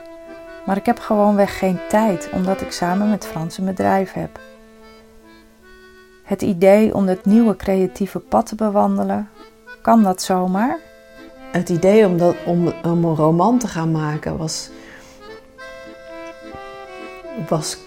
Maar 0.65 0.78
ik 0.78 0.86
heb 0.86 0.99
gewoonweg 0.99 1.58
geen 1.58 1.80
tijd, 1.89 2.30
omdat 2.34 2.62
ik 2.62 2.71
samen 2.71 3.10
met 3.10 3.28
Frans 3.28 3.58
een 3.58 3.65
bedrijf 3.65 4.13
heb. 4.13 4.39
Het 6.29 6.41
idee 6.41 6.93
om 6.93 7.07
het 7.07 7.25
nieuwe 7.25 7.55
creatieve 7.55 8.19
pad 8.19 8.45
te 8.45 8.55
bewandelen, 8.55 9.29
kan 9.81 10.03
dat 10.03 10.21
zomaar? 10.21 10.77
Het 11.51 11.69
idee 11.69 12.05
om, 12.05 12.17
dat, 12.17 12.35
om, 12.45 12.73
een 12.81 13.15
roman 13.15 13.57
te 13.57 13.67
gaan 13.67 13.91
maken 13.91 14.37
was, 14.37 14.69
was 17.47 17.77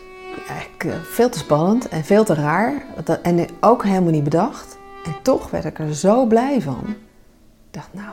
eigenlijk 0.49 0.85
eh, 0.85 1.03
veel 1.03 1.29
te 1.29 1.39
spannend 1.39 1.89
en 1.89 2.05
veel 2.05 2.25
te 2.25 2.35
raar. 2.35 2.85
En 3.23 3.47
ook 3.61 3.85
helemaal 3.85 4.11
niet 4.11 4.25
bedacht. 4.25 4.79
En 5.05 5.15
toch 5.23 5.51
werd 5.51 5.65
ik 5.65 5.79
er 5.79 5.95
zo 5.95 6.27
blij 6.27 6.61
van. 6.61 6.85
Ik 6.87 7.71
dacht, 7.71 7.89
nou, 7.93 8.13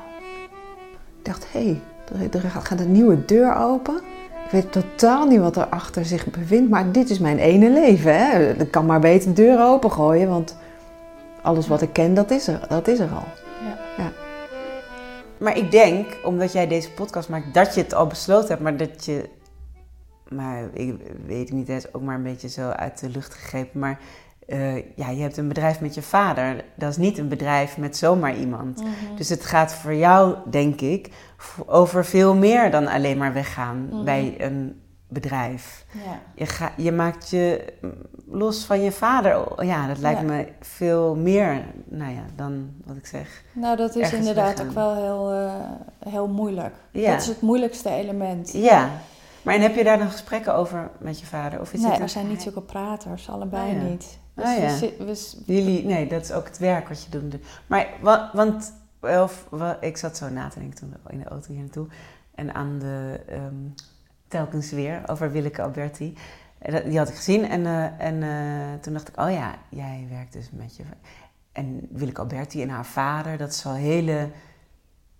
ik 1.17 1.25
dacht, 1.25 1.51
hé, 1.51 1.77
hey, 2.13 2.29
er 2.31 2.49
gaat 2.49 2.79
een 2.79 2.91
nieuwe 2.91 3.25
deur 3.25 3.55
open. 3.55 4.01
Ik 4.49 4.55
weet 4.55 4.71
totaal 4.71 5.27
niet 5.27 5.39
wat 5.39 5.55
er 5.55 5.67
achter 5.67 6.05
zich 6.05 6.25
bevindt, 6.25 6.69
maar 6.69 6.91
dit 6.91 7.09
is 7.09 7.19
mijn 7.19 7.37
ene 7.37 7.69
leven. 7.69 8.17
Hè? 8.17 8.53
Ik 8.53 8.71
kan 8.71 8.85
maar 8.85 8.99
beter 8.99 9.33
de 9.33 9.41
deur 9.41 9.63
opengooien, 9.63 10.29
want 10.29 10.57
alles 11.41 11.67
wat 11.67 11.81
ik 11.81 11.93
ken, 11.93 12.13
dat 12.13 12.31
is 12.31 12.47
er, 12.47 12.65
dat 12.69 12.87
is 12.87 12.99
er 12.99 13.09
al. 13.09 13.23
Ja. 13.63 14.03
ja. 14.03 14.11
Maar 15.37 15.57
ik 15.57 15.71
denk, 15.71 16.17
omdat 16.23 16.51
jij 16.51 16.67
deze 16.67 16.91
podcast 16.91 17.29
maakt, 17.29 17.53
dat 17.53 17.75
je 17.75 17.81
het 17.81 17.93
al 17.93 18.07
besloten 18.07 18.47
hebt, 18.47 18.61
maar 18.61 18.77
dat 18.77 19.05
je 19.05 19.29
maar 20.29 20.69
ik 20.73 20.95
weet 21.25 21.51
niet, 21.51 21.67
het 21.67 21.85
is 21.85 21.93
ook 21.93 22.01
maar 22.01 22.15
een 22.15 22.23
beetje 22.23 22.49
zo 22.49 22.69
uit 22.69 22.99
de 22.99 23.09
lucht 23.09 23.33
gegrepen. 23.33 23.79
Maar 23.79 23.99
uh, 24.49 24.75
ja, 24.95 25.09
je 25.09 25.21
hebt 25.21 25.37
een 25.37 25.47
bedrijf 25.47 25.81
met 25.81 25.93
je 25.93 26.01
vader. 26.01 26.63
Dat 26.75 26.89
is 26.89 26.97
niet 26.97 27.17
een 27.17 27.27
bedrijf 27.27 27.77
met 27.77 27.97
zomaar 27.97 28.35
iemand. 28.35 28.77
Mhm. 28.77 29.15
Dus 29.15 29.29
het 29.29 29.45
gaat 29.45 29.73
voor 29.73 29.93
jou, 29.93 30.35
denk 30.49 30.81
ik, 30.81 31.09
over 31.65 32.05
veel 32.05 32.35
meer 32.35 32.71
dan 32.71 32.87
alleen 32.87 33.17
maar 33.17 33.33
weggaan 33.33 33.87
mhm. 33.91 34.03
bij 34.03 34.35
een 34.37 34.81
bedrijf. 35.07 35.85
Ja. 35.91 36.19
Je, 36.35 36.45
ga, 36.45 36.71
je 36.77 36.91
maakt 36.91 37.29
je 37.29 37.73
los 38.27 38.65
van 38.65 38.81
je 38.81 38.91
vader. 38.91 39.65
Ja, 39.65 39.87
dat 39.87 39.97
lijkt 39.97 40.21
me 40.21 40.47
veel 40.61 41.15
meer 41.15 41.65
nou 41.85 42.13
ja, 42.13 42.23
dan 42.35 42.69
wat 42.85 42.95
ik 42.95 43.05
zeg. 43.05 43.43
Nou, 43.53 43.77
dat 43.77 43.95
is 43.95 44.13
inderdaad 44.13 44.61
ook 44.61 44.71
wel 44.71 44.95
heel, 44.95 45.33
uh, 45.33 45.53
heel 46.09 46.27
moeilijk. 46.27 46.75
Ja. 46.91 47.11
Dat 47.11 47.21
is 47.21 47.27
het 47.27 47.41
moeilijkste 47.41 47.89
element. 47.89 48.53
Ja. 48.53 48.89
Maar 49.41 49.55
en 49.55 49.61
heb 49.61 49.75
je 49.75 49.83
daar 49.83 49.97
dan 49.97 50.09
gesprekken 50.09 50.55
over 50.55 50.89
met 50.97 51.19
je 51.19 51.25
vader? 51.25 51.59
Of 51.59 51.73
is 51.73 51.81
nee, 51.81 51.99
we 51.99 52.07
zijn 52.07 52.27
niet 52.27 52.41
zulke 52.41 52.61
praters, 52.61 53.29
allebei 53.29 53.75
oh, 53.75 53.83
niet. 53.83 54.19
Dus 54.39 54.81
oh, 54.81 54.97
ja. 54.97 55.05
we, 55.05 55.43
Jullie, 55.45 55.85
nee, 55.85 56.07
dat 56.07 56.21
is 56.21 56.31
ook 56.31 56.45
het 56.45 56.57
werk 56.57 56.87
wat 56.87 57.03
je 57.03 57.09
doet. 57.09 57.35
Maar, 57.67 57.87
want, 58.33 58.73
of, 58.99 59.47
ik 59.81 59.97
zat 59.97 60.17
zo 60.17 60.29
na 60.29 60.47
te 60.47 60.59
denken 60.59 60.77
toen 60.77 60.93
in 61.07 61.19
de 61.19 61.29
auto 61.29 61.51
hier 61.51 61.59
naartoe. 61.59 61.87
En 62.35 62.53
aan 62.53 62.79
de, 62.79 63.19
um, 63.31 63.73
telkens 64.27 64.71
weer 64.71 65.01
over 65.05 65.31
Willeke 65.31 65.61
Alberti. 65.61 66.17
Die 66.85 66.97
had 66.97 67.09
ik 67.09 67.15
gezien 67.15 67.49
en, 67.49 67.61
uh, 67.61 68.01
en 68.01 68.15
uh, 68.15 68.81
toen 68.81 68.93
dacht 68.93 69.07
ik, 69.07 69.19
oh 69.19 69.31
ja, 69.31 69.55
jij 69.69 70.07
werkt 70.09 70.33
dus 70.33 70.49
met 70.51 70.75
je... 70.75 70.83
En 71.51 71.87
Willeke 71.91 72.21
Alberti 72.21 72.61
en 72.61 72.69
haar 72.69 72.85
vader, 72.85 73.37
dat 73.37 73.49
is 73.49 73.63
wel 73.63 73.73
hele... 73.73 74.29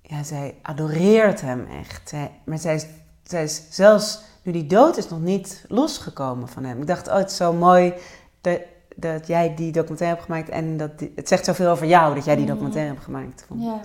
Ja, 0.01 0.23
zij 0.23 0.55
adoreert 0.61 1.41
hem 1.41 1.65
echt. 1.65 2.09
Zij, 2.09 2.31
maar 2.45 2.57
zij 2.57 2.75
is, 2.75 2.85
zij 3.23 3.43
is 3.43 3.63
zelfs 3.69 4.21
nu 4.43 4.51
die 4.51 4.67
dood 4.67 4.97
is 4.97 5.09
nog 5.09 5.19
niet 5.19 5.65
losgekomen 5.67 6.47
van 6.47 6.63
hem. 6.63 6.81
Ik 6.81 6.87
dacht, 6.87 7.07
oh, 7.07 7.15
het 7.15 7.29
is 7.31 7.37
zo 7.37 7.53
mooi 7.53 7.93
dat, 8.41 8.59
dat 8.99 9.27
jij 9.27 9.55
die 9.55 9.71
documentaire 9.71 10.15
hebt 10.15 10.27
gemaakt. 10.27 10.49
En 10.49 10.77
dat 10.77 10.91
het 11.15 11.27
zegt 11.27 11.45
zoveel 11.45 11.69
over 11.69 11.87
jou 11.87 12.15
dat 12.15 12.25
jij 12.25 12.35
die 12.35 12.45
documentaire 12.45 12.91
hebt 12.91 13.03
gemaakt. 13.03 13.45
Ja. 13.55 13.81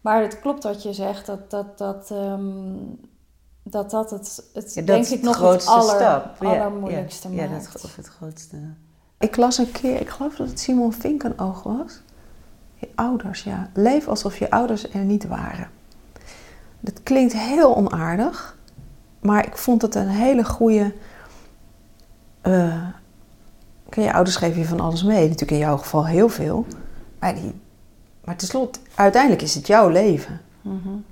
Maar 0.00 0.22
het 0.22 0.40
klopt 0.40 0.62
wat 0.62 0.82
je 0.82 0.92
zegt, 0.92 1.26
dat 1.26 1.50
dat, 1.50 1.78
dat, 1.78 2.10
um, 2.10 3.00
dat, 3.62 3.90
dat 3.90 4.10
het, 4.10 4.44
het 4.52 4.74
ja, 4.74 4.82
denk 4.82 5.06
ik 5.06 5.22
nog 5.22 5.52
het 5.52 5.66
aller, 5.66 5.94
stap. 5.94 6.36
allermoeilijkste 6.38 7.28
ja, 7.28 7.34
maakt. 7.34 7.50
Ja, 7.50 7.56
dat 7.56 7.84
is 7.84 7.96
het 7.96 8.06
grootste. 8.06 8.56
Ik 9.18 9.36
las 9.36 9.58
een 9.58 9.72
keer, 9.72 10.00
ik 10.00 10.08
geloof 10.08 10.36
dat 10.36 10.48
het 10.48 10.60
Simon 10.60 10.92
Vinkenoog 10.92 11.62
was. 11.62 12.00
Je 12.74 12.88
ouders, 12.94 13.42
ja. 13.42 13.70
Leef 13.74 14.08
alsof 14.08 14.38
je 14.38 14.50
ouders 14.50 14.92
er 14.92 15.04
niet 15.04 15.26
waren. 15.26 15.70
Dat 16.80 17.02
klinkt 17.02 17.32
heel 17.32 17.76
onaardig, 17.76 18.56
maar 19.20 19.46
ik 19.46 19.56
vond 19.56 19.82
het 19.82 19.94
een 19.94 20.08
hele 20.08 20.44
goede. 20.44 20.94
Uh, 22.42 22.86
je 24.02 24.12
ouders 24.12 24.36
geven 24.36 24.58
je 24.58 24.66
van 24.66 24.80
alles 24.80 25.02
mee. 25.02 25.22
Natuurlijk 25.22 25.50
in 25.50 25.58
jouw 25.58 25.76
geval 25.76 26.06
heel 26.06 26.28
veel. 26.28 26.66
Maar, 27.18 27.34
die, 27.34 27.52
maar 28.24 28.36
tenslotte, 28.36 28.78
uiteindelijk 28.94 29.42
is 29.42 29.54
het 29.54 29.66
jouw 29.66 29.88
leven. 29.88 30.40
Mm 30.62 31.04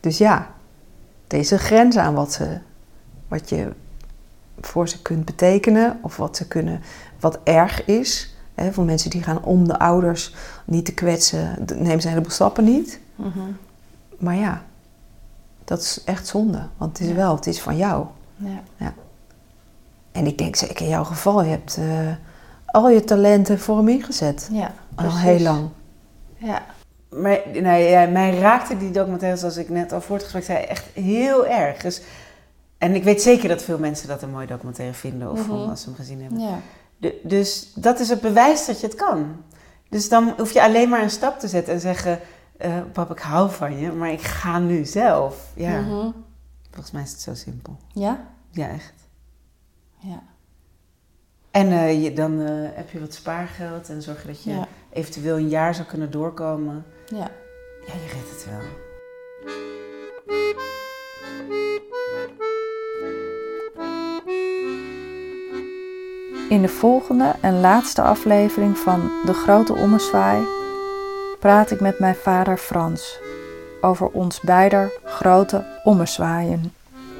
Dus 0.00 0.18
ja, 0.18 0.50
deze 1.26 1.58
grens 1.58 1.96
aan 1.96 2.14
wat, 2.14 2.32
ze, 2.32 2.58
wat 3.28 3.48
je 3.48 3.70
voor 4.60 4.88
ze 4.88 5.02
kunt 5.02 5.24
betekenen. 5.24 5.98
Of 6.02 6.16
wat 6.16 6.36
ze 6.36 6.48
kunnen, 6.48 6.80
wat 7.20 7.38
erg 7.44 7.84
is. 7.84 8.34
Hè, 8.54 8.72
voor 8.72 8.84
mensen 8.84 9.10
die 9.10 9.22
gaan 9.22 9.42
om 9.42 9.68
de 9.68 9.78
ouders 9.78 10.34
niet 10.64 10.84
te 10.84 10.94
kwetsen, 10.94 11.64
nemen 11.66 12.00
ze 12.00 12.06
een 12.06 12.12
heleboel 12.12 12.30
stappen 12.30 12.64
niet. 12.64 13.00
Mm 13.16 13.32
-hmm. 13.34 13.56
Maar 14.18 14.36
ja, 14.36 14.62
dat 15.64 15.80
is 15.80 16.02
echt 16.04 16.26
zonde. 16.26 16.66
Want 16.76 16.98
het 16.98 17.08
is 17.08 17.14
wel, 17.14 17.34
het 17.34 17.46
is 17.46 17.60
van 17.60 17.76
jou. 17.76 18.06
Ja. 18.36 18.62
ja. 18.76 18.94
En 20.14 20.26
ik 20.26 20.38
denk 20.38 20.56
zeker 20.56 20.80
in 20.84 20.88
jouw 20.90 21.04
geval, 21.04 21.42
je 21.42 21.50
hebt 21.50 21.76
uh, 21.78 22.10
al 22.66 22.90
je 22.90 23.04
talenten 23.04 23.58
voor 23.60 23.76
hem 23.76 23.88
ingezet. 23.88 24.48
Ja, 24.52 24.74
Al 24.94 25.16
heel 25.18 25.40
lang. 25.40 25.68
Ja. 26.36 26.62
Maar 27.10 27.38
nou, 27.52 27.78
ja, 27.82 28.06
mij 28.06 28.38
raakte 28.38 28.76
die 28.76 28.90
documentaire, 28.90 29.38
zoals 29.38 29.56
ik 29.56 29.68
net 29.68 29.92
al 29.92 30.00
voor 30.00 30.14
het 30.14 30.22
gesprek 30.24 30.44
zei, 30.44 30.58
echt 30.64 30.84
heel 30.92 31.46
erg. 31.46 31.82
Dus, 31.82 32.02
en 32.78 32.94
ik 32.94 33.04
weet 33.04 33.22
zeker 33.22 33.48
dat 33.48 33.62
veel 33.62 33.78
mensen 33.78 34.08
dat 34.08 34.22
een 34.22 34.30
mooie 34.30 34.46
documentaire 34.46 34.94
vinden 34.94 35.30
of 35.30 35.40
vonden 35.40 35.68
als 35.68 35.80
ze 35.80 35.86
hem 35.86 35.94
gezien 35.96 36.20
hebben. 36.20 36.40
Ja. 36.40 36.58
De- 36.96 37.20
dus 37.22 37.72
dat 37.74 38.00
is 38.00 38.08
het 38.08 38.20
bewijs 38.20 38.66
dat 38.66 38.80
je 38.80 38.86
het 38.86 38.96
kan. 38.96 39.26
Dus 39.88 40.08
dan 40.08 40.34
hoef 40.36 40.52
je 40.52 40.62
alleen 40.62 40.88
maar 40.88 41.02
een 41.02 41.10
stap 41.10 41.38
te 41.38 41.48
zetten 41.48 41.74
en 41.74 41.80
zeggen: 41.80 42.18
eh, 42.56 42.72
Pap, 42.92 43.10
ik 43.10 43.18
hou 43.18 43.50
van 43.50 43.78
je, 43.78 43.92
maar 43.92 44.10
ik 44.12 44.22
ga 44.22 44.58
nu 44.58 44.84
zelf. 44.84 45.36
Ja, 45.54 45.80
Mhm. 45.80 46.10
volgens 46.70 46.90
mij 46.92 47.02
is 47.02 47.10
het 47.10 47.20
zo 47.20 47.34
simpel. 47.34 47.76
Ja? 47.92 48.20
Ja, 48.50 48.68
echt. 48.68 48.92
Ja. 50.04 50.22
En 51.50 51.72
eh, 51.72 52.02
je, 52.02 52.12
dan 52.12 52.40
eh, 52.40 52.46
heb 52.76 52.90
je 52.90 53.00
wat 53.00 53.14
spaargeld 53.14 53.88
en 53.88 54.02
zorg 54.02 54.20
je 54.22 54.26
dat 54.28 54.42
je 54.42 54.50
Ja. 54.50 54.68
eventueel 54.92 55.36
een 55.36 55.48
jaar 55.48 55.74
zou 55.74 55.86
kunnen 55.88 56.10
doorkomen. 56.10 56.84
Ja. 57.06 57.30
Ja, 57.86 57.94
je 57.94 58.08
redt 58.12 58.30
het 58.30 58.46
wel. 58.50 58.60
In 66.48 66.62
de 66.62 66.68
volgende 66.68 67.34
en 67.40 67.60
laatste 67.60 68.02
aflevering 68.02 68.78
van 68.78 69.10
De 69.24 69.32
Grote 69.32 69.74
Ommezwaai 69.74 70.42
praat 71.40 71.70
ik 71.70 71.80
met 71.80 71.98
mijn 71.98 72.14
vader 72.14 72.56
Frans 72.56 73.18
over 73.80 74.06
ons 74.08 74.40
beider 74.40 74.92
grote 75.04 75.64
ommezwaaien. 75.84 76.72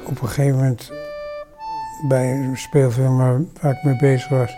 op 0.05 0.21
een 0.21 0.27
gegeven 0.27 0.55
moment 0.57 0.91
bij 2.01 2.31
een 2.31 2.57
speelfilm 2.57 3.17
waar, 3.17 3.71
ik 3.71 3.83
mee 3.83 3.95
bezig 3.95 4.29
was, 4.29 4.55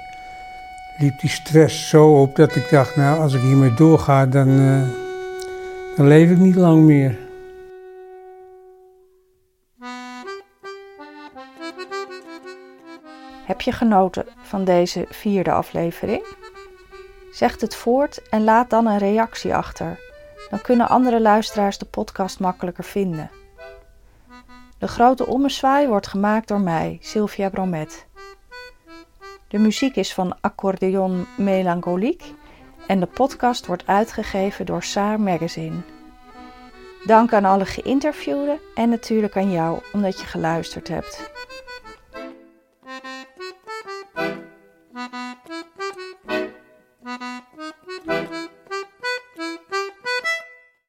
liep 0.97 1.19
die 1.19 1.29
stress 1.29 1.89
zo 1.89 2.21
op 2.21 2.35
dat 2.35 2.55
ik 2.55 2.69
dacht, 2.69 2.95
nou 2.95 3.19
als 3.19 3.33
ik 3.33 3.41
hiermee 3.41 3.73
doorga, 3.73 4.25
dan, 4.25 4.47
eh, 4.47 4.89
dan 5.95 6.07
leef 6.07 6.29
ik 6.29 6.37
niet 6.37 6.55
lang 6.55 6.83
meer. 6.83 7.17
Heb 13.45 13.61
je 13.61 13.71
genoten 13.71 14.25
van 14.41 14.63
deze 14.63 15.05
vierde 15.09 15.51
aflevering? 15.51 16.35
Zeg 17.31 17.61
het 17.61 17.75
voort 17.75 18.29
en 18.29 18.43
laat 18.43 18.69
dan 18.69 18.85
een 18.85 18.97
reactie 18.97 19.55
achter. 19.55 19.99
Dan 20.49 20.61
kunnen 20.61 20.89
andere 20.89 21.21
luisteraars 21.21 21.77
de 21.77 21.85
podcast 21.85 22.39
makkelijker 22.39 22.83
vinden. 22.83 23.29
De 24.79 24.87
Grote 24.87 25.25
Ommezwaai 25.25 25.87
wordt 25.87 26.07
gemaakt 26.07 26.47
door 26.47 26.61
mij, 26.61 26.97
Sylvia 27.01 27.49
Bromet. 27.49 28.05
De 29.47 29.57
muziek 29.57 29.95
is 29.95 30.13
van 30.13 30.37
Accordeon 30.41 31.25
Melancholique 31.37 32.25
en 32.87 32.99
de 32.99 33.05
podcast 33.05 33.65
wordt 33.65 33.87
uitgegeven 33.87 34.65
door 34.65 34.83
Saar 34.83 35.19
Magazine. 35.19 35.75
Dank 37.05 37.33
aan 37.33 37.45
alle 37.45 37.65
geïnterviewden 37.65 38.59
en 38.75 38.89
natuurlijk 38.89 39.37
aan 39.37 39.51
jou 39.51 39.79
omdat 39.93 40.19
je 40.19 40.25
geluisterd 40.25 40.87
hebt. 40.87 41.31